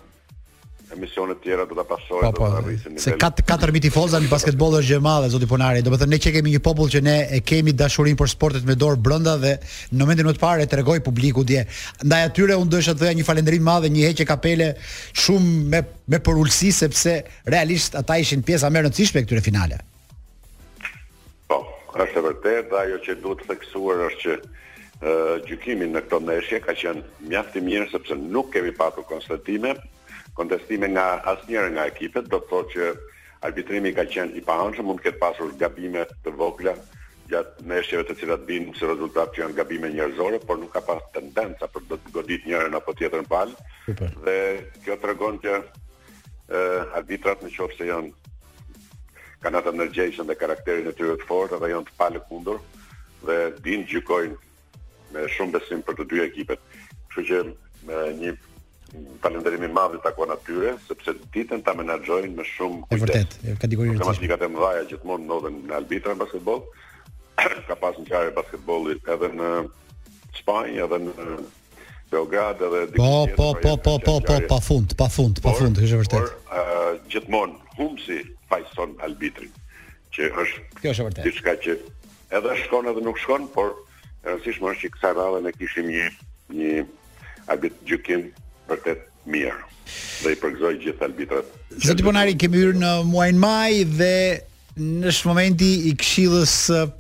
emisione 0.93 1.35
tjera 1.43 1.65
do 1.65 1.75
ta 1.75 1.85
pasojë 1.87 2.31
po, 2.31 2.37
po, 2.39 2.47
do 2.49 2.55
ta 2.57 2.63
rrisë 2.65 2.93
nivelin. 2.93 3.03
Se 3.03 3.45
katër 3.53 3.73
mi 3.75 3.81
tifozë 3.83 4.21
në 4.23 4.31
basketboll 4.31 4.79
është 4.81 4.91
gjë 4.93 5.01
e 5.01 5.05
madhe 5.07 5.31
zoti 5.33 5.49
Ponari. 5.51 5.83
Domethënë 5.85 6.13
ne 6.15 6.21
që 6.23 6.33
kemi 6.37 6.53
një 6.55 6.63
popull 6.65 6.93
që 6.93 7.03
ne 7.07 7.17
e 7.37 7.41
kemi 7.49 7.75
dashurinë 7.77 8.19
për 8.21 8.33
sportet 8.33 8.69
me 8.69 8.77
dorë 8.79 9.01
brenda 9.05 9.35
dhe 9.43 9.55
në 9.93 10.01
momentin 10.03 10.29
më 10.29 10.35
të 10.37 10.43
parë 10.43 10.69
tregoi 10.73 11.01
publiku 11.07 11.45
dje. 11.49 11.65
Ndaj 12.05 12.27
atyre 12.31 12.59
unë 12.63 12.73
doja 12.77 12.95
të 12.99 13.13
një 13.21 13.27
falënderim 13.29 13.67
madh 13.67 13.89
një 13.93 14.11
heqje 14.11 14.29
kapele 14.33 14.73
shumë 15.13 15.53
me 15.75 15.83
me 16.13 16.19
porulsi 16.21 16.73
sepse 16.77 17.23
realisht 17.49 17.95
ata 17.97 18.17
ishin 18.21 18.43
pjesa 18.45 18.69
më 18.75 18.81
e 18.81 18.83
rëndësishme 18.85 19.23
këtyre 19.25 19.41
finale. 19.41 19.79
Po, 21.49 21.61
është 21.95 22.19
e 22.21 22.25
vërtetë, 22.27 22.75
ajo 22.83 22.99
që 23.07 23.15
duhet 23.23 23.45
të 23.45 23.53
theksuar 23.53 24.03
është 24.11 24.25
që 24.25 24.43
gjykimin 25.49 25.95
në 25.97 26.03
këto 26.05 26.19
ndeshje 26.23 26.59
ka 26.63 26.75
qenë 26.79 27.27
mjaft 27.31 27.57
i 27.59 27.63
mirë 27.65 27.89
sepse 27.95 28.15
nuk 28.21 28.53
kemi 28.55 28.75
patur 28.77 29.03
konstatime 29.09 29.73
kontestime 30.35 30.89
nga 30.89 31.21
asnjëra 31.29 31.69
nga 31.77 31.87
ekipet, 31.93 32.29
do 32.31 32.39
të 32.41 32.49
thotë 32.49 32.75
që 32.75 32.89
arbitrimi 33.49 33.93
ka 33.97 34.05
qenë 34.09 34.37
i 34.39 34.43
paanshëm, 34.47 34.87
mund 34.89 35.01
të 35.03 35.11
ketë 35.11 35.21
pasur 35.21 35.53
gabime 35.61 36.05
të 36.25 36.33
vogla 36.41 36.77
gjatë 37.33 37.67
meshjeve 37.69 38.05
të 38.09 38.17
cilat 38.21 38.45
vinë 38.49 38.75
si 38.77 38.89
rezultat 38.89 39.33
që 39.35 39.43
janë 39.43 39.57
gabime 39.59 39.91
njerëzore, 39.95 40.41
por 40.47 40.59
nuk 40.61 40.73
ka 40.75 40.83
pas 40.85 41.03
tendenca 41.15 41.69
për 41.73 41.87
të 41.89 41.99
godit 42.17 42.47
njërin 42.49 42.77
apo 42.79 42.95
tjetërën 42.99 43.29
palë. 43.31 43.67
Dhe 44.27 44.35
kjo 44.85 44.99
të 45.01 45.11
regon 45.11 45.39
që 45.45 45.55
e, 45.59 46.65
arbitrat 47.01 47.45
në 47.45 47.53
qofë 47.57 47.79
se 47.79 47.89
janë 47.89 48.13
kanë 49.43 49.61
atë 49.61 49.75
energjeshën 49.75 50.29
dhe 50.29 50.37
karakterin 50.39 50.91
e 50.91 50.95
tyre 50.99 51.17
të 51.19 51.29
fortë 51.29 51.59
dhe 51.65 51.73
janë 51.73 51.89
të 51.89 51.97
palë 52.01 52.25
kundur 52.29 52.61
dhe 53.27 53.39
dinë 53.65 53.89
gjykojnë 53.91 54.81
me 55.17 55.27
shumë 55.37 55.57
besim 55.57 55.83
për 55.89 55.99
të 55.99 56.09
dy 56.13 56.23
ekipet. 56.29 56.63
Kështu 57.09 57.27
që 57.31 57.43
me 57.89 58.05
një 58.23 58.35
falënderimi 59.23 59.67
i 59.69 59.73
madh 59.73 59.95
i 59.97 60.01
takon 60.05 60.31
atyre 60.35 60.75
sepse 60.89 61.15
ditën 61.35 61.63
ta 61.65 61.75
menaxhojnë 61.77 62.35
me 62.37 62.45
shumë 62.47 62.81
kujdes. 62.83 62.99
Është 62.99 63.05
vërtet, 63.05 63.37
është 63.53 63.61
kategori 63.65 63.89
e 63.89 63.93
rëndësishme. 63.93 64.05
Kamatikat 64.05 64.45
e 64.45 64.51
mëdha 64.55 64.85
gjithmonë 64.91 65.25
ndodhen 65.29 65.57
në 65.71 65.77
arbitrat 65.81 66.17
e 66.17 66.21
basketbollit. 66.25 66.83
Ka 67.71 67.77
pasur 67.83 68.03
një 68.03 68.11
çare 68.11 68.35
basketbolli 68.37 68.97
edhe 69.15 69.31
në 69.39 69.51
Spanjë, 70.37 70.85
edhe 70.85 71.01
në 71.07 71.29
Beograd, 72.13 72.61
edhe 72.69 72.81
diku. 72.93 73.01
Po, 73.01 73.17
po, 73.33 73.49
po, 73.63 73.73
po, 73.81 73.93
po, 74.05 74.15
po, 74.27 74.35
pafund, 74.51 74.93
pafund, 75.01 75.39
pafund, 75.45 75.79
është 75.81 76.03
vërtet. 76.03 76.37
Gjithmonë 77.15 77.77
humsi 77.79 78.19
fajson 78.53 78.93
arbitrin 79.07 79.49
që 80.13 80.29
është 80.45 80.83
kjo 80.83 80.93
është 80.95 81.07
vërtet. 81.07 81.25
Diçka 81.31 81.55
që 81.65 81.79
edhe 82.37 82.59
shkon 82.67 82.91
edhe 82.93 83.05
nuk 83.09 83.17
shkon, 83.25 83.49
por 83.57 83.73
rëndësishmë 84.29 84.75
është 84.75 84.83
që 84.85 84.93
kësaj 84.99 85.17
radhe 85.17 85.41
ne 85.47 85.55
kishim 85.57 85.89
një 85.89 86.07
një 86.61 86.73
arbitrë 87.53 87.87
gjykim 87.95 88.29
vërtet 88.73 89.05
mirë 89.29 89.59
dhe 90.23 90.33
i 90.33 90.39
përgëzoj 90.39 90.77
gjithë 90.85 91.07
albitrat. 91.09 91.49
Zoti 91.83 92.07
Bonari 92.07 92.37
kemi 92.39 92.61
hyrë 92.63 92.79
në 92.81 92.93
muajin 93.11 93.41
maj 93.43 93.69
dhe 93.99 94.15
në 94.83 95.13
çdo 95.13 95.29
momenti 95.33 95.69
i 95.91 95.93
këshillës 96.01 96.53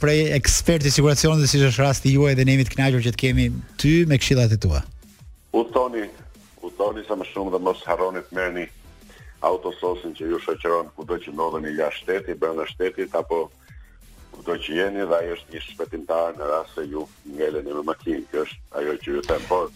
prej 0.03 0.27
ekspertë 0.37 0.91
siguracioni 0.93 1.41
dhe 1.41 1.49
siç 1.49 1.65
është 1.71 1.87
rasti 1.87 2.13
juaj 2.19 2.35
dhe 2.37 2.45
të 2.51 2.75
kënaqur 2.77 3.05
që 3.07 3.15
të 3.17 3.23
kemi 3.25 3.47
ty 3.81 3.95
me 4.11 4.19
këshillat 4.21 4.53
e 4.53 4.61
tua. 4.61 4.83
U 5.53 5.63
thoni, 5.73 6.05
u 6.65 6.69
thoni 6.79 7.05
sa 7.07 7.17
më 7.17 7.27
shumë 7.33 7.55
dhe 7.55 7.63
mos 7.65 7.81
harroni 7.89 8.21
të 8.27 8.37
merrni 8.37 8.67
autososin 9.43 10.13
që 10.19 10.29
ju 10.31 10.43
shoqëron 10.45 10.93
kudo 10.97 11.17
që 11.19 11.33
ndodheni 11.35 11.73
jashtë 11.79 12.03
shtetit, 12.05 12.39
brenda 12.39 12.67
shtetit 12.71 13.17
apo 13.19 13.47
kudo 14.37 14.55
që 14.63 14.77
jeni 14.79 15.05
dhe 15.09 15.17
ai 15.19 15.33
është 15.35 15.55
një 15.55 15.63
shpëtimtar 15.71 16.37
në 16.39 16.51
rast 16.53 16.77
se 16.77 16.85
ju 16.93 17.03
ngeleni 17.39 17.73
me 17.77 17.83
makinë, 17.89 18.27
kjo 18.31 18.45
është 18.45 18.81
ajo 18.81 19.01
që 19.03 19.17
ju 19.17 19.25
them, 19.27 19.49
por 19.51 19.73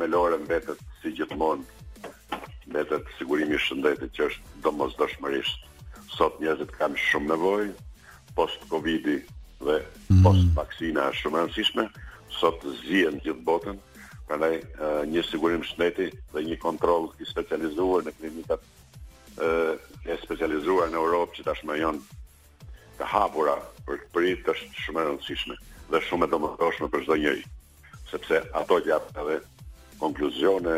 me 0.00 0.06
lorën 0.10 0.42
vetë 0.50 0.74
si 1.04 1.12
gjithmonë 1.18 2.40
me 2.72 2.82
të 2.88 3.02
sigurimi 3.18 3.58
shëndetit 3.60 4.14
që 4.16 4.28
është 4.30 4.60
domosdoshmërisht 4.64 5.68
sot 6.14 6.38
njerëzit 6.40 6.72
kanë 6.78 7.00
shumë 7.02 7.32
nevojë 7.34 7.72
post 8.38 8.64
covidi 8.70 9.18
dhe 9.60 9.76
mhm. 9.82 10.22
post 10.24 10.48
vaksina 10.56 11.08
është 11.12 11.20
shumë 11.22 11.36
e 11.40 11.42
rëndësishme 11.42 11.84
sot 12.38 12.64
zgjen 12.80 13.20
gjithë 13.26 13.44
botën 13.50 13.78
prandaj 14.28 14.52
një 15.12 15.26
sigurim 15.28 15.66
shëndeti 15.68 16.08
dhe 16.32 16.46
një 16.48 16.58
kontroll 16.64 17.10
i 17.20 17.28
specializuar 17.28 18.06
në 18.08 18.16
klinikat 18.20 18.68
e 19.44 20.18
specializuar 20.24 20.88
në 20.92 21.00
Europë 21.04 21.38
që 21.40 21.48
tashmë 21.50 21.80
janë 21.82 22.24
të 22.98 23.10
hapura 23.12 23.58
për 23.84 24.06
prit 24.16 24.48
është 24.54 24.86
shumë 24.86 25.02
e 25.04 25.08
rëndësishme 25.10 25.58
dhe 25.92 26.00
shumë 26.08 26.28
e 26.28 26.32
domosdoshme 26.32 26.88
për 26.94 27.04
çdo 27.06 27.20
njeri 27.20 27.44
sepse 28.08 28.40
ato 28.60 28.78
gjatë 28.86 29.18
edhe 29.24 29.42
konkluzione 30.04 30.76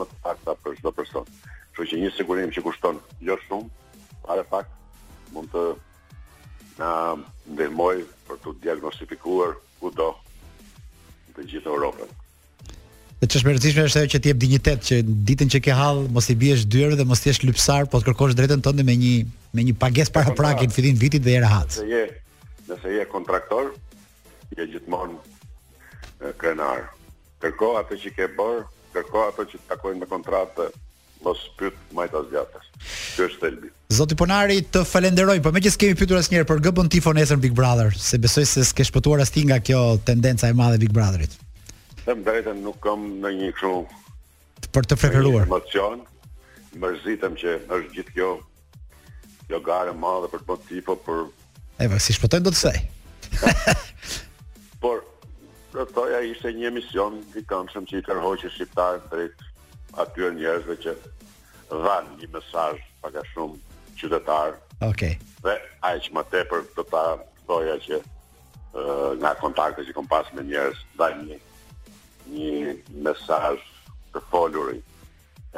më 0.00 0.04
të 0.08 0.16
pakta 0.24 0.54
për 0.64 0.78
çdo 0.80 0.92
person. 0.96 1.26
Kështu 1.72 1.84
që 1.90 1.98
një 2.00 2.12
sigurim 2.16 2.52
që 2.54 2.62
kushton 2.64 2.98
jo 3.26 3.36
shumë, 3.46 3.68
para 4.24 4.44
pak 4.48 4.68
mund 5.34 5.50
të 5.52 5.64
na 6.78 6.88
ndihmoj 7.52 7.98
për 8.28 8.40
të 8.42 8.54
diagnostifikuar 8.64 9.58
kudo 9.80 10.12
të 11.36 11.44
gjithë 11.50 11.68
Europën. 11.72 12.10
Dhe 13.22 13.28
që 13.32 13.40
shmerëtishme 13.42 13.84
është 13.88 14.00
ajo 14.02 14.10
që 14.14 14.20
ti 14.24 14.30
jep 14.32 14.38
dignitet 14.42 14.80
që 14.88 14.96
ditën 15.30 15.52
që 15.54 15.60
ke 15.66 15.74
halë 15.78 16.08
mos 16.14 16.26
i 16.32 16.36
biesh 16.42 16.64
dyrë 16.74 16.96
dhe 16.98 17.04
mos 17.06 17.22
i 17.22 17.28
jesh 17.28 17.42
lypsar, 17.46 17.86
po 17.86 18.00
të 18.00 18.08
kërkosh 18.08 18.34
drejtën 18.38 18.64
tënde 18.64 18.86
me 18.88 18.96
një 19.04 19.12
me 19.52 19.66
një 19.68 19.74
pagesë 19.82 20.14
para 20.16 20.32
prakit 20.36 20.70
në 20.70 20.74
fillim 20.78 20.96
vitit 21.02 21.22
dhe 21.22 21.34
i 21.36 21.40
rehat. 21.44 21.68
Nëse 21.76 21.86
je, 21.92 22.04
nëse 22.70 22.92
je 22.96 23.04
kontraktor, 23.12 23.74
je 24.56 24.64
gjithmonë 24.72 25.20
krenar. 26.40 26.86
Kërko 27.42 27.68
atë 27.80 27.96
që 28.04 28.10
ke 28.14 28.26
bërë, 28.38 28.60
kërko 28.94 29.22
atë 29.32 29.44
që 29.50 29.58
të 29.58 29.70
takojnë 29.72 30.02
me 30.04 30.08
kontratë, 30.10 30.68
mos 31.26 31.40
së 31.42 31.56
pytë 31.58 31.96
majtë 31.98 32.20
asë 32.20 32.60
është 33.24 33.40
të 33.42 33.48
elbi. 33.50 33.70
Zotë 33.92 34.14
i 34.14 34.18
ponari, 34.20 34.58
të 34.74 34.84
falenderoj, 34.88 35.34
po 35.42 35.50
për 35.50 35.56
me 35.56 35.62
që 35.64 35.72
s'kemi 35.74 35.98
pytur 35.98 36.20
asë 36.20 36.44
për 36.48 36.62
gëbën 36.68 36.90
ti 36.92 37.02
fonesën 37.02 37.42
Big 37.42 37.54
Brother, 37.58 37.90
se 37.98 38.18
besoj 38.22 38.46
se 38.46 38.62
s'ke 38.68 38.86
shpëtuar 38.86 39.24
asti 39.24 39.40
ti 39.42 39.46
nga 39.50 39.58
kjo 39.60 39.82
tendenca 40.06 40.48
e 40.48 40.54
madhe 40.56 40.78
Big 40.84 40.94
Brotherit. 40.94 41.34
Të 42.04 42.14
më 42.22 42.54
nuk 42.62 42.78
kam 42.86 43.04
në 43.24 43.34
një 43.40 43.52
për 44.72 44.86
të 44.88 44.96
preferuar. 45.02 45.44
Emocion, 45.50 46.04
qënë, 46.72 46.80
më 46.80 46.90
që 47.42 47.56
është 47.66 47.94
gjithë 47.98 48.12
kjo 48.20 48.30
kjo 49.50 49.58
gare 49.66 49.92
madhe 49.98 50.30
për 50.32 50.40
të 50.40 50.48
bën 50.52 50.62
ti, 50.70 50.84
për... 50.86 51.24
Eva, 51.82 51.98
si 52.00 52.14
Do 55.72 55.80
ishte 56.28 56.50
një 56.52 56.66
emision 56.68 57.14
i 57.38 57.42
këndshëm 57.48 57.86
që 57.90 58.00
i 58.00 58.04
tërhoqi 58.04 58.48
shqiptarë 58.54 58.98
drejt 59.12 59.44
atyre 60.02 60.26
njerëzve 60.38 60.74
që 60.84 60.92
Dhanë 61.72 62.16
një 62.20 62.28
mesazh 62.34 62.82
pak 63.04 63.14
a 63.16 63.22
shumë 63.28 63.96
qytetar. 64.02 64.58
Okej. 64.90 65.14
Okay. 65.16 65.16
Dhe 65.46 65.54
aq 65.92 66.10
më 66.18 66.26
tepër 66.34 66.66
do 66.76 66.84
ta 66.92 67.04
thoja 67.48 67.78
që 67.88 68.02
nga 69.22 69.32
kontaktet 69.40 69.88
që 69.88 69.96
kom 69.96 70.08
pas 70.12 70.28
me 70.36 70.44
njerëz 70.52 70.84
Dhanë 71.00 71.24
një 71.32 71.40
një 72.36 72.76
mesazh 73.08 73.64
të 74.12 74.24
folurit 74.28 74.91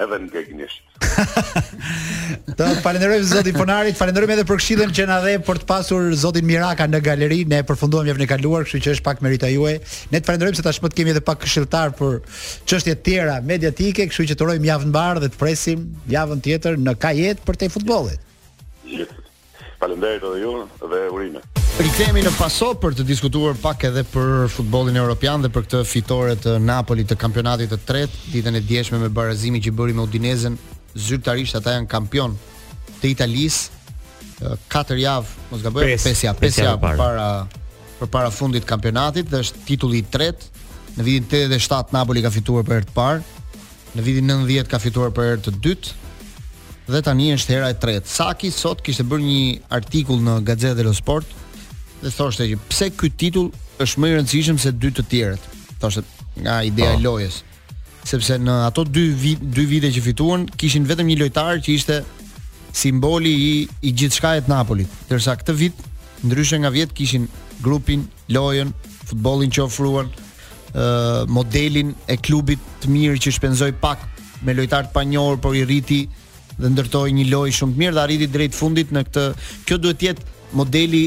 edhe 0.03 0.18
në 0.18 0.28
gegnisht. 0.32 0.82
të 2.59 2.68
falenderoj 2.82 3.18
zotin 3.30 3.55
Ponarit, 3.55 3.97
falenderoj 3.99 4.28
edhe 4.34 4.47
për 4.49 4.59
këshillën 4.61 4.92
që 4.97 5.07
na 5.07 5.20
dha 5.22 5.34
për 5.47 5.61
të 5.62 5.68
pasur 5.68 6.09
zotin 6.18 6.47
Miraka 6.49 6.86
në 6.90 7.01
galeri, 7.07 7.40
ne 7.51 7.61
përfunduam 7.68 8.09
javën 8.11 8.26
e 8.26 8.30
kaluar, 8.32 8.66
kështu 8.66 8.82
që 8.88 8.95
është 8.97 9.07
pak 9.07 9.22
merita 9.26 9.51
juaj. 9.53 9.76
Ne 10.12 10.20
të 10.20 10.28
falenderojmë 10.30 10.59
se 10.61 10.66
tashmë 10.66 10.90
të 10.92 11.01
kemi 11.01 11.14
edhe 11.14 11.24
pak 11.30 11.45
këshilltar 11.45 11.95
për 12.01 12.18
çështje 12.66 12.99
të 12.99 13.05
tjera 13.11 13.38
mediatike, 13.47 14.09
kështu 14.11 14.28
që 14.32 14.38
të 14.42 14.51
rojmë 14.51 14.72
javën 14.72 14.92
mbar 14.92 15.22
dhe 15.22 15.30
të 15.34 15.42
presim 15.45 15.86
javën 16.11 16.42
tjetër 16.49 16.80
në 16.88 16.99
kajet 17.07 17.45
për 17.47 17.61
të 17.62 17.70
futbollit. 17.78 18.20
Yes. 18.84 19.20
Falenderit 19.85 20.22
edhe 20.22 20.39
ju 20.41 20.62
dhe 20.93 21.03
urime. 21.14 21.41
Rikthehemi 21.82 22.22
në 22.24 22.30
paso 22.39 22.70
për 22.80 22.95
të 22.97 23.05
diskutuar 23.09 23.57
pak 23.61 23.82
edhe 23.91 24.01
për 24.09 24.47
futbollin 24.55 24.97
evropian 24.97 25.43
dhe 25.45 25.51
për 25.53 25.66
këtë 25.66 25.80
fitore 25.91 26.37
të 26.41 26.55
Napolit 26.64 27.11
të 27.11 27.18
kampionatit 27.20 27.72
të 27.74 27.78
tretë, 27.89 28.20
ditën 28.32 28.57
e 28.57 28.62
djeshme 28.64 29.01
me 29.03 29.11
barazimin 29.12 29.61
që 29.64 29.74
bëri 29.76 29.97
me 29.99 30.07
Udinezën. 30.07 30.57
Zyrtarisht 30.95 31.59
ata 31.59 31.74
janë 31.74 31.91
kampion 31.91 32.37
të 33.03 33.11
Italisë 33.11 33.82
katër 34.72 34.99
javë, 35.03 35.37
mos 35.51 35.66
gaboj, 35.66 35.91
5 36.01 36.22
javë, 36.28 36.41
5 36.47 36.61
javë 36.64 36.95
para 37.03 37.28
për 37.99 38.11
para 38.14 38.30
fundit 38.35 38.64
kampionatit 38.68 39.28
dhe 39.32 39.43
është 39.45 39.66
titulli 39.68 40.01
i 40.01 40.07
tretë. 40.16 40.49
Në 40.97 41.07
vitin 41.11 41.51
87 41.59 41.93
Napoli 41.97 42.22
ka 42.24 42.30
fituar 42.39 42.64
për 42.68 42.80
herë 42.80 42.89
të 42.89 42.97
parë. 42.97 43.45
Në 43.99 44.09
vitin 44.09 44.32
90 44.32 44.70
ka 44.72 44.80
fituar 44.87 45.12
për 45.14 45.28
herë 45.35 45.45
të 45.49 45.55
dytë 45.68 46.03
dhe 46.87 47.01
tani 47.05 47.30
është 47.35 47.55
hera 47.55 47.70
e 47.72 47.76
tretë. 47.80 48.09
Saki 48.11 48.51
sot 48.53 48.82
kishte 48.85 49.07
bërë 49.09 49.24
një 49.24 49.45
artikull 49.74 50.20
në 50.24 50.35
Gazzetta 50.47 50.76
dello 50.80 50.93
Sport 50.97 51.28
dhe 52.03 52.11
thoshte 52.12 52.47
që 52.51 52.59
pse 52.68 52.89
ky 52.99 53.09
titull 53.20 53.49
është 53.80 54.01
më 54.01 54.11
i 54.11 54.16
rëndësishëm 54.18 54.59
se 54.61 54.72
dy 54.76 54.91
të 54.93 55.05
tjerët. 55.11 55.47
Thoshte 55.80 56.05
nga 56.45 56.59
ideja 56.66 56.93
e 56.93 56.99
oh. 56.99 57.05
lojës. 57.07 57.41
Sepse 58.05 58.37
në 58.39 58.59
ato 58.66 58.85
dy 58.85 59.07
vi, 59.16 59.32
dy 59.41 59.64
vite 59.70 59.89
që 59.95 60.03
fituan, 60.05 60.45
kishin 60.61 60.85
vetëm 60.87 61.09
një 61.09 61.18
lojtar 61.22 61.62
që 61.64 61.72
ishte 61.72 62.03
simboli 62.74 63.32
i 63.41 63.51
i 63.87 63.93
gjithçka 63.97 64.35
e 64.37 64.43
Napolit. 64.51 64.89
Ndërsa 65.09 65.39
këtë 65.41 65.53
vit, 65.57 65.80
ndryshe 66.24 66.59
nga 66.61 66.68
vjet, 66.74 66.93
kishin 66.93 67.24
grupin, 67.64 68.03
lojën, 68.28 68.74
futbollin 69.09 69.53
që 69.57 69.62
ofruan, 69.64 70.12
uh, 70.76 71.24
modelin 71.32 71.95
e 72.11 72.16
klubit 72.20 72.61
të 72.82 72.93
mirë 72.93 73.22
që 73.24 73.32
shpenzoi 73.39 73.72
pak 73.80 74.05
me 74.45 74.53
lojtar 74.53 74.85
të 74.91 74.95
panjohur, 74.99 75.41
por 75.41 75.57
i 75.57 75.64
rriti 75.64 76.03
dhe 76.61 76.70
ndërtoi 76.70 77.12
një 77.14 77.28
lojë 77.32 77.55
shumë 77.59 77.74
të 77.74 77.80
mirë 77.82 77.96
dhe 77.96 78.02
arriti 78.05 78.28
drejt 78.30 78.57
fundit 78.59 78.92
në 78.94 79.02
këtë. 79.09 79.24
Kjo 79.68 79.78
duhet 79.82 80.00
të 80.00 80.07
jetë 80.07 80.26
modeli 80.59 81.05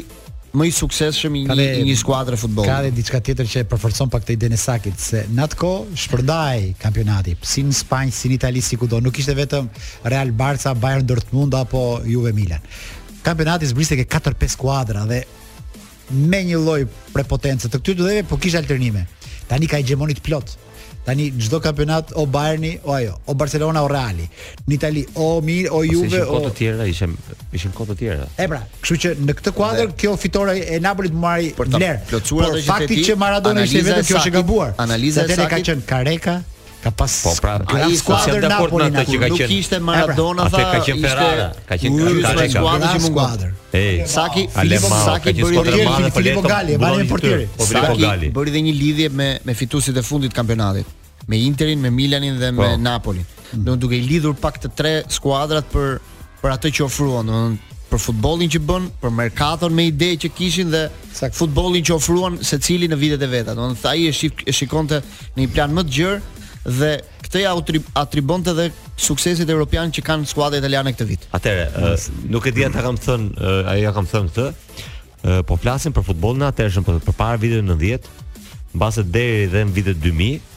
më 0.58 0.66
i 0.70 0.74
suksesshëm 0.74 1.34
i 1.38 1.42
një, 1.48 1.66
një 1.88 1.96
skuadre 2.00 2.38
futbolli. 2.40 2.66
Ka 2.68 2.80
dhe 2.84 2.92
diçka 2.96 3.20
tjetër 3.24 3.50
që 3.52 3.62
e 3.64 3.68
përforcon 3.72 4.10
pak 4.12 4.24
këtë 4.26 4.36
idenë 4.40 4.56
në 4.58 4.62
Sakit 4.64 5.04
se 5.06 5.22
në 5.36 5.44
atë 5.48 5.60
kohë 5.62 6.00
shpërndaj 6.04 6.62
kampionati, 6.82 7.36
si 7.46 7.64
në 7.68 7.76
Spanjë, 7.78 8.16
si 8.18 8.32
në 8.32 8.40
Itali, 8.40 8.64
si 8.66 8.80
kudo, 8.80 9.00
nuk 9.04 9.20
ishte 9.22 9.36
vetëm 9.38 9.68
Real 10.12 10.32
Barca, 10.36 10.74
Bayern 10.74 11.06
Dortmund 11.08 11.54
apo 11.60 11.84
Juve 12.08 12.34
Milan. 12.36 12.64
Kampionati 13.24 13.70
zbriste 13.70 14.00
ke 14.00 14.08
4-5 14.18 14.56
skuadra 14.58 15.04
dhe 15.08 15.22
me 16.32 16.40
një 16.48 16.62
lloj 16.64 16.80
prepotence 17.14 17.68
të 17.70 17.82
këtyre 17.82 18.10
dyve, 18.10 18.24
por 18.28 18.40
kishte 18.42 18.62
alternime. 18.64 19.06
Tani 19.48 19.68
ka 19.68 19.78
hegemonit 19.84 20.24
plot 20.26 20.56
Tani 21.08 21.32
çdo 21.40 21.62
kampionat 21.62 22.12
o 22.16 22.34
Bayerni 22.34 22.80
o 22.86 22.94
ajo, 22.94 23.14
o 23.28 23.34
Barcelona 23.40 23.84
o 23.86 23.90
Reali. 23.90 24.26
Në 24.68 24.74
Itali 24.76 25.06
o 25.16 25.42
Mir 25.42 25.70
o 25.72 25.84
Juve 25.86 26.20
o. 26.22 26.22
Ishin 26.22 26.28
kota 26.34 26.50
të 26.50 26.58
tjera, 26.58 26.88
ishin 26.92 27.14
ishin 27.60 27.76
kota 27.78 27.96
të 27.96 28.00
tjera. 28.02 28.28
E 28.36 28.48
pra, 28.52 28.60
kështu 28.84 28.98
që 29.06 29.14
në 29.30 29.36
këtë 29.40 29.54
kuadër 29.56 29.96
kjo 30.04 30.18
fitore 30.20 30.58
e 30.66 30.82
Napolit 30.84 31.16
më 31.16 31.24
marri 31.24 31.50
vlerë. 31.56 31.96
Por 32.12 32.60
fakti 32.68 33.00
që 33.08 33.16
Maradona 33.24 33.64
ishte 33.64 33.86
vetë 33.88 34.04
kjo 34.10 34.20
është 34.20 34.34
e 34.36 34.36
gabuar. 34.36 34.76
Analiza 34.84 35.24
e 35.32 35.38
ka 35.40 35.48
qenë 35.64 35.88
Kareka, 35.88 36.42
Ka 36.82 36.92
pas 36.92 37.10
po, 37.24 37.34
pra, 37.42 37.60
ai 37.88 37.96
skuadër 37.98 38.44
Napoli 38.52 38.86
atë 38.92 39.04
që 39.10 39.18
ka 39.22 39.28
qenë. 39.32 39.42
Nuk 39.42 39.54
ishte 39.56 39.78
Maradona 39.82 40.44
sa 40.54 40.60
ka 40.70 40.80
qenë 40.86 41.02
Ferrara, 41.02 41.48
ka 41.66 41.78
qenë 41.82 42.04
Kaka. 42.04 42.36
Ka 42.38 42.46
qenë 42.54 42.82
një 42.84 43.02
skuadër. 43.08 43.56
Ej, 43.80 44.04
Saki, 44.12 44.44
Filippo 44.58 44.92
Saki 44.92 45.34
bëri 45.40 45.64
dhe 45.72 45.88
një 45.88 46.12
Filippo 46.18 46.44
Gali, 46.46 46.76
Po 46.84 46.92
portieri. 47.14 47.48
Saki 47.72 48.30
bëri 48.36 48.54
dhe 48.58 48.62
një 48.68 48.76
lidhje 48.82 49.10
me 49.10 49.30
me 49.46 49.58
fituesit 49.58 49.98
e 49.98 50.06
fundit 50.10 50.32
të 50.34 50.38
kampionatit 50.38 50.94
me 51.28 51.42
Interin, 51.48 51.82
me 51.82 51.90
Milanin 51.90 52.38
dhe 52.40 52.52
me 52.54 52.62
po. 52.62 52.76
Napolin. 52.78 53.26
Do 53.52 53.76
duke 53.76 53.98
i 53.98 54.02
lidhur 54.06 54.38
pak 54.38 54.62
të 54.62 54.74
tre 54.78 54.94
skuadrat 55.10 55.66
për 55.74 55.98
për 56.44 56.56
atë 56.60 56.76
që 56.78 56.86
ofruan, 56.86 57.26
domethënë 57.26 57.66
për 57.88 58.02
futbollin 58.04 58.50
që 58.54 58.60
bën, 58.68 58.86
për 59.02 59.14
merkaton 59.18 59.74
me 59.74 59.86
ide 59.90 60.12
që 60.22 60.30
kishin 60.38 60.70
dhe 60.74 60.86
futbollin 61.40 61.84
që 61.88 61.96
ofruan 61.96 62.38
secili 62.44 62.86
në 62.92 62.98
vitet 63.02 63.24
e 63.24 63.30
veta. 63.34 63.56
Domethënë 63.58 63.94
ai 63.96 64.10
e 64.12 64.54
shikonte 64.54 65.02
në 65.02 65.42
një 65.42 65.54
plan 65.56 65.72
më 65.78 65.86
të 65.88 65.96
gjerë 65.98 66.18
dhe 66.68 66.98
këtë 67.24 67.42
ja 67.46 67.54
atribonte 68.02 68.54
dhe 68.58 68.66
suksesit 69.00 69.50
evropian 69.50 69.92
që 69.96 70.04
kanë 70.04 70.28
skuadra 70.28 70.60
italiane 70.60 70.92
këtë 70.96 71.08
vit. 71.08 71.24
Atëre, 71.38 71.70
nuk 72.32 72.48
e 72.50 72.54
di 72.58 72.66
ata 72.68 72.84
kam 72.84 73.00
thën, 73.00 73.28
ai 73.72 73.80
ja 73.86 73.94
kam 73.96 74.08
thën 74.10 74.28
këtë. 74.32 74.50
Po 75.48 75.58
flasim 75.60 75.96
për 75.96 76.06
futbollin 76.12 76.44
atëshëm 76.50 76.86
për 76.88 77.00
përpara 77.08 77.40
vitit 77.42 77.64
90, 77.68 78.12
mbase 78.78 79.06
deri 79.08 79.48
dhe 79.52 79.64
në 79.66 79.74
vitet 79.78 80.00
2000, 80.04 80.54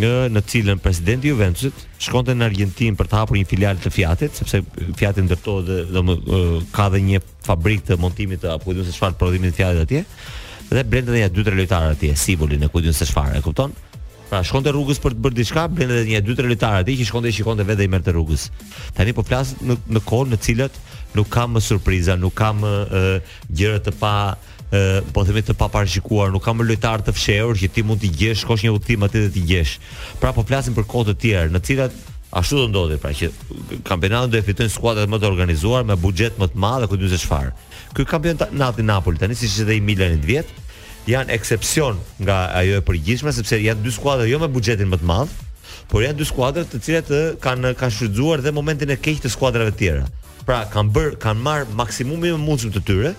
në 0.00 0.10
në 0.30 0.40
cilën 0.46 0.78
presidenti 0.78 1.26
i 1.26 1.32
Juventusit 1.32 1.78
shkonte 2.06 2.36
në 2.38 2.44
Argjentinë 2.46 2.96
për 3.00 3.08
të 3.10 3.16
hapur 3.18 3.36
një 3.40 3.48
filial 3.50 3.80
të 3.82 3.90
Fiatit, 3.90 4.36
sepse 4.38 4.60
Fiati 4.96 5.24
ndërtohet 5.26 5.66
dhe 5.66 5.86
do 5.90 6.62
ka 6.74 6.86
dhe 6.94 7.00
një 7.08 7.18
fabrikë 7.46 7.88
të 7.88 7.96
montimit 7.98 8.38
të 8.44 8.52
apo 8.54 8.68
kujtun 8.70 8.86
se 8.86 8.94
çfarë 8.94 9.18
prodhimit 9.18 9.50
të 9.50 9.58
Fiatit 9.58 9.82
atje. 9.88 10.04
Dhe 10.70 10.84
blendën 10.86 11.18
ja 11.24 11.32
2-3 11.34 11.58
lojtarë 11.58 11.90
atje, 11.96 12.12
Sibulin 12.22 12.62
e 12.62 12.70
kujtun 12.70 12.94
se 12.94 13.10
çfarë, 13.10 13.40
e 13.42 13.42
kupton? 13.42 13.74
Pra 14.30 14.44
shkonte 14.46 14.70
rrugës 14.70 15.00
për 15.02 15.16
të 15.16 15.24
bërë 15.24 15.36
diçka, 15.40 15.62
blen 15.74 15.90
edhe 15.90 16.04
një 16.12 16.20
dy 16.22 16.34
tre 16.38 16.46
litra 16.52 16.68
aty 16.80 16.94
që 17.00 17.06
shkonte 17.08 17.30
e 17.32 17.34
shikonte 17.34 17.64
vetë 17.66 17.80
dhe 17.80 17.86
i 17.88 17.90
merrte 17.90 18.12
rrugës. 18.14 18.44
Tani 18.94 19.10
po 19.16 19.24
flas 19.26 19.50
në 19.58 19.74
në 19.96 20.02
kohë 20.06 20.28
në 20.30 20.38
cilat 20.44 20.76
nuk 21.18 21.32
kam 21.34 21.56
më 21.56 21.62
surpriza, 21.66 22.14
nuk 22.22 22.36
kam 22.38 22.62
gjëra 22.68 23.80
të 23.88 23.94
pa 23.98 24.12
e 24.78 24.84
po 25.10 25.24
themi 25.26 25.42
të 25.42 25.56
paparashikuar, 25.58 26.30
nuk 26.30 26.44
kam 26.46 26.62
lojtar 26.62 27.02
të 27.08 27.16
fshehur 27.18 27.58
që 27.58 27.72
ti 27.74 27.82
mund 27.82 28.04
të 28.04 28.12
gjesh 28.20 28.46
kosh 28.46 28.62
një 28.68 28.76
udhtim 28.76 29.08
atë 29.08 29.24
të 29.34 29.42
gjesh. 29.50 29.74
Pra 30.22 30.30
po 30.38 30.46
flasim 30.46 30.78
për 30.78 30.86
kohë 30.92 31.10
të 31.10 31.18
tjera, 31.24 31.50
në 31.50 31.64
cilat 31.66 31.98
ashtu 32.38 32.60
do 32.62 32.70
ndodhi, 32.70 33.00
pra 33.02 33.10
që 33.10 33.32
kampionati 33.90 34.30
do 34.30 34.38
të 34.38 34.46
fitojnë 34.52 34.76
skuadrat 34.76 35.10
më 35.10 35.18
të 35.24 35.32
organizuara 35.34 35.82
me 35.90 35.98
buxhet 36.06 36.38
më 36.38 36.52
të 36.54 36.62
madh, 36.66 36.86
ku 36.86 36.94
do 36.94 37.02
të 37.02 37.10
ishte 37.16 37.24
çfarë. 37.26 37.50
Ky 37.98 38.06
kampionat 38.14 38.78
Napoli 38.86 39.18
tani 39.18 39.34
siç 39.34 39.56
ishte 39.56 39.66
dhe 39.72 39.80
i 39.80 39.82
Milanit 39.90 40.22
vjet, 40.22 40.58
janë 41.08 41.32
ekspsion 41.34 41.96
nga 42.26 42.40
ajo 42.60 42.80
e 42.80 42.84
përgjithshme 42.84 43.32
sepse 43.32 43.58
janë 43.62 43.84
dy 43.86 43.92
skuadra 43.94 44.26
jo 44.28 44.40
me 44.42 44.48
buxhetin 44.52 44.90
më 44.92 44.98
të 45.00 45.08
madh, 45.08 45.32
por 45.88 46.04
janë 46.04 46.18
dy 46.20 46.26
skuadra 46.28 46.64
të 46.68 46.80
cilat 46.84 47.10
kanë 47.42 47.72
kanë 47.80 47.96
shfrytzuar 47.96 48.42
dhe 48.44 48.52
momentin 48.54 48.92
e 48.94 48.98
keq 49.00 49.22
të 49.24 49.32
skuadrave 49.32 49.72
të 49.74 49.80
tjera. 49.80 50.04
Pra 50.46 50.64
kanë 50.72 50.92
bër 50.96 51.16
kanë 51.22 51.44
marr 51.44 51.68
maksimumin 51.78 52.36
e 52.36 52.42
mundshëm 52.42 52.72
të 52.76 52.82
tyre 52.88 53.14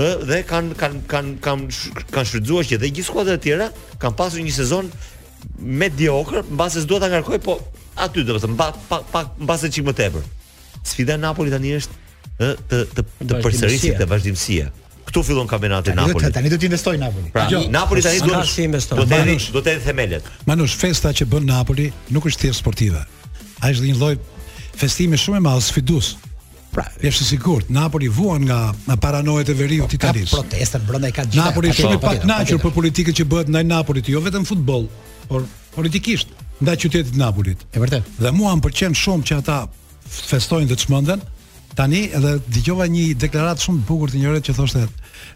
dhe 0.00 0.42
kanë 0.48 0.76
kanë 0.80 1.02
kanë 1.10 1.34
kanë 1.46 2.10
kanë 2.14 2.28
shfrytzuar 2.32 2.68
që 2.72 2.80
dhe 2.82 2.90
gjithë 2.94 3.10
skuadrat 3.10 3.40
e 3.40 3.44
tjera 3.46 3.70
kanë 4.00 4.16
pasur 4.18 4.42
një 4.44 4.56
sezon 4.56 4.88
mediokër, 5.60 6.44
mbase 6.52 6.82
s'do 6.84 6.98
ta 7.00 7.08
ngarkoj, 7.08 7.38
po 7.44 7.54
aty 8.04 8.24
do 8.28 8.34
të 8.36 8.42
thënë 8.44 8.58
pak 8.60 8.80
pak 8.88 9.06
pa, 9.12 9.22
mbase 9.40 9.70
çik 9.72 9.86
më 9.88 9.94
tepër. 10.02 10.26
Sfida 10.84 11.16
e 11.18 11.20
Napoli 11.20 11.52
tani 11.52 11.74
është 11.76 11.98
të 12.68 12.78
të 12.94 13.06
të 13.30 13.40
përsërisit 13.44 13.98
të 14.00 14.06
vazhdimësia 14.08 14.68
këtu 15.10 15.22
fillon 15.26 15.46
kampionati 15.50 15.90
Napoli. 15.98 16.24
Jo, 16.26 16.30
tani 16.34 16.50
do 16.52 16.58
të 16.60 16.68
investoj 16.70 16.96
Napoli. 17.00 17.30
Pra, 17.34 17.46
jo, 17.50 17.62
Napoli 17.74 18.02
tani 18.04 18.22
do 18.22 18.38
të 18.40 18.64
investoj. 18.66 19.00
Do 19.00 19.06
të 19.10 19.36
do 19.54 19.62
të 19.66 19.74
themelet. 19.84 20.26
Manush, 20.48 20.76
festa 20.80 21.12
që 21.12 21.26
bën 21.32 21.46
Napoli 21.50 21.90
nuk 22.14 22.26
është 22.30 22.46
thjesht 22.46 22.62
sportive. 22.62 23.02
Ai 23.60 23.72
është 23.74 23.90
një 23.90 23.98
lloj 24.00 24.16
festimi 24.80 25.18
shumë 25.20 25.40
i 25.42 25.46
madh 25.46 25.62
sfidues. 25.66 26.14
Pra, 26.70 26.84
jesh 27.02 27.24
i 27.24 27.24
sigurt, 27.32 27.66
Napoli 27.74 28.08
vuan 28.14 28.44
nga 28.46 28.70
paranoja 29.02 29.48
e 29.50 29.56
veriut 29.58 29.90
të 29.90 29.98
Italisë. 29.98 30.30
Ka 30.30 30.38
protesta 30.44 30.78
brenda 30.86 31.10
e 31.10 31.16
ka 31.16 31.24
gjithë. 31.26 31.42
Napoli 31.42 31.72
është 31.72 31.88
shumë 31.88 32.54
i 32.54 32.60
për 32.64 32.76
politikën 32.76 33.16
që 33.20 33.26
bëhet 33.32 33.50
ndaj 33.50 33.64
Napolit, 33.66 34.06
jo 34.14 34.22
vetëm 34.22 34.46
futboll, 34.46 34.86
por 35.26 35.48
politikisht 35.74 36.30
ndaj 36.62 36.76
qytetit 36.86 37.12
të 37.16 37.22
Napolit. 37.22 37.66
E 37.74 37.82
vërtet. 37.82 38.06
Dhe 38.22 38.30
mua 38.38 38.54
më 38.54 38.62
pëlqen 38.68 38.94
shumë 39.02 39.26
që 39.26 39.40
ata 39.42 39.58
festojnë 40.20 40.70
dhe 40.70 40.78
të 40.78 41.18
Tani 41.76 42.08
edhe 42.16 42.32
dëgjova 42.50 42.86
një 42.90 43.04
deklaratë 43.20 43.64
shumë 43.64 43.82
të 43.82 43.86
bukur 43.88 44.10
të 44.10 44.20
njëre 44.20 44.40
që 44.46 44.54
thoshte 44.56 44.84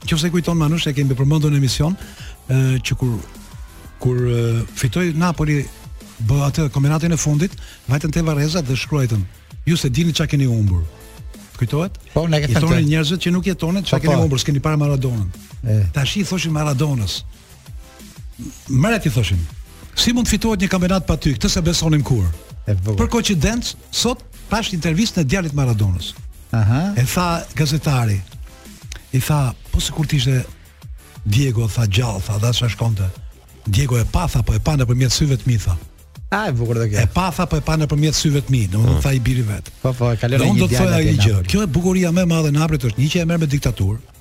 Nëse 0.05 0.31
kujton 0.33 0.59
Manush 0.59 0.89
e 0.91 0.95
kemi 0.97 1.17
përmendur 1.17 1.53
në 1.55 1.61
emision 1.61 1.95
ë 2.51 2.79
që 2.85 2.97
kur 3.01 3.13
kur 4.03 4.19
fitoi 4.77 5.13
Napoli 5.21 5.61
bë 6.29 6.39
atë 6.49 6.65
kombinatën 6.75 7.13
e 7.15 7.19
fundit, 7.19 7.55
vajtën 7.91 8.13
te 8.15 8.21
Varreza 8.27 8.61
dhe 8.63 8.77
shkruajtën. 8.79 9.23
Ju 9.67 9.77
se 9.81 9.89
dini 9.91 10.13
çka 10.15 10.27
keni 10.31 10.45
humbur. 10.47 10.83
Kujtohet? 11.59 11.97
Po, 12.13 12.27
ne 12.31 12.39
kemi 12.43 12.55
thënë 12.61 12.83
njerëzve 12.87 13.17
që 13.25 13.33
nuk 13.35 13.49
jetonë 13.49 13.83
çka 13.87 13.97
po, 13.99 13.99
po. 13.99 14.05
keni 14.07 14.21
humbur, 14.23 14.41
s'keni 14.43 14.61
para 14.63 14.77
Maradonës. 14.79 15.51
Tashi 15.97 16.23
thoshin 16.29 16.53
Maradonës. 16.55 17.19
Mëra 18.71 19.01
i 19.03 19.15
thoshin. 19.17 19.41
Si 19.97 20.13
mund 20.13 20.29
të 20.29 20.35
fitohet 20.37 20.65
një 20.67 20.71
kampionat 20.71 21.07
pa 21.09 21.17
ty? 21.17 21.33
Këtë 21.39 21.51
se 21.57 21.65
besonim 21.65 22.05
kur. 22.07 22.29
Për 22.69 23.09
koincidencë, 23.11 23.77
sot 23.93 24.21
pash 24.51 24.73
intervistë 24.77 25.23
në 25.23 25.29
djalit 25.31 25.57
Maradonës. 25.57 26.13
Aha. 26.57 26.83
E 26.99 27.05
tha 27.09 27.29
gazetari. 27.59 28.21
I 29.15 29.21
tha, 29.23 29.41
po 29.71 29.81
se 29.81 29.93
kur 29.95 30.07
ishte 30.11 30.43
Diego 31.25 31.69
tha 31.71 31.87
gjallë, 31.87 32.23
tha, 32.27 32.39
dhe 32.43 32.51
sa 32.53 32.69
shkonte. 32.69 33.07
Diego 33.67 33.99
e 33.99 34.05
pa 34.05 34.27
tha, 34.29 34.43
po 34.43 34.55
e 34.55 34.61
pa 34.61 34.75
nëpërmjet 34.77 35.15
syve 35.15 35.39
të 35.41 35.49
mi 35.51 35.57
tha. 35.63 35.77
A 36.35 36.49
e 36.51 36.55
bukur 36.57 36.81
dhe 36.83 36.89
kjo. 36.91 37.03
E 37.05 37.07
pa 37.15 37.29
tha, 37.35 37.47
po 37.51 37.59
e 37.61 37.65
pa 37.65 37.77
nëpërmjet 37.81 38.17
syve 38.19 38.43
të 38.45 38.55
mi, 38.55 38.65
do 38.71 38.83
të 38.85 38.97
tha 39.05 39.13
i 39.15 39.21
biri 39.25 39.45
vet. 39.47 39.71
Po 39.83 39.95
po, 39.95 40.11
e 40.15 40.19
kalon 40.19 40.43
një 40.43 40.57
djalë. 40.59 40.91
Do 40.93 40.99
të 40.99 41.13
një 41.13 41.15
gjë. 41.23 41.41
Kjo 41.53 41.63
e 41.67 41.71
bukuria 41.79 42.11
më 42.15 42.27
e 42.27 42.33
madhe 42.33 42.53
në 42.55 42.65
Afrikë 42.67 42.91
është 42.93 43.03
një 43.05 43.13
që 43.15 43.23
e 43.23 43.29
merë 43.31 43.45
me 43.47 43.53
diktaturë 43.55 44.14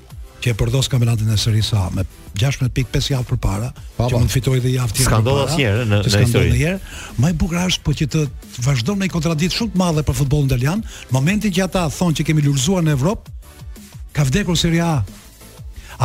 që 0.44 0.52
e 0.52 0.56
përdos 0.60 0.90
kampionatin 0.92 1.30
e 1.32 1.38
sërish 1.40 1.70
A 1.80 1.84
me 1.96 2.04
16.5 2.40 3.10
javë 3.14 3.26
përpara, 3.30 3.70
që 4.00 4.20
mund 4.20 4.30
të 4.32 4.34
fitojë 4.34 4.60
edhe 4.60 4.72
javë 4.74 4.96
tjetër. 4.96 5.06
S'kandon 5.08 5.40
asnjëherë 5.44 5.84
në 5.88 6.00
në 6.04 6.22
historinë. 6.24 6.74
Më 7.22 7.30
e 7.32 7.36
bukur 7.44 7.60
është 7.62 7.84
po 7.86 7.94
që 8.00 8.08
të 8.16 8.24
vazhdon 8.66 8.98
në 9.00 9.08
një 9.08 9.14
kontradikt 9.14 9.56
shumë 9.58 9.76
të 9.76 9.82
madhe 9.84 10.04
për 10.08 10.18
futbollin 10.18 10.50
italian, 10.50 10.82
në 11.12 11.16
momentin 11.20 11.54
që 11.54 11.64
ata 11.68 11.86
thonë 11.94 12.18
që 12.20 12.26
kemi 12.32 12.44
lulëzuar 12.48 12.84
në 12.88 12.96
Evropë, 12.98 13.36
ka 14.18 14.26
vdekur 14.32 14.58
Serie 14.60 14.82
A. 14.88 14.98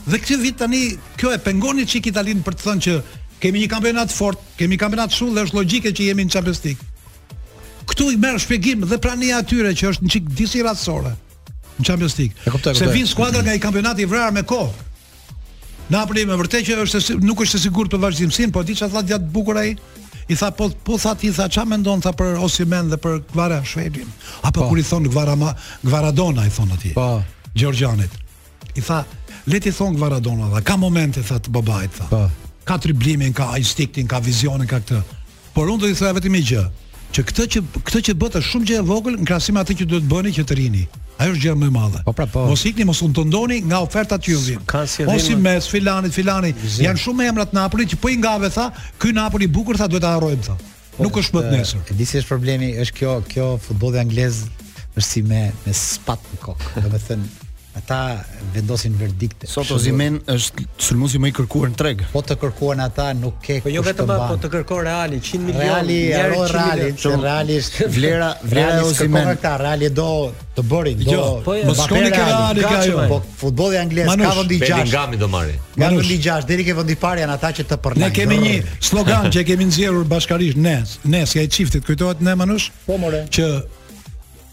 Dhe 0.08 0.18
këtë 0.20 0.42
vit 0.44 0.58
tani 0.62 0.84
kjo 1.18 1.32
e 1.34 1.38
pengon 1.38 1.78
një 1.80 1.86
çik 1.88 2.08
italian 2.12 2.44
për 2.44 2.54
të 2.60 2.66
thënë 2.70 2.82
që 2.88 3.02
Kemi 3.44 3.60
një 3.60 3.68
kampionat 3.68 4.12
fort, 4.12 4.40
kemi 4.58 4.78
kampionat 4.78 5.12
shumë 5.12 5.34
dhe 5.36 5.42
është 5.46 5.56
logjike 5.58 5.90
që 5.92 6.02
jemi 6.06 6.24
në 6.24 6.32
Champions 6.32 6.62
League. 6.64 6.82
Këtu 7.90 8.12
i 8.14 8.18
merr 8.20 8.40
shpjegim 8.40 8.86
dhe 8.88 8.98
prania 9.02 9.38
atyre 9.44 9.74
që 9.76 9.90
është 9.92 10.06
një 10.08 10.14
çik 10.14 10.28
disi 10.38 10.64
racore. 10.64 11.12
Në 11.80 11.86
Champions 11.90 12.16
League. 12.20 12.38
E 12.46 12.52
kuptoj. 12.54 12.76
Se 12.78 12.90
vin 12.94 13.08
skuadra 13.08 13.42
nga 13.44 13.54
i 13.54 13.60
kampionati 13.62 14.06
i 14.06 14.10
vrarë 14.10 14.36
me 14.38 14.44
kohë. 14.48 14.88
Në 15.90 15.96
Napoli 15.98 16.24
më 16.28 16.38
vërtet 16.40 16.68
që 16.70 16.78
është 16.86 17.16
nuk 17.28 17.42
është 17.44 17.60
e 17.60 17.64
sigurt 17.66 17.92
për 17.92 18.02
vazhdimsin, 18.06 18.54
po 18.56 18.64
diçka 18.64 18.88
tha 18.94 19.02
dia 19.04 19.18
të 19.20 19.32
bukur 19.36 19.60
ai. 19.60 19.74
I 20.32 20.38
tha 20.40 20.48
po 20.56 20.70
po 20.88 20.96
tha 21.02 21.12
ti 21.20 21.32
tha 21.36 21.50
çfarë 21.52 21.74
mendon 21.74 22.00
tha 22.06 22.14
për 22.16 22.38
Osimhen 22.46 22.88
dhe 22.94 23.00
për 23.04 23.18
Kvara 23.34 23.58
Shvedin. 23.68 24.08
Apo 24.48 24.62
po. 24.62 24.70
kur 24.72 24.80
i 24.80 24.84
thon 24.88 25.10
Kvara 25.12 25.36
ma 25.36 25.50
Dona 26.16 26.46
i 26.48 26.54
thon 26.56 26.72
atij. 26.72 26.94
Po. 26.96 27.24
Gjorgjanit. 27.56 28.14
I 28.76 28.82
tha 28.82 29.04
le 29.48 29.60
ti 29.60 29.72
thon 29.76 29.98
Kvara 29.98 30.20
Dona, 30.24 30.62
ka 30.64 30.78
momente 30.80 31.22
tha 31.24 31.40
të 31.44 31.50
babait 31.52 31.92
tha. 32.00 32.08
Po. 32.10 32.22
Ka 32.64 32.78
triblimin, 32.80 33.34
ka 33.36 33.50
instinktin, 33.60 34.08
ka 34.08 34.22
vizionin, 34.24 34.68
ka 34.70 34.80
këtë. 34.80 35.02
Por 35.54 35.68
unë 35.68 35.82
do 35.84 35.90
të 35.92 36.00
thoya 36.00 36.14
vetëm 36.16 36.40
një 36.40 36.46
gjë 36.54 36.64
që 37.14 37.22
këtë 37.30 37.46
që 37.54 37.62
këtë 37.88 38.00
që 38.08 38.14
bëtë 38.22 38.40
është 38.42 38.50
shumë 38.52 38.68
gjë 38.70 38.78
e 38.82 38.86
vogël 38.90 39.16
në 39.20 39.28
krahasim 39.30 39.58
atë 39.62 39.76
që 39.82 39.86
duhet 39.92 40.06
bëni 40.12 40.32
që 40.38 40.46
të 40.50 40.56
rini. 40.60 40.82
Ajo 41.22 41.36
është 41.36 41.44
gjë 41.44 41.54
më 41.62 41.68
e 41.70 41.74
madhe. 41.76 42.02
Po 42.08 42.14
pra 42.18 42.26
po. 42.34 42.46
Mos 42.50 42.64
ikni, 42.66 42.88
mos 42.90 43.02
u 43.06 43.10
ndondoni 43.12 43.60
nga 43.70 43.80
oferta 43.86 44.18
që 44.18 44.32
ju 44.34 44.40
vjen. 44.42 44.64
Mos 45.14 45.28
i 45.34 45.38
mes 45.46 45.68
filanit, 45.70 46.16
filanit. 46.16 46.64
Janë 46.82 47.02
shumë 47.04 47.28
emrat 47.30 47.54
në 47.54 47.60
Napoli 47.60 47.86
që 47.94 48.00
po 48.02 48.10
i 48.10 48.18
ngave 48.18 48.50
tha, 48.56 48.72
ky 49.00 49.14
Napoli 49.14 49.46
i 49.48 49.52
bukur 49.60 49.78
tha 49.80 49.88
duhet 49.92 50.04
ta 50.08 50.16
harrojm 50.16 50.42
tha. 50.50 50.58
Po, 50.58 51.06
Nuk 51.06 51.22
është 51.22 51.38
më 51.38 51.44
të 51.48 51.54
nesër. 51.60 51.86
E 51.94 52.00
di 52.02 52.10
si 52.10 52.18
është 52.24 52.32
problemi, 52.34 52.72
është 52.84 52.98
kjo, 53.00 53.14
kjo 53.32 53.48
futbolli 53.68 54.02
anglez 54.02 54.42
është 54.98 55.10
si 55.12 55.24
me 55.30 55.46
me 55.68 55.74
spat 55.84 56.26
në 56.34 56.42
kokë. 56.50 56.82
Domethënë 56.88 57.42
ata 57.76 58.24
vendosin 58.54 58.94
verdikte. 58.98 59.48
Sot 59.50 59.70
Ozimen 59.74 60.20
është 60.30 60.66
sulmuesi 60.86 61.20
më 61.24 61.32
i 61.32 61.34
kërkuar 61.40 61.72
në 61.74 61.78
treg. 61.80 62.04
Po 62.14 62.22
të 62.22 62.36
kërkuan 62.42 62.84
ata 62.86 63.08
nuk 63.18 63.40
ke. 63.44 63.58
Po 63.66 63.72
jo 63.74 63.82
vetëm 63.86 64.10
ba, 64.12 64.18
po 64.30 64.38
të 64.44 64.52
kërkon 64.54 64.84
Reali 64.86 65.20
100 65.26 65.42
milionë. 65.48 65.72
Reali, 65.72 65.98
ajo 66.14 66.46
Reali, 66.54 66.88
Reali 67.26 67.58
është 67.64 67.88
vlera, 67.96 68.30
vlera 68.46 68.78
e 68.78 68.86
Ozimen. 68.92 69.32
Po 69.42 69.56
Reali 69.64 69.90
do 69.98 70.08
të 70.54 70.68
bërin 70.70 71.02
do. 71.04 71.10
Jo, 71.16 71.24
po 71.46 71.56
jo. 71.58 71.64
Mos 71.72 71.82
shkoni 71.82 72.12
ke 72.14 72.24
Reali 72.30 72.66
ka 72.70 72.78
ju. 72.86 72.92
Jo. 72.94 73.10
Po 73.10 73.20
futbolli 73.42 73.82
anglez 73.82 74.10
ka 74.14 74.34
vendi 74.38 74.60
6. 74.62 74.70
Bellingami 74.76 75.22
do 75.26 75.32
marrë. 75.34 75.58
Ka 75.76 75.90
vendi 75.96 76.20
6 76.30 76.50
deri 76.54 76.68
ke 76.70 76.78
vendi 76.78 77.00
parë 77.06 77.26
janë 77.26 77.38
ata 77.42 77.52
që 77.58 77.68
të 77.72 77.82
përnajnë. 77.88 78.04
Ne 78.06 78.16
kemi 78.20 78.42
një 78.46 78.58
slogan 78.94 79.32
që 79.34 79.42
e 79.42 79.48
kemi 79.50 79.70
nxjerrur 79.74 80.06
bashkarisht 80.14 80.62
ne, 80.62 80.78
ne 81.10 81.26
si 81.26 81.42
ai 81.42 81.48
çiftit 81.50 81.86
kujtohet 81.90 82.22
ne 82.22 82.38
Manush? 82.38 82.70
Po 82.86 82.98
more. 83.02 83.26
Që 83.34 83.50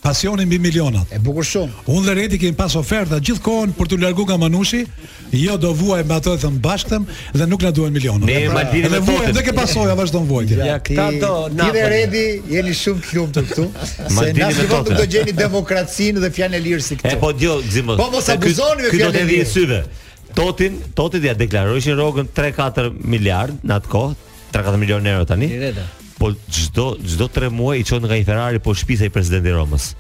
Pasioni 0.01 0.45
mbi 0.49 0.57
milionat. 0.59 1.07
E 1.13 1.19
bukur 1.21 1.45
shumë. 1.45 1.83
Unë 1.93 2.05
dhe 2.07 2.13
Redi 2.17 2.39
kemi 2.41 2.57
pas 2.57 2.73
oferta 2.79 3.19
gjithkohën 3.21 3.75
për 3.77 3.91
të 3.91 3.99
larguar 4.01 4.31
nga 4.31 4.37
Manushi, 4.41 4.81
jo 5.37 5.57
do 5.61 5.75
vuaj 5.77 6.07
me 6.09 6.17
ato 6.17 6.33
të 6.41 6.49
bashkëm 6.65 7.05
dhe 7.37 7.49
nuk 7.51 7.67
na 7.67 7.71
duan 7.77 7.93
milionat. 7.93 8.25
Ne 8.31 8.39
pra, 8.47 8.55
Maldini 8.57 8.89
me 8.95 9.01
votën. 9.05 9.35
Ne 9.37 9.43
ke 9.45 9.53
pasoja 9.57 9.97
vazhdon 9.99 10.25
vojtë. 10.31 10.57
Ja 10.71 10.79
këta 10.81 11.11
do 11.21 11.35
na. 11.53 11.69
Ti 11.69 11.77
dhe 11.77 11.85
Redi 11.93 12.25
jeni 12.55 12.75
shumë 12.81 13.05
të 13.05 13.19
lumtur 13.19 13.47
këtu. 13.51 13.67
Se 14.17 14.27
na 14.41 14.51
sigurt 14.57 14.91
do 14.97 15.05
gjeni 15.13 15.37
demokracinë 15.37 16.25
dhe 16.25 16.33
fjalën 16.39 16.57
e 16.57 16.65
lirë 16.69 16.87
si 16.89 16.97
këtu. 17.03 17.13
E 17.15 17.21
po 17.21 17.35
djo 17.37 17.61
Zimë. 17.75 17.99
Po 18.01 18.09
mos 18.17 18.33
abuzoni 18.33 18.87
me 18.89 18.97
fjalën 18.97 19.21
e 19.21 19.29
lirë. 19.35 19.37
Këto 19.37 19.37
do 19.37 19.37
të 19.37 19.37
vijë 19.37 19.53
syve. 19.53 19.83
Totin, 20.33 20.77
Totit 20.97 21.25
ja 21.29 21.35
deklaroishin 21.37 21.97
rrogën 22.01 22.29
3-4 22.41 22.95
miliard 23.13 23.61
në 23.67 23.77
atë 23.83 23.91
kohë. 23.99 24.17
3-4 24.55 24.81
milionë 24.87 25.13
euro 25.19 25.27
tani 25.29 25.53
po 26.21 26.29
çdo 26.53 26.87
çdo 27.09 27.29
3 27.37 27.51
muaj 27.57 27.81
i 27.81 27.85
çon 27.89 28.03
nga 28.05 28.17
një 28.21 28.25
Ferrari 28.29 28.59
po 28.61 28.75
shtëpia 28.77 29.09
i 29.09 29.13
presidentit 29.15 29.57
Romës 29.57 29.93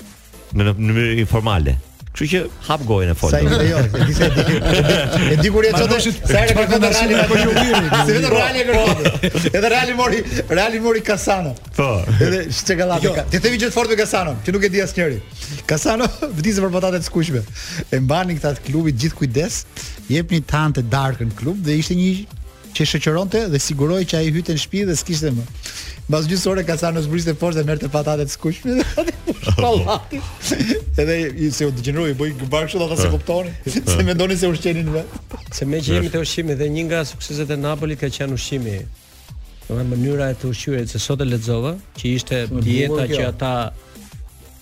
në 0.54 0.66
në 0.76 0.96
mënyrë 0.96 1.22
informale. 1.24 1.76
Kështu 2.10 2.26
që 2.30 2.38
hap 2.66 2.80
gojën 2.90 3.12
e 3.12 3.14
folur. 3.14 3.36
Sa 3.38 3.58
jo, 3.62 3.80
e 3.80 4.06
di 4.06 4.24
E 5.34 5.36
di 5.44 5.50
kur 5.54 5.62
e 5.64 5.70
çon. 5.72 5.92
Sa 6.26 6.40
e 6.42 6.50
ka 6.50 6.64
kënd 6.72 6.84
Reali 6.90 7.14
apo 7.24 7.36
ju 7.38 7.52
vini? 7.54 7.84
Reali 8.34 8.64
e 8.64 8.66
kërkon. 8.70 9.30
Edhe 9.60 9.70
Reali 9.74 9.94
mori, 10.00 10.18
Reali 10.48 10.80
mori 10.86 11.04
Kasano. 11.06 11.52
Po. 11.76 11.86
Edhe 12.18 12.42
po. 12.48 12.58
ç'të 12.58 12.98
jo. 13.04 13.14
Ti 13.30 13.38
thevi 13.44 13.60
vije 13.60 13.70
fort 13.76 13.94
me 13.94 13.96
Kasano, 14.02 14.34
ti 14.44 14.50
nuk 14.56 14.66
e 14.66 14.72
di 14.74 14.82
asnjëri. 14.84 15.20
Kasano 15.70 16.10
vdisë 16.40 16.66
për 16.66 16.74
patatet 16.74 17.06
skuqshme. 17.06 17.44
E 17.94 18.02
mbanin 18.02 18.40
këta 18.42 18.56
klubit 18.66 18.98
gjithë 18.98 19.20
kujdes, 19.22 19.62
jepni 20.10 20.42
tante 20.42 20.82
darkën 20.82 21.30
klub 21.38 21.62
dhe 21.64 21.78
ishte 21.78 21.94
një 21.94 22.10
që 22.74 22.82
shoqëronte 22.92 23.40
dhe 23.52 23.58
siguroi 23.60 24.04
që 24.08 24.14
ai 24.20 24.28
hyte 24.34 24.52
në 24.54 24.60
shtëpi 24.62 24.80
dhe 24.88 24.94
s'kishte 24.98 25.30
më. 25.34 25.44
Mbas 26.10 26.24
gjysë 26.30 26.46
ore 26.52 26.62
ka 26.66 26.74
sanë 26.80 27.02
zbriste 27.06 27.32
poshtë 27.40 27.58
dhe 27.60 27.66
merrte 27.68 27.88
patatet 27.92 28.30
skuqme. 28.30 28.72
Edhe 31.00 31.14
i 31.48 31.50
se 31.54 31.62
u 31.66 31.68
dëgjënoi, 31.76 32.12
boi 32.18 32.30
gbar 32.42 32.62
kështu 32.68 32.84
ata 32.86 32.96
se 33.00 33.08
ah. 33.08 33.12
kuptonin, 33.14 33.52
ah. 33.52 33.56
se 33.94 34.06
mendonin 34.06 34.38
se 34.40 34.46
ushqenin 34.50 34.88
vet. 34.94 35.06
Se 35.54 35.62
me 35.70 35.78
që 35.82 35.90
jemi 35.98 36.10
te 36.14 36.18
ushqimi 36.22 36.54
dhe 36.60 36.66
një 36.76 36.82
nga 36.90 37.00
sukseset 37.10 37.48
e 37.54 37.58
Napolit 37.60 38.00
ka 38.00 38.08
qenë 38.12 38.34
ushqimi. 38.38 38.74
Në 39.70 39.84
mënyra 39.90 40.26
e 40.34 40.36
të 40.38 40.44
ushqyre 40.50 40.80
që 40.90 40.96
sot 41.02 41.20
e 41.22 41.26
lexova 41.30 41.72
që 41.98 42.04
ishte 42.14 42.38
dieta 42.66 43.04
që 43.10 43.22
ata 43.30 43.52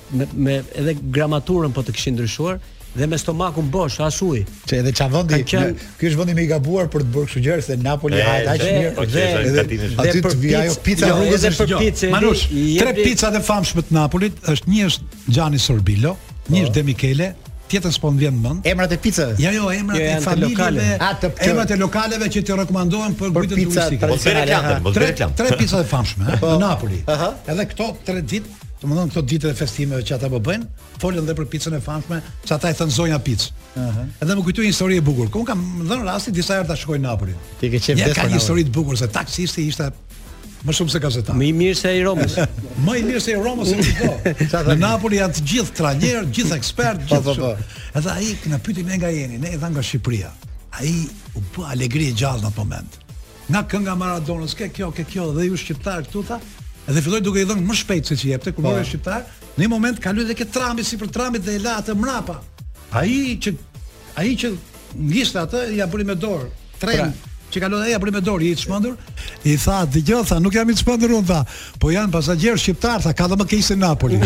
me, 0.48 0.58
edhe 0.82 0.96
gramaturën 1.18 1.74
po 1.76 1.84
të 1.86 1.94
kishin 2.00 2.18
ndryshuar 2.18 2.58
dhe 2.98 3.06
me 3.06 3.18
stomakun 3.22 3.68
bosh, 3.70 4.00
as 4.02 4.16
ujë. 4.26 4.40
Çe 4.66 4.80
edhe 4.82 4.92
çan 4.98 5.12
vendi, 5.14 5.38
ky 5.46 6.08
është 6.08 6.18
vendi 6.18 6.34
më 6.34 6.42
i 6.42 6.46
gabuar 6.50 6.88
për 6.90 7.04
të 7.06 7.12
bërë 7.14 7.28
kështu 7.30 7.42
gjëra 7.46 7.66
se 7.68 7.76
Napoli 7.86 8.18
ha 8.26 8.34
aq 8.56 8.64
mirë. 8.66 8.94
Po, 8.98 9.06
dhe, 9.06 9.26
aty 9.38 9.52
dhe, 9.52 9.52
dhe, 9.54 9.66
dhe, 9.70 10.02
dhe, 10.02 10.22
dhe, 10.26 10.50
dhe, 10.50 10.78
pizza 10.88 11.12
jo, 11.12 11.20
rrugës 11.20 11.60
për 11.62 11.74
pizza. 11.84 12.10
Manush, 12.16 12.48
tre 12.82 12.96
pizzat 13.04 13.38
e 13.38 13.44
famshme 13.46 13.86
të 13.86 14.00
Napolit 14.02 14.40
është 14.56 14.72
një 14.74 14.90
është 14.90 15.28
Gianni 15.38 15.62
Sorbillo, 15.68 16.16
një 16.50 16.66
është 16.66 16.78
De 16.80 16.86
Michele, 16.90 17.32
tjetër 17.72 17.92
s'po 17.94 18.10
vjen 18.16 18.38
mend. 18.42 18.66
Emrat 18.68 18.92
e 18.96 19.00
picave. 19.02 19.36
Jo, 19.42 19.52
jo, 19.56 19.70
emrat 19.72 20.00
jo, 20.00 20.04
e 20.04 20.20
familjeve. 20.20 20.98
Ah, 21.00 21.18
emrat 21.48 21.70
e 21.74 21.80
lokaleve 21.80 22.30
që 22.34 22.44
ti 22.46 22.56
rekomandohen 22.62 23.16
për 23.18 23.34
gjithë 23.40 23.58
turistit. 23.58 23.98
Eh, 23.98 24.12
po 24.12 24.20
bëre 24.24 24.38
reklam, 24.48 24.84
po 24.88 24.94
bëre 24.96 25.10
reklam. 25.12 25.36
Tre 25.42 25.58
pica 25.60 25.82
të 25.84 25.90
famshme 25.92 26.38
në 26.38 26.56
Napoli. 26.62 27.02
Ëh. 27.08 27.28
Edhe 27.54 27.68
këto 27.74 27.90
tre 28.08 28.24
ditë, 28.24 28.58
domethënë 28.82 29.14
këto 29.14 29.24
ditë 29.34 29.52
të 29.52 29.60
festimeve 29.60 30.06
që 30.08 30.16
ata 30.18 30.32
po 30.34 30.42
bëjnë, 30.48 30.68
folën 31.02 31.26
edhe 31.26 31.36
për 31.38 31.50
picën 31.54 31.78
e 31.78 31.82
famshme, 31.84 32.22
që 32.48 32.58
ata 32.58 32.72
i 32.74 32.78
thon 32.80 32.94
zonja 32.94 33.20
pic. 33.26 33.50
Ëh. 33.76 34.04
Edhe 34.24 34.40
më 34.40 34.48
kujtoi 34.48 34.68
një 34.68 34.74
histori 34.74 35.00
e 35.02 35.06
bukur. 35.08 35.30
Ku 35.34 35.44
kam 35.48 35.64
dhënë 35.84 36.04
rasti 36.08 36.34
disa 36.36 36.62
herë 36.62 36.72
ta 36.72 36.80
shkoj 36.80 37.02
në 37.02 37.10
Napoli. 37.10 37.36
Ti 37.62 37.72
ke 37.74 37.82
qenë 37.84 38.04
vetë. 38.06 38.16
Ja, 38.16 38.24
ka 38.24 38.30
një 38.32 38.40
histori 38.40 38.68
të 38.68 38.74
bukur 38.80 38.98
se 39.00 39.12
taksisti 39.20 39.68
ishte 39.72 39.92
më 40.66 40.74
shumë 40.78 40.92
se 40.94 41.00
gazetar. 41.04 41.36
Më 41.40 41.46
i 41.50 41.54
mirë 41.56 41.78
se 41.80 41.92
i 41.98 42.04
Romës. 42.06 42.38
më 42.86 42.96
i 43.02 43.06
mirë 43.08 43.22
se 43.24 43.34
i 43.34 43.40
Romës 43.42 43.74
Në 44.52 44.78
Napoli 44.82 45.20
janë 45.20 45.38
të 45.38 45.44
gjithë 45.52 45.76
trajner, 45.80 46.28
gjithë 46.34 46.56
ekspert, 46.58 47.02
po, 47.10 47.18
gjithë. 47.18 47.36
Po, 47.36 47.54
po. 47.56 47.80
Edhe 48.00 48.14
ai 48.14 48.30
që 48.42 48.52
na 48.54 48.60
pyeti 48.64 48.84
nga 48.88 49.10
jeni, 49.14 49.40
ne 49.42 49.52
i 49.56 49.60
dha 49.60 49.70
nga 49.74 49.82
Shqipëria. 49.84 50.30
Ai 50.78 50.94
u 51.38 51.42
bë 51.54 51.66
alegri 51.74 52.10
e 52.12 52.16
gjallë 52.20 52.44
në 52.46 52.52
atë 52.52 52.62
moment. 52.64 52.98
Nga 53.48 53.64
kënga 53.72 53.96
Maradonës, 53.98 54.54
ke 54.60 54.70
kjo, 54.76 54.92
ke 54.94 55.06
kjo 55.10 55.30
dhe 55.38 55.48
ju 55.48 55.58
shqiptar 55.58 56.06
këtu 56.08 56.24
tha. 56.28 56.38
Edhe 56.88 57.02
filloi 57.04 57.22
duke 57.26 57.42
i 57.42 57.48
dhënë 57.50 57.64
më 57.68 57.78
shpejt 57.82 58.10
se 58.12 58.18
ç'i 58.22 58.34
jepte 58.34 58.54
kur 58.56 58.66
morë 58.68 58.84
po. 58.84 58.90
shqiptar. 58.92 59.26
Në 59.58 59.64
një 59.64 59.72
moment 59.74 60.00
kaloi 60.04 60.26
dhe 60.30 60.36
ke 60.38 60.46
trambi 60.54 60.86
sipër 60.88 61.10
trambit 61.18 61.46
dhe 61.48 61.56
e 61.58 61.64
la 61.66 61.78
atë 61.82 61.96
mrapa. 61.98 62.38
Ai 62.96 63.38
që 63.44 63.56
ai 64.22 64.34
që 64.40 64.54
ngjiste 65.00 65.42
atë 65.42 65.64
ja 65.80 65.88
bëri 65.90 66.06
me 66.08 66.16
dorë. 66.20 66.52
Tren. 66.82 67.16
Pra, 67.16 67.37
që 67.52 67.62
kalon 67.64 67.84
ai 67.86 67.94
apo 67.96 68.10
me 68.12 68.22
dorë 68.22 68.50
i 68.52 68.56
çmendur, 68.60 68.96
i 69.48 69.54
tha 69.62 69.80
dëgjoj 69.92 70.24
tha, 70.28 70.38
nuk 70.44 70.56
jam 70.56 70.70
i 70.70 70.76
çmendur 70.76 71.14
un 71.16 71.26
tha, 71.26 71.40
po 71.80 71.92
janë 71.94 72.12
pasagjerë 72.12 72.60
shqiptar 72.60 73.04
tha, 73.06 73.14
ka 73.16 73.28
dhe 73.32 73.38
më 73.40 73.48
keq 73.54 73.64
se 73.64 73.78
Napoli. 73.80 74.20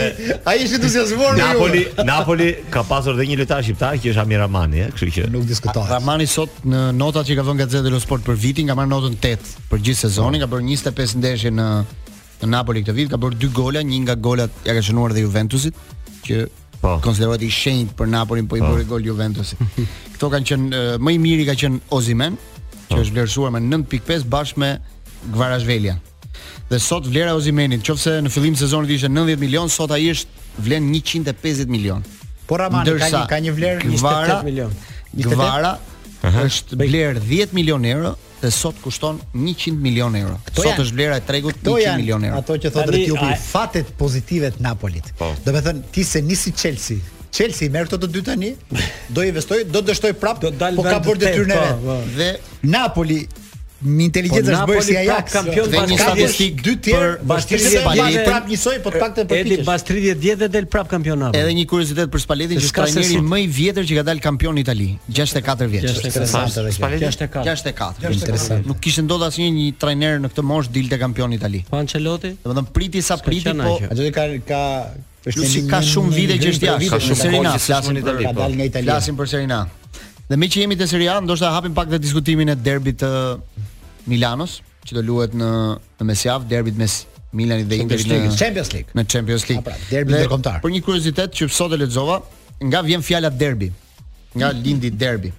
ai 0.50 0.56
ishte 0.64 0.80
entuziazmuar. 0.80 1.38
Napoli, 1.38 1.84
Napoli 2.08 2.50
ka 2.74 2.84
pasur 2.90 3.16
edhe 3.18 3.28
një 3.30 3.40
lojtar 3.44 3.64
shqiptar 3.68 4.00
që 4.02 4.14
është 4.16 4.24
Amiramani, 4.26 4.86
Ramani, 4.86 4.86
ëh, 4.90 4.90
eh, 4.90 4.98
kështu 4.98 5.30
që 5.30 5.30
nuk 5.36 5.46
diskutohet. 5.52 5.94
Ramani 5.94 6.28
sot 6.32 6.62
në 6.66 6.84
notat 6.98 7.30
që 7.30 7.38
ka 7.42 7.46
vënë 7.50 7.64
Gazeta 7.66 7.86
dello 7.86 8.02
Sport 8.02 8.26
për 8.28 8.40
vitin 8.48 8.72
ka 8.72 8.78
marrë 8.80 8.94
notën 8.96 9.20
8 9.20 9.58
për 9.70 9.84
gjithë 9.88 10.08
sezonin, 10.08 10.42
ka 10.46 10.50
bërë 10.50 10.66
25 10.74 11.18
ndeshje 11.22 11.54
në 11.60 11.70
në 12.40 12.48
Napoli 12.48 12.80
këtë 12.88 12.94
vit, 12.96 13.10
ka 13.12 13.18
bërë 13.20 13.36
2 13.42 13.48
gola, 13.58 13.82
një 13.84 13.98
nga 14.06 14.14
golat 14.24 14.62
ja 14.64 14.72
ka 14.72 14.80
shënuar 14.80 15.12
dhe 15.12 15.26
Juventusit, 15.26 15.76
që 16.24 16.46
po. 16.82 16.98
konsiderohet 17.04 17.42
i 17.44 17.50
shenjtë 17.54 17.96
për 17.98 18.08
Napolin, 18.12 18.48
po 18.50 18.58
i 18.58 18.62
po. 18.64 18.72
bëri 18.74 18.86
gol 18.88 19.04
Juventusi. 19.06 19.56
Kto 20.16 20.30
kanë 20.32 20.48
qenë 20.50 20.86
më 21.02 21.16
i 21.16 21.20
miri 21.22 21.46
ka 21.48 21.56
qenë 21.60 21.82
Ozimen, 21.96 22.38
që 22.90 22.96
po. 22.96 23.02
është 23.02 23.14
vlerësuar 23.16 23.54
me 23.56 23.62
9.5 23.66 24.28
bashkë 24.30 24.64
me 24.64 24.72
Gvarashvelia. 25.36 25.98
Dhe 26.70 26.80
sot 26.80 27.08
vlera 27.10 27.34
Ozimenit, 27.36 27.84
qofse 27.86 28.20
në 28.24 28.30
fillim 28.32 28.56
sezonit 28.56 28.92
ishte 28.96 29.10
90 29.10 29.40
milion, 29.42 29.70
sot 29.74 29.92
ai 29.96 30.06
është 30.14 30.64
vlen 30.66 30.88
150 30.94 31.68
milion. 31.72 32.04
Po 32.50 32.58
Ramani 32.62 32.96
ka 33.02 33.10
një 33.14 33.24
ka 33.30 33.40
një 33.46 33.52
vlerë 33.58 33.88
28 33.92 34.46
milion. 34.48 34.72
Gvara 35.18 35.76
është 36.24 36.76
bler 36.76 37.20
10 37.24 37.54
milion 37.56 37.86
euro 37.86 38.16
dhe 38.42 38.50
sot 38.52 38.76
kushton 38.82 39.20
100 39.36 39.74
milion 39.76 40.16
euro. 40.16 40.38
Këto 40.46 40.62
sot 40.64 40.70
janë, 40.72 40.84
është 40.86 40.96
vlera 40.96 41.18
e 41.20 41.24
tregut 41.28 41.58
100 41.62 41.96
milion 42.00 42.24
euro. 42.24 42.38
Ato 42.42 42.56
që 42.58 42.72
thotë 42.72 42.94
Retiupi, 42.96 43.32
fatet 43.44 43.92
pozitive 44.00 44.52
të 44.56 44.64
Napolit. 44.64 45.10
Po. 45.20 45.32
Do 45.44 45.52
të 45.54 45.64
thënë 45.66 45.84
ti 45.96 46.06
se 46.08 46.22
nisi 46.24 46.54
Chelsea, 46.56 47.00
Chelsea 47.30 47.70
merr 47.70 47.90
këto 47.92 48.00
të 48.08 48.14
dy 48.16 48.24
tani, 48.26 48.54
do 49.14 49.26
investoj, 49.28 49.66
do 49.68 49.84
dështoj 49.92 50.16
prapë, 50.24 50.48
do 50.60 50.72
po 50.80 50.86
ka 50.88 50.98
bërë 51.06 51.24
detyrën 51.26 51.52
e 51.56 51.60
vet. 51.60 51.78
Po, 51.84 51.84
po. 51.84 52.16
Dhe 52.18 52.30
Napoli 52.76 53.20
Me 53.82 54.04
inteligjencë 54.10 54.58
po 54.68 54.74
është 54.74 54.74
bërë 54.74 54.84
si 54.88 54.96
ajo. 55.00 55.18
Ka 55.24 55.32
kampion 55.38 55.70
dhe 55.72 55.82
një 55.88 55.98
statistik 56.02 56.58
dy 56.66 56.74
tjerë 56.84 57.12
bashkëtirë 57.32 57.70
e 57.70 57.84
Bayern 57.86 58.26
prap 58.28 58.50
njësoj 58.52 58.74
po 58.84 58.92
të 58.92 59.02
paktën 59.04 59.30
përpiqesh. 59.30 59.54
Edi 59.56 59.68
pas 59.70 59.86
30 59.88 60.20
ditë 60.24 60.38
dhe 60.42 60.50
del 60.56 60.68
prap 60.74 60.90
kampionat. 60.92 61.38
Edhe 61.40 61.54
një 61.56 61.64
kuriozitet 61.72 62.12
për 62.12 62.24
Spalletin 62.26 62.60
që 62.60 62.72
ka 62.76 62.90
njëri 62.92 63.22
më 63.24 63.40
i 63.46 63.48
vjetër 63.60 63.88
që 63.88 64.00
ka 64.02 64.06
dalë 64.12 64.26
kampion 64.28 64.60
në 64.60 64.64
Itali, 64.66 64.90
64 65.08 65.70
vjeç. 65.72 65.88
64. 66.02 66.76
Spalletin 66.76 67.16
64. 67.16 67.52
64. 67.54 68.08
Interesant. 68.20 68.68
Nuk 68.68 68.84
kishte 68.84 69.06
ndodhur 69.08 69.32
asnjë 69.32 69.50
një 69.56 69.72
trajner 69.80 70.20
në 70.28 70.34
këtë 70.36 70.48
moshë 70.52 70.76
dilte 70.76 71.00
kampion 71.00 71.32
në 71.32 71.40
Itali. 71.40 71.64
Po 71.72 71.80
Ancelotti? 71.80 72.34
Domethën 72.44 72.72
priti 72.76 73.00
sa 73.08 73.16
priti 73.24 73.54
po. 73.56 73.78
Ancelotti 73.80 74.12
ka 74.12 74.30
ka 74.44 74.64
është 75.30 75.66
ka 75.72 75.80
shumë 75.96 76.16
vite 76.20 76.42
që 76.44 76.52
është 76.54 76.70
jashtë. 76.74 77.20
Serina 77.24 77.56
flasin 77.56 78.04
për 78.04 78.24
Italinë. 78.28 78.74
Flasin 78.92 79.20
për 79.24 79.36
Serina. 79.40 79.64
Dhe 80.30 80.38
me 80.38 80.46
që 80.46 80.62
jemi 80.64 80.76
të 80.78 80.86
Serie 80.86 81.10
A, 81.10 81.16
ndoshta 81.26 81.50
hapim 81.56 81.74
pak 81.74 81.88
të 81.90 81.98
diskutimin 82.04 82.52
e 82.54 82.56
derbit 82.56 83.00
të 83.02 83.10
Milanos, 84.12 84.60
që 84.86 85.00
do 85.00 85.04
luhet 85.08 85.34
në 85.34 85.48
në 86.00 86.06
mesjavë, 86.06 86.46
derbit 86.52 86.78
mes 86.78 86.98
Milanit 87.38 87.66
dhe 87.70 87.80
Interit 87.82 88.10
në 88.14 88.36
Champions 88.38 88.70
League. 88.76 88.94
Në 88.98 89.06
Champions 89.10 89.46
League. 89.50 89.64
Pra, 89.66 89.74
derbi 89.90 90.14
ndërkombëtar. 90.14 90.60
Për 90.64 90.76
një 90.76 90.84
kuriozitet 90.86 91.34
që 91.40 91.48
sot 91.54 91.74
e 91.74 91.80
lexova, 91.82 92.20
nga 92.70 92.84
vjen 92.86 93.04
fjala 93.06 93.30
derbi? 93.34 93.72
Nga 94.36 94.52
mm 94.52 94.54
-hmm. 94.54 94.64
lindi 94.68 94.90
derbi. 95.02 95.34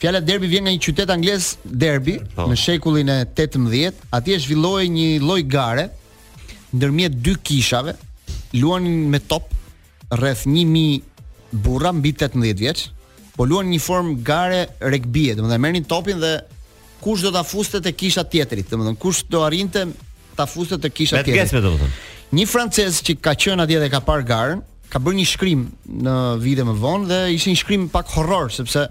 Fjala 0.00 0.20
derbi 0.24 0.48
vjen 0.52 0.64
nga 0.64 0.72
një 0.76 0.82
qytet 0.88 1.10
anglez, 1.12 1.52
derbi, 1.84 2.16
po. 2.36 2.48
në 2.48 2.56
shekullin 2.64 3.08
e 3.12 3.20
18, 3.36 4.34
e 4.34 4.40
shvilloj 4.44 4.84
një 4.96 5.08
lloj 5.28 5.42
gare 5.54 5.86
ndërmjet 6.72 7.12
dy 7.24 7.34
kishave, 7.46 7.92
luanin 8.60 9.08
me 9.12 9.18
top 9.20 9.44
rreth 10.20 10.44
1000 10.46 11.00
burra 11.52 11.92
mbi 11.92 12.12
18 12.12 12.58
vjeç, 12.60 12.88
po 13.36 13.44
luan 13.48 13.68
një 13.68 13.78
formë 13.84 14.14
gare 14.24 14.62
rugbye, 14.90 15.34
domethënë 15.36 15.60
merrnin 15.62 15.86
topin 15.88 16.20
dhe 16.22 16.34
kush 17.04 17.22
do 17.24 17.32
ta 17.34 17.42
fuste 17.44 17.82
te 17.84 17.92
kisha 17.92 18.24
tjetrit, 18.24 18.68
domethënë 18.72 19.00
kush 19.02 19.24
do 19.30 19.42
arrinte 19.44 19.84
ta 20.36 20.46
fuste 20.48 20.78
te 20.80 20.90
kisha 20.92 21.20
tjetrit. 21.20 21.52
Vetëm 21.52 21.66
domethënë. 21.68 22.04
Një 22.36 22.46
francez 22.50 23.02
që 23.06 23.18
ka 23.22 23.36
qenë 23.38 23.66
atje 23.66 23.82
dhe 23.84 23.90
ka 23.92 24.00
parë 24.04 24.26
garën, 24.30 24.62
ka 24.90 25.00
bërë 25.02 25.18
një 25.20 25.26
shkrim 25.32 25.66
në 26.06 26.14
vite 26.42 26.64
më 26.66 26.74
vonë 26.82 27.08
dhe 27.10 27.20
ishte 27.36 27.52
një 27.52 27.60
shkrim 27.60 27.86
pak 27.90 28.08
horror 28.16 28.50
sepse 28.54 28.86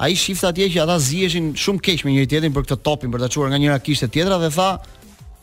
ai 0.00 0.12
shifta 0.16 0.50
atje 0.52 0.68
që 0.76 0.82
ata 0.86 0.98
ziheshin 1.00 1.50
shumë 1.60 1.82
keq 1.86 2.04
me 2.06 2.14
njëri 2.14 2.30
tjetrin 2.30 2.54
për 2.56 2.66
këtë 2.68 2.84
topin, 2.86 3.10
për 3.12 3.24
ta 3.24 3.28
çuar 3.34 3.50
nga 3.52 3.58
njëra 3.60 3.80
kishte 3.84 4.08
tjetra 4.14 4.38
dhe 4.40 4.52
tha 4.54 4.70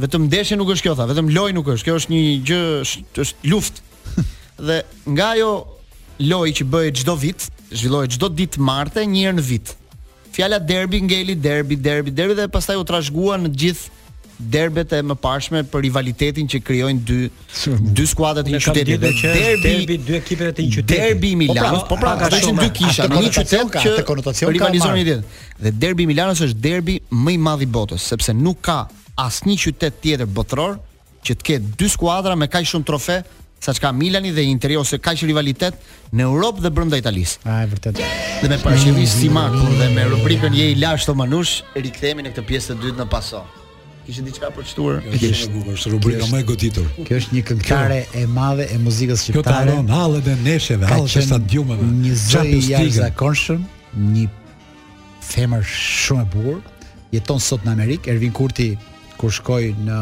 vetëm 0.02 0.28
ndeshje 0.30 0.58
nuk 0.58 0.70
është 0.74 0.86
kjo 0.88 0.96
tha, 0.98 1.06
vetëm 1.10 1.30
lojë 1.34 1.56
nuk 1.58 1.70
është, 1.74 1.86
kjo 1.88 1.96
është 2.02 2.14
një 2.14 2.24
gjë 2.46 2.62
është, 2.82 3.04
është 3.26 3.52
luftë. 3.54 3.86
dhe 4.70 4.78
nga 5.14 5.30
ajo 5.36 5.52
lojë 6.30 6.56
që 6.60 6.68
bëhet 6.74 7.00
çdo 7.04 7.16
vit, 7.22 7.48
zhvillohet 7.72 8.12
çdo 8.16 8.30
ditë 8.38 8.62
martë 8.64 9.04
një 9.12 9.26
herë 9.28 9.38
në 9.40 9.46
vit. 9.50 9.74
Fjala 10.36 10.60
derbi 10.70 11.00
ngeli 11.04 11.36
derbi 11.42 11.78
derbi 11.82 12.12
derbi 12.14 12.36
dhe 12.38 12.48
pastaj 12.54 12.78
u 12.82 12.86
trashgua 12.88 13.38
në 13.42 13.52
të 13.56 13.62
gjithë 13.64 13.96
derbet 14.38 14.92
e 14.94 15.00
mëparshme 15.10 15.64
për 15.72 15.82
rivalitetin 15.88 16.46
që 16.54 16.60
krijojnë 16.62 17.00
dy 17.10 17.16
dy 17.98 18.04
skuadra 18.06 18.44
të 18.46 18.54
një 18.54 18.60
qyteti. 18.64 18.98
Derbi 19.02 19.56
derbi 19.66 19.98
dy 20.06 20.20
ekipeve 20.20 20.54
të 20.60 20.66
një 20.66 20.76
qyteti. 20.76 21.00
Derbi 21.00 21.32
po 21.40 21.40
pra, 21.40 21.40
Milan, 21.42 21.80
po 21.90 21.98
pra, 21.98 22.12
po 22.20 22.30
pra, 22.30 22.42
janë 22.44 22.68
dy 22.68 22.70
kisha, 22.78 23.08
në 23.10 23.24
një 23.26 23.32
qytet 23.40 23.74
që 23.82 23.96
ka 23.98 24.06
konotacion 24.12 24.60
ka 24.62 24.70
Dhe, 24.70 25.18
dhe 25.66 25.74
derbi 25.82 26.06
Milanës 26.12 26.44
është 26.46 26.62
derbi 26.68 27.00
më 27.10 27.34
i 27.34 27.42
madh 27.48 27.66
i 27.66 27.70
botës, 27.78 28.06
sepse 28.14 28.36
nuk 28.38 28.62
ka 28.70 28.84
asnjë 29.18 29.58
qytet 29.64 29.98
tjetër 30.04 30.30
botror 30.38 30.78
që 31.26 31.34
të 31.40 31.48
ketë 31.50 31.74
dy 31.82 31.90
skuadra 31.90 32.38
me 32.38 32.46
kaq 32.48 32.68
shumë 32.70 32.86
trofe 32.92 33.24
sa 33.60 33.74
qka 33.74 33.92
Milani 33.94 34.32
dhe 34.32 34.44
Interi 34.48 34.78
ose 34.78 34.98
ka 35.02 35.14
që 35.18 35.26
rivalitet 35.32 35.78
në 36.14 36.26
Europë 36.30 36.62
dhe 36.66 36.72
brënda 36.74 37.00
Italisë. 37.02 37.40
A, 37.46 37.62
e 37.66 37.70
vërtet. 37.72 38.02
Dhe 38.44 38.50
me 38.52 38.58
parashimis 38.62 39.16
si 39.22 39.30
dhe 39.30 39.90
me 39.96 40.04
rubrikën 40.14 40.54
je 40.54 40.70
i 40.72 40.76
lash 40.76 41.08
të 41.08 41.16
manush, 41.18 41.56
rikëthemi 41.76 42.28
në 42.28 42.36
këtë 42.36 42.46
pjesë 42.50 42.74
të 42.74 42.80
dytë 42.86 43.02
në 43.02 43.08
paso. 43.12 43.44
Kishë 44.08 44.22
diçka 44.24 44.50
për 44.56 44.64
të 44.64 44.84
Kjo 45.06 45.30
është 45.30 45.48
një 45.48 45.54
bukur, 45.56 45.74
është 45.76 45.90
rubrika 45.92 46.26
më 46.32 46.40
e 46.40 46.44
goditur. 46.48 46.86
Kjo 47.10 47.18
është 47.22 47.36
një 47.36 47.42
këngëtare 47.50 47.98
e 48.16 48.28
madhe 48.32 48.68
e 48.72 48.78
muzikës 48.80 49.26
shqiptare. 49.26 49.66
Kjo 49.66 49.66
të 49.66 49.76
anon 49.76 49.92
halë 49.92 50.22
dhe 50.28 50.36
neshëve 50.46 50.88
halë 50.88 51.12
dhe 51.12 51.24
stadiumeve. 51.26 51.88
Një 52.06 52.14
zë 52.24 52.46
i 52.56 52.62
jashtëzakonshëm, 52.72 53.66
një 54.14 54.28
femër 55.28 55.68
shumë 55.74 56.24
e 56.24 56.30
bukur, 56.38 56.62
jeton 57.18 57.44
sot 57.44 57.68
në 57.68 57.74
Amerikë, 57.76 58.14
Ervin 58.14 58.32
Kurti, 58.38 58.70
kur 59.20 59.36
shkoj 59.42 59.64
në 59.90 60.00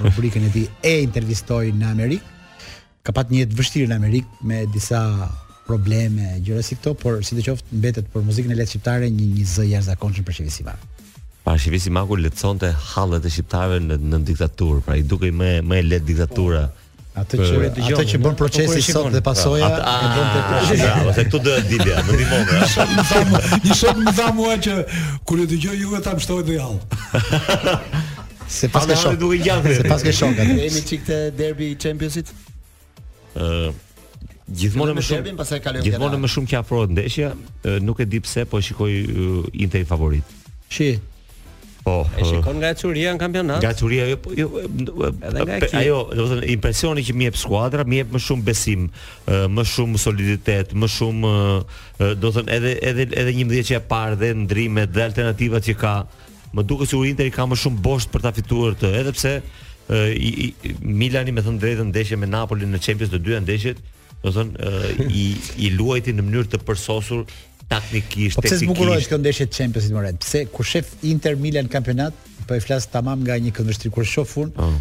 rubrikën 0.00 0.48
e 0.48 0.52
tij 0.56 0.66
e 0.88 0.96
intervistoj 1.10 1.66
në 1.76 1.92
Amerikë, 1.92 2.26
ka 3.06 3.12
pat 3.14 3.30
një 3.34 3.40
jetë 3.46 3.56
vështirë 3.58 3.88
në 3.92 3.96
Amerikë 4.00 4.46
me 4.48 4.60
disa 4.72 5.00
probleme, 5.66 6.36
gjëra 6.44 6.62
si 6.66 6.76
këto, 6.78 6.92
por 6.98 7.20
si 7.26 7.36
të 7.38 7.44
qoftë 7.48 7.78
mbetet 7.78 8.08
për 8.12 8.24
muzikën 8.26 8.50
e 8.50 8.56
lehtë 8.58 8.76
shqiptare 8.76 9.08
një 9.10 9.28
një 9.34 9.46
zë 9.52 9.66
jashtëzakonshëm 9.72 10.26
për 10.26 10.36
Shevisi 10.38 10.66
Maku. 10.66 10.88
Pra 11.42 11.54
Shevisi 11.58 11.90
Maku 11.94 12.18
lëcënte 12.20 12.68
hallet 12.92 13.26
e 13.26 13.30
shqiptarëve 13.32 13.80
në 13.86 13.96
në 14.10 14.20
diktaturë, 14.30 14.82
pra 14.86 14.98
i 15.00 15.04
dukej 15.12 15.32
më 15.38 15.50
më 15.66 15.78
e 15.82 15.86
lehtë 15.88 16.08
diktatura. 16.12 16.62
Oh. 16.68 16.78
Atë 17.22 17.38
që 17.42 17.48
e 17.48 17.72
dëgjoj. 17.76 17.96
Atë 17.96 18.04
që 18.12 18.20
bën 18.24 18.28
po, 18.28 18.44
procesi 18.44 18.76
po, 18.76 18.92
sot 19.02 19.08
dhe 19.12 19.20
pasojë, 19.24 19.66
e 19.66 19.72
bën 19.72 20.30
te 20.34 20.44
procesi. 20.50 20.84
Ah, 20.84 20.94
bravo, 20.94 21.16
se 21.18 21.24
këtu 21.28 21.40
do 21.46 21.56
të 21.56 21.64
di 21.72 21.80
dia, 21.82 22.04
të 22.06 22.14
ndihmo. 22.14 23.66
Një 23.66 23.78
shok 23.82 24.00
më 24.06 24.14
tha 24.18 24.28
mua 24.38 24.54
që 24.66 24.76
kur 25.28 25.42
e 25.44 25.48
dëgjoj 25.50 25.74
ju 25.82 25.98
e 25.98 26.00
ta 26.06 26.14
mështoj 26.16 26.46
të 26.46 26.62
hall. 26.62 26.80
Se 28.52 28.68
pas 28.68 28.84
ke 28.88 28.92
shok. 28.98 29.22
Se 29.76 29.84
pas 29.88 30.02
ke 30.04 30.12
shok. 30.12 30.36
Jemi 30.44 30.82
çik 30.88 31.04
te 31.08 31.18
derbi 31.36 31.68
i 31.72 31.76
Championsit 31.80 32.28
gjithmonë 34.52 34.94
më 34.98 35.04
shumë 35.06 35.36
pastaj 35.38 35.60
kalojmë 35.64 35.86
gjithmonë 35.86 36.18
më 36.24 36.30
shumë 36.34 36.50
që 36.52 36.58
afrohet 36.60 36.92
ndeshja 36.96 37.30
nuk 37.86 38.02
e 38.04 38.08
di 38.10 38.20
pse 38.20 38.44
po 38.50 38.60
shikoj 38.60 38.92
uh, 38.92 39.48
Interi 39.54 39.86
favorit 39.88 40.36
shi 40.72 40.90
Po. 41.82 42.04
Oh, 42.04 42.10
e 42.14 42.22
shikon 42.22 42.60
nga 42.62 42.68
Çuria 42.78 43.10
në 43.10 43.18
kampionat. 43.18 43.56
Nga 43.58 43.70
Çuria 43.74 44.04
jo, 44.06 44.16
po, 44.22 44.30
jo, 44.38 44.46
edhe 44.62 45.16
nga 45.48 45.56
ekip. 45.56 45.72
Ajo, 45.80 45.96
do 46.14 46.26
të 46.28 46.28
thënë, 46.36 46.44
impresioni 46.52 47.02
që 47.02 47.16
më 47.18 47.24
jep 47.26 47.38
skuadra, 47.40 47.82
më 47.90 47.96
jep 47.98 48.12
më 48.14 48.20
shumë 48.22 48.46
besim, 48.46 48.84
më 49.50 49.64
shumë 49.66 49.98
soliditet, 50.04 50.76
më 50.78 50.88
shumë 50.94 51.32
do 52.22 52.30
të 52.30 52.32
thënë 52.36 52.52
edhe 52.60 52.72
edhe 52.92 53.08
edhe 53.24 53.34
një 53.34 53.48
mbledhje 53.48 53.76
e 53.80 53.82
parë 53.90 54.20
dhe 54.20 54.30
ndrimet 54.44 54.94
dhe 54.94 55.02
alternativat 55.08 55.66
që 55.66 55.74
ka. 55.82 55.94
Më 56.54 56.68
duket 56.70 56.94
se 56.94 57.02
Interi 57.10 57.34
ka 57.34 57.50
më 57.50 57.58
shumë 57.64 57.82
bosht 57.82 58.14
për 58.14 58.28
ta 58.28 58.34
fituar 58.38 58.78
të, 58.78 58.94
edhe 59.02 59.16
pse 59.18 59.34
i, 60.16 60.28
i, 60.48 60.72
Milani 60.86 61.32
me 61.36 61.44
thënë 61.46 61.60
drejtën 61.62 61.88
ndeshje 61.92 62.18
me 62.22 62.26
Napoli 62.30 62.68
në 62.68 62.80
Champions 62.84 63.12
të 63.12 63.20
dyja 63.26 63.40
ndeshjet, 63.44 63.80
do 64.22 64.32
të 64.36 64.44
uh, 64.46 64.84
i 65.10 65.24
i 65.66 65.72
luajti 65.76 66.14
në 66.14 66.24
mënyrë 66.28 66.52
të 66.54 66.60
përsosur 66.68 67.24
taktikisht, 67.68 67.68
teknikisht. 67.72 68.40
Po 68.40 68.46
pse 68.46 68.58
zbukurohet 68.62 69.08
këtë 69.10 69.22
ndeshje 69.24 69.48
të 69.50 69.58
Champions 69.60 69.90
League? 69.90 70.14
Pse 70.24 70.44
kur 70.54 70.68
shef 70.68 70.92
Inter 71.12 71.36
Milan 71.42 71.68
kampionat, 71.72 72.16
po 72.48 72.56
i 72.58 72.62
flas 72.64 72.88
tamam 72.92 73.24
nga 73.26 73.38
një 73.42 73.54
këndvështrim 73.58 73.94
kur 73.98 74.08
shoh 74.14 74.28
fun, 74.36 74.54
uh 74.58 74.68
ah 74.70 74.80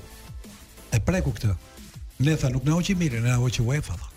e 0.96 1.02
preku 1.08 1.32
këtë. 1.36 1.50
Ne 2.26 2.34
tha 2.40 2.50
nuk 2.52 2.64
na 2.64 2.76
hoqi 2.78 2.96
mirë, 3.02 3.22
ne 3.24 3.34
na 3.34 3.40
hoqi 3.44 3.64
UEFA. 3.68 3.96
Tha 4.00 4.15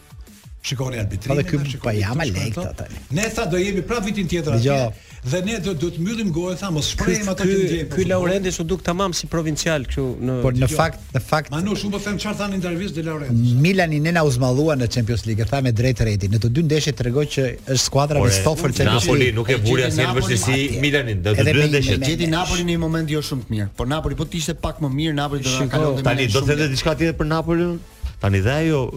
shikoni 0.63 0.95
po, 0.95 1.01
arbitrin. 1.01 1.39
Edhe 1.39 1.49
ky 1.49 1.77
pa 1.77 1.89
po, 1.89 1.91
jam 1.91 2.19
alek 2.19 2.91
Ne 3.11 3.29
sa 3.29 3.45
do 3.45 3.57
jemi 3.57 3.81
prap 3.81 4.03
vitin 4.05 4.27
tjetër 4.27 4.53
atje. 4.59 4.93
Dhe 5.29 5.41
ne 5.45 5.57
do, 5.59 5.73
do 5.73 5.89
të 5.91 5.99
mbyllim 5.99 6.29
gojën 6.31 6.55
tha 6.61 6.69
mos 6.71 6.91
shprehim 6.93 7.27
ato 7.31 7.43
që 7.43 7.57
ndjen. 7.63 7.89
Ky 7.91 8.05
Laurenti 8.11 8.51
su 8.55 8.63
duk 8.63 8.83
tamam 8.83 9.11
si 9.15 9.27
provincial 9.27 9.83
këtu 9.87 10.05
në 10.23 10.37
Por 10.43 10.55
në 10.55 10.69
fakt, 10.71 11.01
në 11.15 11.21
fakt 11.27 11.51
Manu 11.51 11.73
shumë 11.79 11.95
po 11.97 12.01
them 12.05 12.19
çfarë 12.21 12.39
thanë 12.39 12.57
intervistë 12.59 12.99
de 12.99 13.03
Laurenti. 13.07 13.53
Milani 13.65 13.99
ne 14.03 14.13
na 14.15 14.23
uzmallua 14.27 14.77
në 14.79 14.87
Champions 14.95 15.25
League, 15.27 15.43
tha 15.51 15.59
me 15.65 15.73
drejt 15.75 15.99
rreti. 16.07 16.29
Në 16.31 16.39
të 16.45 16.53
dy 16.55 16.63
ndeshjet 16.69 16.97
tregoj 17.01 17.25
që 17.35 17.45
është 17.65 17.83
skuadra 17.83 18.23
me 18.23 18.31
stofër 18.37 18.75
të 18.79 18.87
Napoli 18.87 19.29
nuk 19.35 19.51
e 19.51 19.59
buri 19.65 19.87
asnjë 19.89 20.09
vështirësi 20.21 20.81
Milanin 20.85 21.19
do 21.25 21.35
të 21.35 21.47
bëjë 21.51 21.69
ndeshjet. 21.75 22.07
Gjeti 22.07 22.31
Napoli 22.31 22.63
në 22.63 22.77
një 22.77 22.81
moment 22.87 23.11
jo 23.17 23.23
shumë 23.31 23.47
të 23.49 23.55
mirë, 23.57 23.69
por 23.75 23.91
Napoli 23.91 24.15
po 24.19 24.27
të 24.31 24.39
ishte 24.43 24.55
pak 24.63 24.79
më 24.79 24.93
mirë, 24.97 25.19
Napoli 25.19 25.43
do 25.43 25.59
të 25.59 25.69
kalonte 25.75 25.99
më 26.03 26.03
shumë. 26.03 26.11
Tani 26.13 26.33
do 26.39 26.43
të 26.47 26.53
thënë 26.55 26.71
diçka 26.75 26.95
tjetër 26.95 27.19
për 27.19 27.29
Napolin? 27.35 27.75
Tani 28.19 28.39
dhe 28.39 28.51
ajo 28.51 28.91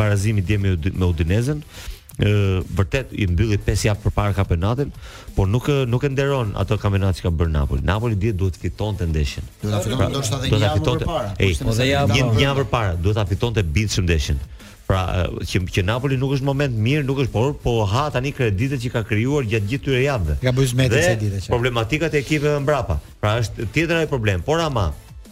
barazimi 0.00 0.40
dje 0.48 0.58
me, 0.62 0.72
me 1.00 1.04
Udinezen, 1.10 1.60
ë 2.26 2.30
vërtet 2.76 3.10
i 3.20 3.26
mbylli 3.28 3.58
5 3.64 3.82
javë 3.90 4.04
përpara 4.06 4.32
kampionatit, 4.38 4.94
por 5.36 5.48
nuk 5.52 5.66
nuk 5.92 6.06
e 6.06 6.10
nderon 6.14 6.54
atë 6.62 6.78
kampionat 6.80 7.18
që 7.18 7.26
ka 7.26 7.32
bërë 7.40 7.52
Napoli. 7.52 7.82
Napoli 7.90 8.16
diet 8.22 8.38
duhet 8.40 8.56
fitonte 8.56 9.04
ndeshin. 9.10 9.44
Duhet 9.62 9.74
ta 9.76 9.82
fitonte 9.84 10.02
pra, 10.02 10.10
ndoshta 10.14 10.38
edhe 10.40 10.54
një 10.56 10.62
javë 10.64 10.80
fitonte... 10.80 11.04
përpara. 11.04 11.34
Ej, 11.44 11.56
po 11.60 12.28
një 12.38 12.44
javë 12.46 12.62
përpara 12.66 12.94
duhet 13.04 13.18
ta 13.20 13.26
fitonte 13.34 13.66
bindshëm 13.76 14.08
ndeshin. 14.08 14.40
Pra 14.88 15.00
që, 15.50 15.64
që 15.74 15.82
Napoli 15.92 16.16
nuk 16.16 16.32
është 16.38 16.46
moment 16.46 16.80
mirë, 16.88 17.04
nuk 17.04 17.20
është 17.26 17.34
por 17.36 17.52
po 17.60 17.76
ha 17.92 18.04
tani 18.14 18.30
kreditet 18.32 18.80
që 18.86 18.92
ka 18.96 19.02
krijuar 19.08 19.44
gjatë 19.52 19.70
gjithë 19.74 19.84
këtyre 19.84 20.02
javëve. 20.06 20.36
Ka 20.46 20.52
bërë 20.56 20.70
smetë 20.72 21.00
se 21.10 21.14
ditë. 21.22 21.40
Problematikat 21.52 22.14
e 22.16 22.22
ekipeve 22.24 22.60
mbrapa. 22.64 22.96
Pra 23.20 23.36
është 23.42 23.66
tjetër 23.76 23.96
ai 23.98 24.12
problem, 24.12 24.40
por 24.46 24.62
ama 24.64 24.88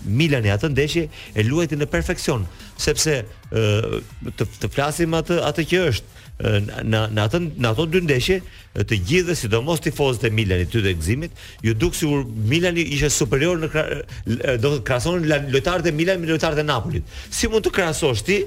Milani 0.08 0.50
atë 0.52 0.70
ndeshje 0.72 1.06
e 1.38 1.44
luajti 1.44 1.78
në 1.80 1.88
perfeksion, 1.92 2.44
sepse 2.80 3.22
ë 3.54 4.32
të 4.38 4.48
të 4.64 4.70
flasim 4.74 5.14
atë 5.18 5.40
atë 5.48 5.68
që 5.72 5.84
është 5.92 6.12
në 6.44 7.00
në 7.14 7.22
atë 7.22 7.38
në 7.52 7.68
ato 7.70 7.84
dy 7.88 8.00
ndeshje 8.02 8.40
të 8.74 8.96
gjithë 9.08 9.26
dhe 9.28 9.34
sidomos 9.38 9.78
tifozët 9.84 10.24
e 10.28 10.30
Milanit 10.34 10.72
ty 10.74 10.80
të 10.84 10.92
gëzimit, 10.98 11.42
ju 11.64 11.76
duk 11.78 11.94
sigur 11.96 12.24
Milani 12.50 12.82
ishte 12.96 13.08
superior 13.14 13.60
në 13.62 13.70
do 14.60 14.72
të 14.74 14.82
krahason 14.88 15.22
lojtarët 15.30 15.86
e 15.88 15.94
Milanit 15.96 16.20
me 16.24 16.30
lojtarët 16.34 16.58
e 16.60 16.66
Napolit. 16.66 17.06
Si 17.30 17.46
mund 17.48 17.62
të 17.68 17.72
krahasosh 17.78 18.24
ti 18.26 18.40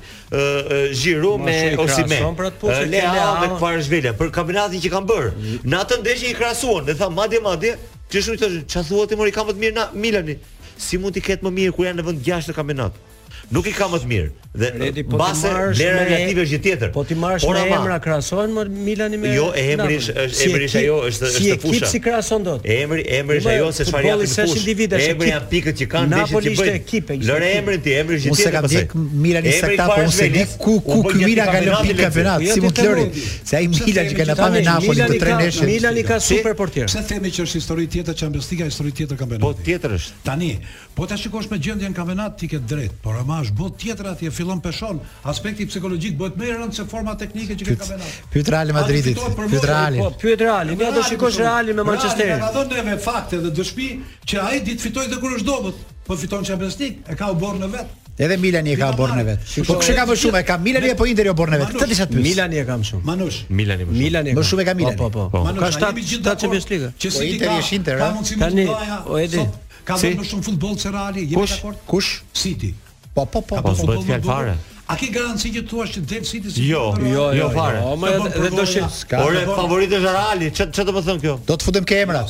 Giroud 1.00 1.42
me 1.48 1.56
Osimhen? 1.82 2.36
Pra 2.38 2.52
Leo 2.92 3.32
me 3.46 3.54
Kvarzhvila 3.56 4.12
për 4.20 4.34
kampionatin 4.36 4.84
që 4.84 4.92
kanë 4.94 5.12
bërë. 5.14 5.58
Në 5.64 5.82
atë 5.86 6.02
ndeshje 6.04 6.36
i 6.36 6.38
krahasuan 6.42 6.86
dhe 6.92 7.00
tha 7.00 7.10
madje 7.10 7.40
madje 7.48 7.78
Ti 8.08 8.22
shumë 8.24 8.40
të 8.40 8.48
çfarë 8.72 8.88
thua 8.88 9.08
ti 9.12 9.18
mori 9.20 9.34
ka 9.36 9.42
më 9.44 9.52
të 9.52 9.60
mirë 9.62 9.76
na 9.76 9.84
Milani 10.00 10.38
si 10.82 10.98
mund 11.02 11.14
t'i 11.18 11.24
ketë 11.28 11.46
më 11.48 11.52
mirë 11.60 11.76
kur 11.76 11.88
janë 11.88 12.02
në 12.02 12.08
vend 12.10 12.26
gjashtë 12.26 12.54
të 12.54 12.58
kampionatit? 12.60 13.07
nuk 13.50 13.68
i 13.68 13.74
ka 13.76 13.88
më 13.88 14.02
të 14.04 14.10
mirë. 14.12 14.34
Dhe 14.58 14.70
po 15.06 15.20
mbase 15.20 15.50
vlera 15.78 16.06
negative 16.10 16.44
është 16.48 16.58
tjetër. 16.66 16.90
Po 16.96 17.04
ti 17.06 17.14
marrësh 17.20 17.44
me 17.52 17.64
emra 17.76 18.00
krahasohen 18.02 18.54
me 18.56 18.64
Milanin 18.88 19.22
me 19.22 19.30
Jo, 19.36 19.52
e 19.54 19.66
emri 19.76 20.00
është 20.00 20.16
emri 20.48 20.66
është 20.66 20.80
ajo 20.80 20.96
është 21.12 21.28
është 21.28 21.60
fusha. 21.62 21.74
Si 21.74 21.78
ekip 21.78 21.90
si 21.92 22.00
krahason 22.02 22.46
dot? 22.48 22.66
Emri, 22.66 23.04
emri 23.20 23.38
është 23.38 23.52
ajo 23.54 23.68
se 23.78 23.86
çfarë 23.86 24.10
janë 24.10 24.26
të 24.26 24.48
fushë. 24.52 25.02
Emri 25.04 25.30
janë 25.30 25.50
pikët 25.52 25.80
që 25.82 25.88
kanë 25.92 26.10
dhe 26.14 26.42
që 26.46 26.54
bëjnë 26.62 26.80
ekipe. 26.80 27.18
Lëre 27.28 27.52
emrin 27.60 27.84
ti, 27.86 27.94
emri 28.00 28.18
është 28.18 28.34
tjetër. 28.40 28.40
Mos 28.40 28.42
e 28.42 28.56
ka 28.56 28.74
dik 28.74 28.96
Milanin 29.28 29.78
ta 29.78 29.88
po 29.92 30.10
se 30.18 30.30
di 30.34 30.44
ku 30.58 30.80
ku 30.88 30.98
ku 31.06 31.14
mira 31.22 31.46
ka 31.52 31.62
lënë 31.68 31.84
pikë 31.86 32.02
kampionat 32.02 32.48
si 32.50 32.66
mund 32.66 32.80
të 32.80 32.90
lëri. 32.90 33.26
Se 33.44 33.60
ai 33.60 33.70
Milan 33.70 34.10
që 34.10 34.20
kanë 34.24 34.38
pamë 34.42 34.64
Napoli 34.66 35.08
të 35.12 35.20
trenesh. 35.22 35.62
Milani 35.70 36.04
ka 36.10 36.20
super 36.32 36.58
portier. 36.58 36.90
Pse 36.90 37.06
themi 37.12 37.30
që 37.30 37.46
është 37.46 37.62
histori 37.62 37.88
tjetër 37.94 38.18
Champions 38.24 38.50
League, 38.50 38.72
histori 38.74 38.92
tjetër 38.98 39.22
kampionati? 39.22 39.46
Po 39.46 39.54
tjetër 39.70 39.96
është. 40.00 40.20
Tani, 40.26 40.50
po 40.98 41.06
ta 41.06 41.18
shikosh 41.20 41.52
me 41.52 41.60
gjendjen 41.62 41.94
kampionati 41.96 42.42
ti 42.42 42.56
ke 42.56 42.60
drejt, 42.64 42.94
por 43.04 43.20
ama 43.22 43.37
është 43.42 43.58
bot 43.58 43.78
tjetër 43.82 44.10
atje 44.14 44.32
fillon 44.34 44.62
peshon 44.64 45.00
aspekti 45.32 45.66
psikologjik 45.70 46.18
bëhet 46.20 46.38
më 46.42 46.48
i 46.50 46.54
rëndë 46.56 46.78
se 46.80 46.86
forma 46.92 47.14
teknike 47.20 47.58
që 47.58 47.68
ka 47.70 47.76
kampionati 47.84 48.26
pyet 48.34 48.50
Real 48.54 48.74
Madridit 48.78 49.22
pyet 49.38 49.70
Real 49.72 50.00
po 50.02 50.10
pyet 50.24 50.44
Real 50.46 50.74
ja 50.80 50.90
do 50.98 51.04
shikosh 51.12 51.40
Real 51.42 51.72
me 51.80 51.86
Manchester 51.88 52.34
Real 52.34 52.50
do 52.56 52.66
të 52.72 52.86
me 52.88 52.98
fakte 53.04 53.40
dhe 53.46 53.54
dëshpi 53.60 53.90
që 54.32 54.44
ai 54.50 54.58
ditë 54.68 54.88
fitoi 54.88 55.08
dhe 55.12 55.22
kur 55.22 55.38
është 55.40 55.50
dobët 55.52 55.86
po 56.08 56.18
fiton 56.22 56.46
Champions 56.48 56.78
League 56.82 57.06
e 57.14 57.18
ka 57.20 57.32
u 57.34 57.38
borë 57.44 57.64
në 57.66 57.72
vet 57.78 57.96
Edhe 58.18 58.34
Milani 58.42 58.72
e 58.74 58.78
ka 58.80 58.88
borë 58.98 59.14
në 59.20 59.24
vet. 59.28 59.44
Po 59.68 59.76
kush 59.78 59.92
e 59.92 59.94
ka 59.94 60.08
më 60.10 60.14
shumë? 60.18 60.40
E 60.40 60.46
ka 60.48 60.56
Milani 60.58 60.88
apo 60.90 61.06
Interi 61.06 61.30
borë 61.38 61.52
në 61.54 61.58
vet? 61.62 61.76
Këtë 61.76 61.88
disa 61.92 62.08
pyes. 62.10 62.24
Milani 62.26 62.58
e 62.58 62.64
ka 62.66 62.78
më 62.82 62.88
shumë. 62.90 63.04
Manush. 63.06 63.38
Milani 63.60 63.86
më 63.86 63.92
shumë. 63.92 64.00
Milani 64.02 64.34
më 64.34 64.46
shumë 64.50 64.64
e 64.64 64.66
ka 64.66 64.74
Milani. 64.80 65.00
Po 65.04 65.12
po 65.14 65.28
po. 65.36 65.44
Ka 65.60 65.70
shtat 65.76 66.02
ta 66.26 66.34
Champions 66.34 66.66
League. 66.72 66.90
Që 66.98 67.12
si 67.14 67.22
po, 67.22 67.30
Interi 67.36 67.60
është 67.62 67.78
Inter, 67.78 68.02
ha. 68.02 68.10
Eh? 68.10 68.42
Tani 68.42 68.66
o 69.06 69.22
Edi. 69.22 69.46
Ka 69.86 70.00
më 70.02 70.26
shumë 70.34 70.48
futboll 70.50 70.80
se 70.82 70.96
Reali, 70.98 71.28
jemi 71.30 71.46
dakord? 71.46 71.86
Kush? 71.94 72.10
City. 72.34 72.74
Po 73.18 73.26
po 73.26 73.42
po. 73.42 73.56
Apo 73.58 73.72
s'bëhet 73.74 73.98
po, 73.98 74.02
po, 74.04 74.06
fjalë 74.06 74.22
po, 74.26 74.30
fare. 74.34 74.52
A 74.88 74.96
ke 74.96 75.08
garanci 75.12 75.50
që 75.52 75.64
thua 75.68 75.86
se 75.90 76.00
Del 76.06 76.24
City 76.32 76.48
si 76.54 76.68
jo 76.70 76.82
jo, 77.00 77.06
jo, 77.06 77.16
jo, 77.16 77.32
jo 77.42 77.48
fare. 77.58 77.80
Jo, 77.86 77.96
jo, 77.98 78.28
dhe 78.46 78.52
do 78.54 78.66
shi. 78.74 78.84
Ore 79.24 79.42
favorit 79.50 79.96
është 79.98 80.14
Reali, 80.18 80.52
ç 80.56 80.70
ç'të 80.70 80.86
të 80.92 81.04
thon 81.10 81.22
kjo? 81.26 81.34
Do 81.50 81.58
të 81.58 81.68
futem 81.72 81.90
ke 81.90 81.98
emra. 82.06 82.22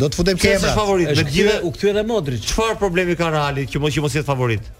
Do 0.00 0.06
të 0.08 0.20
futem 0.22 0.38
ke 0.40 0.54
emra. 0.54 0.70
Është 0.70 0.78
favorit. 0.78 1.10
Me 1.18 1.26
gjithë 1.34 1.58
u 1.68 1.74
kthye 1.74 1.92
edhe 1.96 2.06
Modrić. 2.14 2.48
Çfarë 2.54 2.78
problemi 2.86 3.18
ka 3.20 3.32
Reali 3.34 3.66
që 3.68 3.82
mos 3.82 3.98
që 3.98 4.06
mos 4.06 4.14
jetë 4.16 4.30
favorit? 4.30 4.70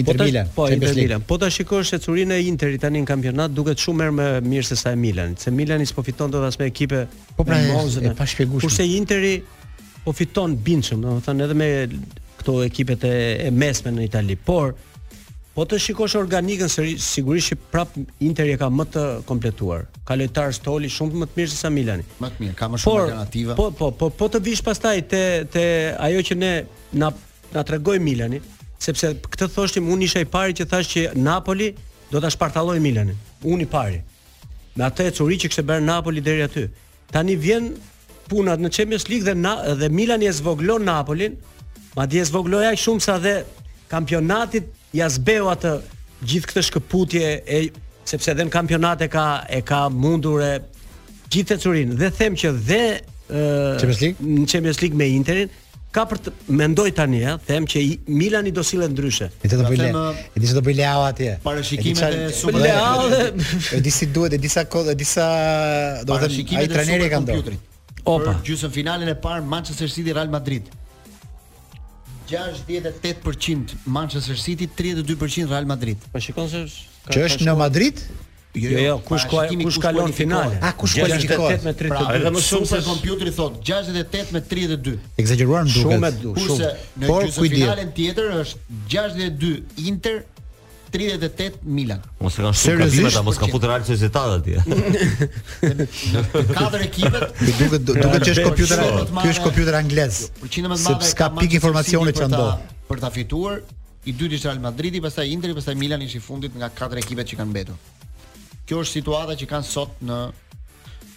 Inter 0.00 0.18
po, 0.20 0.24
Milan. 0.26 0.50
Po 0.56 0.68
Inter 0.72 0.94
Milan. 1.00 1.24
Po 1.32 1.38
ta 1.40 1.48
shikosh 1.52 1.94
ecurin 1.96 2.34
e 2.36 2.40
Interi 2.50 2.76
tani 2.80 3.00
në 3.04 3.08
kampionat 3.12 3.56
duket 3.56 3.80
shumë 3.80 4.00
merr 4.04 4.14
më 4.20 4.28
mirë 4.52 4.68
se 4.74 4.78
sa 4.84 4.92
e 4.96 5.00
Milan. 5.06 5.38
Se 5.40 5.50
Milani 5.52 5.88
s'po 5.88 6.04
fiton 6.04 6.32
dot 6.36 6.44
as 6.52 6.60
me 6.60 6.68
ekipe 6.68 7.06
po 7.36 7.48
pra 7.48 7.62
e 7.62 8.14
pa 8.20 8.28
Kurse 8.60 8.84
Interi 8.90 9.38
po 10.04 10.12
fiton 10.16 10.52
bindshëm, 10.56 11.00
domethënë 11.04 11.46
edhe 11.48 11.58
me 11.64 11.66
këto 12.42 12.58
ekipet 12.68 13.04
e 13.08 13.50
mesme 13.56 13.88
në 13.94 14.08
Itali. 14.12 14.34
Por 14.36 14.72
Po 15.52 15.64
të 15.68 15.76
shikosh 15.84 16.14
organikën 16.16 16.70
se 16.72 16.82
sigurisht 16.96 17.52
që 17.52 17.56
prap 17.74 17.92
Inter 18.24 18.48
e 18.48 18.54
ka 18.60 18.70
më 18.72 18.86
të 18.94 19.02
kompletuar. 19.28 19.82
Ka 20.08 20.16
lojtar 20.16 20.54
stoli 20.56 20.88
shumë 20.88 21.20
më 21.20 21.26
të 21.28 21.40
mirë 21.42 21.50
se 21.52 21.58
sa 21.60 21.68
Milani. 21.72 22.06
Më 22.24 22.30
të 22.32 22.40
mirë, 22.44 22.54
ka 22.56 22.68
më 22.72 22.80
shumë 22.80 23.02
alternativa. 23.02 23.56
Po, 23.58 23.66
po, 23.76 23.90
po, 24.00 24.08
po 24.16 24.30
të 24.32 24.40
vish 24.48 24.62
pastaj 24.64 25.02
te 25.12 25.20
te 25.52 25.66
ajo 26.08 26.24
që 26.30 26.38
ne 26.40 26.50
na 27.04 27.10
na 27.52 27.66
tregoi 27.68 27.98
Milani, 28.00 28.40
sepse 28.80 29.10
këtë 29.28 29.50
thoshim 29.52 29.90
unë 29.92 30.08
isha 30.08 30.22
i 30.24 30.28
pari 30.32 30.56
që 30.56 30.68
thashë 30.72 30.90
që 30.94 31.06
Napoli 31.20 31.68
do 32.12 32.20
ta 32.20 32.30
shpartalloj 32.32 32.80
Milanin. 32.80 33.18
Unë 33.44 33.66
i 33.66 33.70
pari. 33.76 34.00
Me 34.76 34.86
atë 34.88 35.10
ecuri 35.12 35.36
që 35.40 35.50
kishte 35.52 35.64
bërë 35.68 35.84
Napoli 35.84 36.24
deri 36.24 36.46
aty. 36.48 36.64
Tani 37.12 37.36
vjen 37.36 37.74
punat 38.32 38.56
në 38.60 38.72
Champions 38.72 39.04
League 39.12 39.26
dhe 39.28 39.36
na, 39.36 39.52
dhe 39.76 39.88
Milani 39.92 40.28
e 40.32 40.32
zvoglon 40.32 40.84
Napolin, 40.88 41.36
madje 41.98 42.24
zvogloja 42.32 42.72
aq 42.72 42.80
shumë 42.88 43.04
sa 43.04 43.18
dhe 43.20 43.36
kampionatit 43.92 44.64
ja 44.96 45.08
zbeu 45.12 45.48
atë 45.52 45.72
gjithë 46.28 46.50
këtë 46.52 46.62
shkëputje 46.70 47.30
sepse 48.08 48.32
edhe 48.32 48.46
në 48.48 48.52
kampionat 48.54 49.02
e 49.04 49.10
ka 49.12 49.26
e 49.52 49.60
ka 49.68 49.82
mundur 49.92 50.40
e 50.46 50.52
gjithë 51.32 51.58
ecurin 51.58 51.92
dhe 52.00 52.08
them 52.18 52.36
që 52.40 52.54
dhe 52.68 52.84
në 53.32 54.46
Champions 54.50 54.80
League 54.82 54.96
me 54.98 55.06
Interin 55.16 55.52
ka 55.92 56.06
për 56.08 56.20
të 56.24 56.32
mendoj 56.58 56.86
tani 56.96 57.20
them 57.48 57.66
që 57.68 57.82
Milani 58.08 58.50
do 58.56 58.64
sillet 58.64 58.92
ndryshe. 58.94 59.28
E 59.44 59.48
të 59.48 59.60
E 59.60 60.40
di 60.40 60.46
se 60.48 60.54
do 60.56 60.62
bëj 60.64 60.76
Leo 60.78 61.02
atje. 61.04 61.34
Parashikimet 61.44 62.16
e 62.16 62.30
super 62.32 62.60
Leo. 62.64 63.26
E 63.76 63.80
disi 63.84 64.08
duhet, 64.12 64.32
e 64.32 64.40
disa 64.40 64.62
sa 64.62 64.68
kohë, 64.72 64.92
e 64.92 64.96
disa 65.02 65.26
do 66.08 66.16
të 66.16 66.32
thënë 66.32 66.60
ai 66.62 66.68
trajneri 66.72 67.10
ka 67.12 67.20
ndonjë. 67.26 67.58
Opa. 68.16 68.38
në 68.40 68.70
finalen 68.76 69.12
e 69.14 69.18
parë 69.24 69.44
Manchester 69.48 69.88
City 69.92 70.16
Real 70.16 70.32
Madrid. 70.32 70.68
68% 72.36 73.74
Manchester 73.86 74.38
City, 74.38 74.66
32% 74.66 75.46
Real 75.46 75.64
Madrid. 75.66 75.98
Po 76.12 76.20
shikon 76.20 76.48
se 76.48 76.64
që 77.12 77.24
është 77.26 77.46
në 77.48 77.54
Madrid? 77.58 78.00
Jo, 78.52 78.62
jo, 78.62 78.70
jo, 78.70 78.82
jo 78.84 78.96
kush 79.08 79.24
ka 79.30 79.40
kush 79.64 79.78
kalon 79.80 80.10
finale? 80.16 80.56
A 80.64 80.72
kush 80.76 80.96
kualifikohet? 81.00 81.62
68 81.64 81.68
me 81.68 81.72
32. 81.84 82.00
Pra, 82.00 82.16
edhe 82.18 82.32
më 82.34 82.42
shumë 82.48 82.68
se 82.72 82.80
kompjuteri 82.88 83.32
thot 83.36 83.60
68 83.64 84.34
me 84.36 84.42
32. 84.48 84.98
Eksagjeruar 85.22 85.62
më 85.68 85.72
duket. 86.22 86.44
Shumë, 86.48 86.48
shumë. 86.48 87.04
Kurse 87.04 87.04
në 87.04 87.08
gjysmëfinalen 87.08 87.94
tjetër 87.98 88.28
është 88.40 88.82
62 88.96 89.88
Inter, 89.88 90.20
38 90.92 91.60
Milan. 91.72 92.02
Mos 92.20 92.34
e 92.36 92.40
kanë 92.76 92.86
shumë 92.92 93.22
mos 93.24 93.38
ka 93.40 93.46
futur 93.48 93.70
Real 93.72 93.84
Sociedad 93.86 94.34
atje. 94.36 94.58
Katër 96.58 96.84
ekipet. 96.84 97.38
duhet 97.46 97.86
duhet 97.88 98.26
që 98.28 98.34
është 98.34 98.44
kompjuter, 98.48 98.82
ky 99.22 99.32
është 99.32 99.46
kompjuter 99.46 99.78
anglez. 99.80 100.18
Jo, 100.36 100.98
se 101.00 101.16
ka 101.22 101.30
pik 101.38 101.56
informacione 101.58 102.12
që 102.18 102.28
ndo. 102.28 102.44
Për 102.90 103.02
ta 103.06 103.10
fituar, 103.16 103.62
i 104.04 104.12
dytë 104.12 104.36
ishte 104.36 104.50
Real 104.52 104.60
Madridi, 104.66 105.00
pastaj 105.04 105.32
Interi, 105.32 105.56
pastaj 105.56 105.78
Milan 105.80 106.04
ishi 106.04 106.20
fundit 106.20 106.52
nga 106.60 106.68
katër 106.82 107.00
ekipet 107.00 107.32
që 107.32 107.40
kanë 107.40 107.52
mbetur. 107.54 108.06
Kjo 108.68 108.84
është 108.84 108.98
situata 108.98 109.38
që 109.40 109.48
kanë 109.56 109.68
sot 109.72 109.96
në 110.12 110.20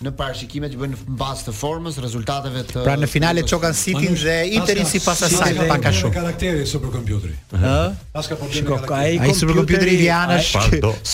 në 0.04 0.12
parashikimet 0.20 0.74
që 0.76 0.80
bën 0.80 0.94
në 0.94 1.28
të 1.46 1.54
formës, 1.56 1.98
rezultateve 2.04 2.64
të 2.68 2.84
Pra 2.86 2.96
në 3.00 3.08
finale 3.10 3.44
çokan 3.48 3.74
City 3.78 4.10
dhe 4.20 4.36
Interi 4.58 4.84
sipas 4.90 5.22
asaj 5.28 5.54
me 5.56 5.68
pak 5.70 5.86
a 5.90 5.94
shumë 5.96 6.14
karakteri 6.18 6.66
superkompjuteri. 6.68 7.36
Ëh. 7.56 7.96
Pas 8.16 8.28
ka 8.32 8.36
problemi 8.40 8.66
po 8.68 8.80
karakteri. 8.82 9.20
Ai 9.28 9.36
superkompjuteri 9.38 9.96
i 9.96 10.10
Janës, 10.10 10.52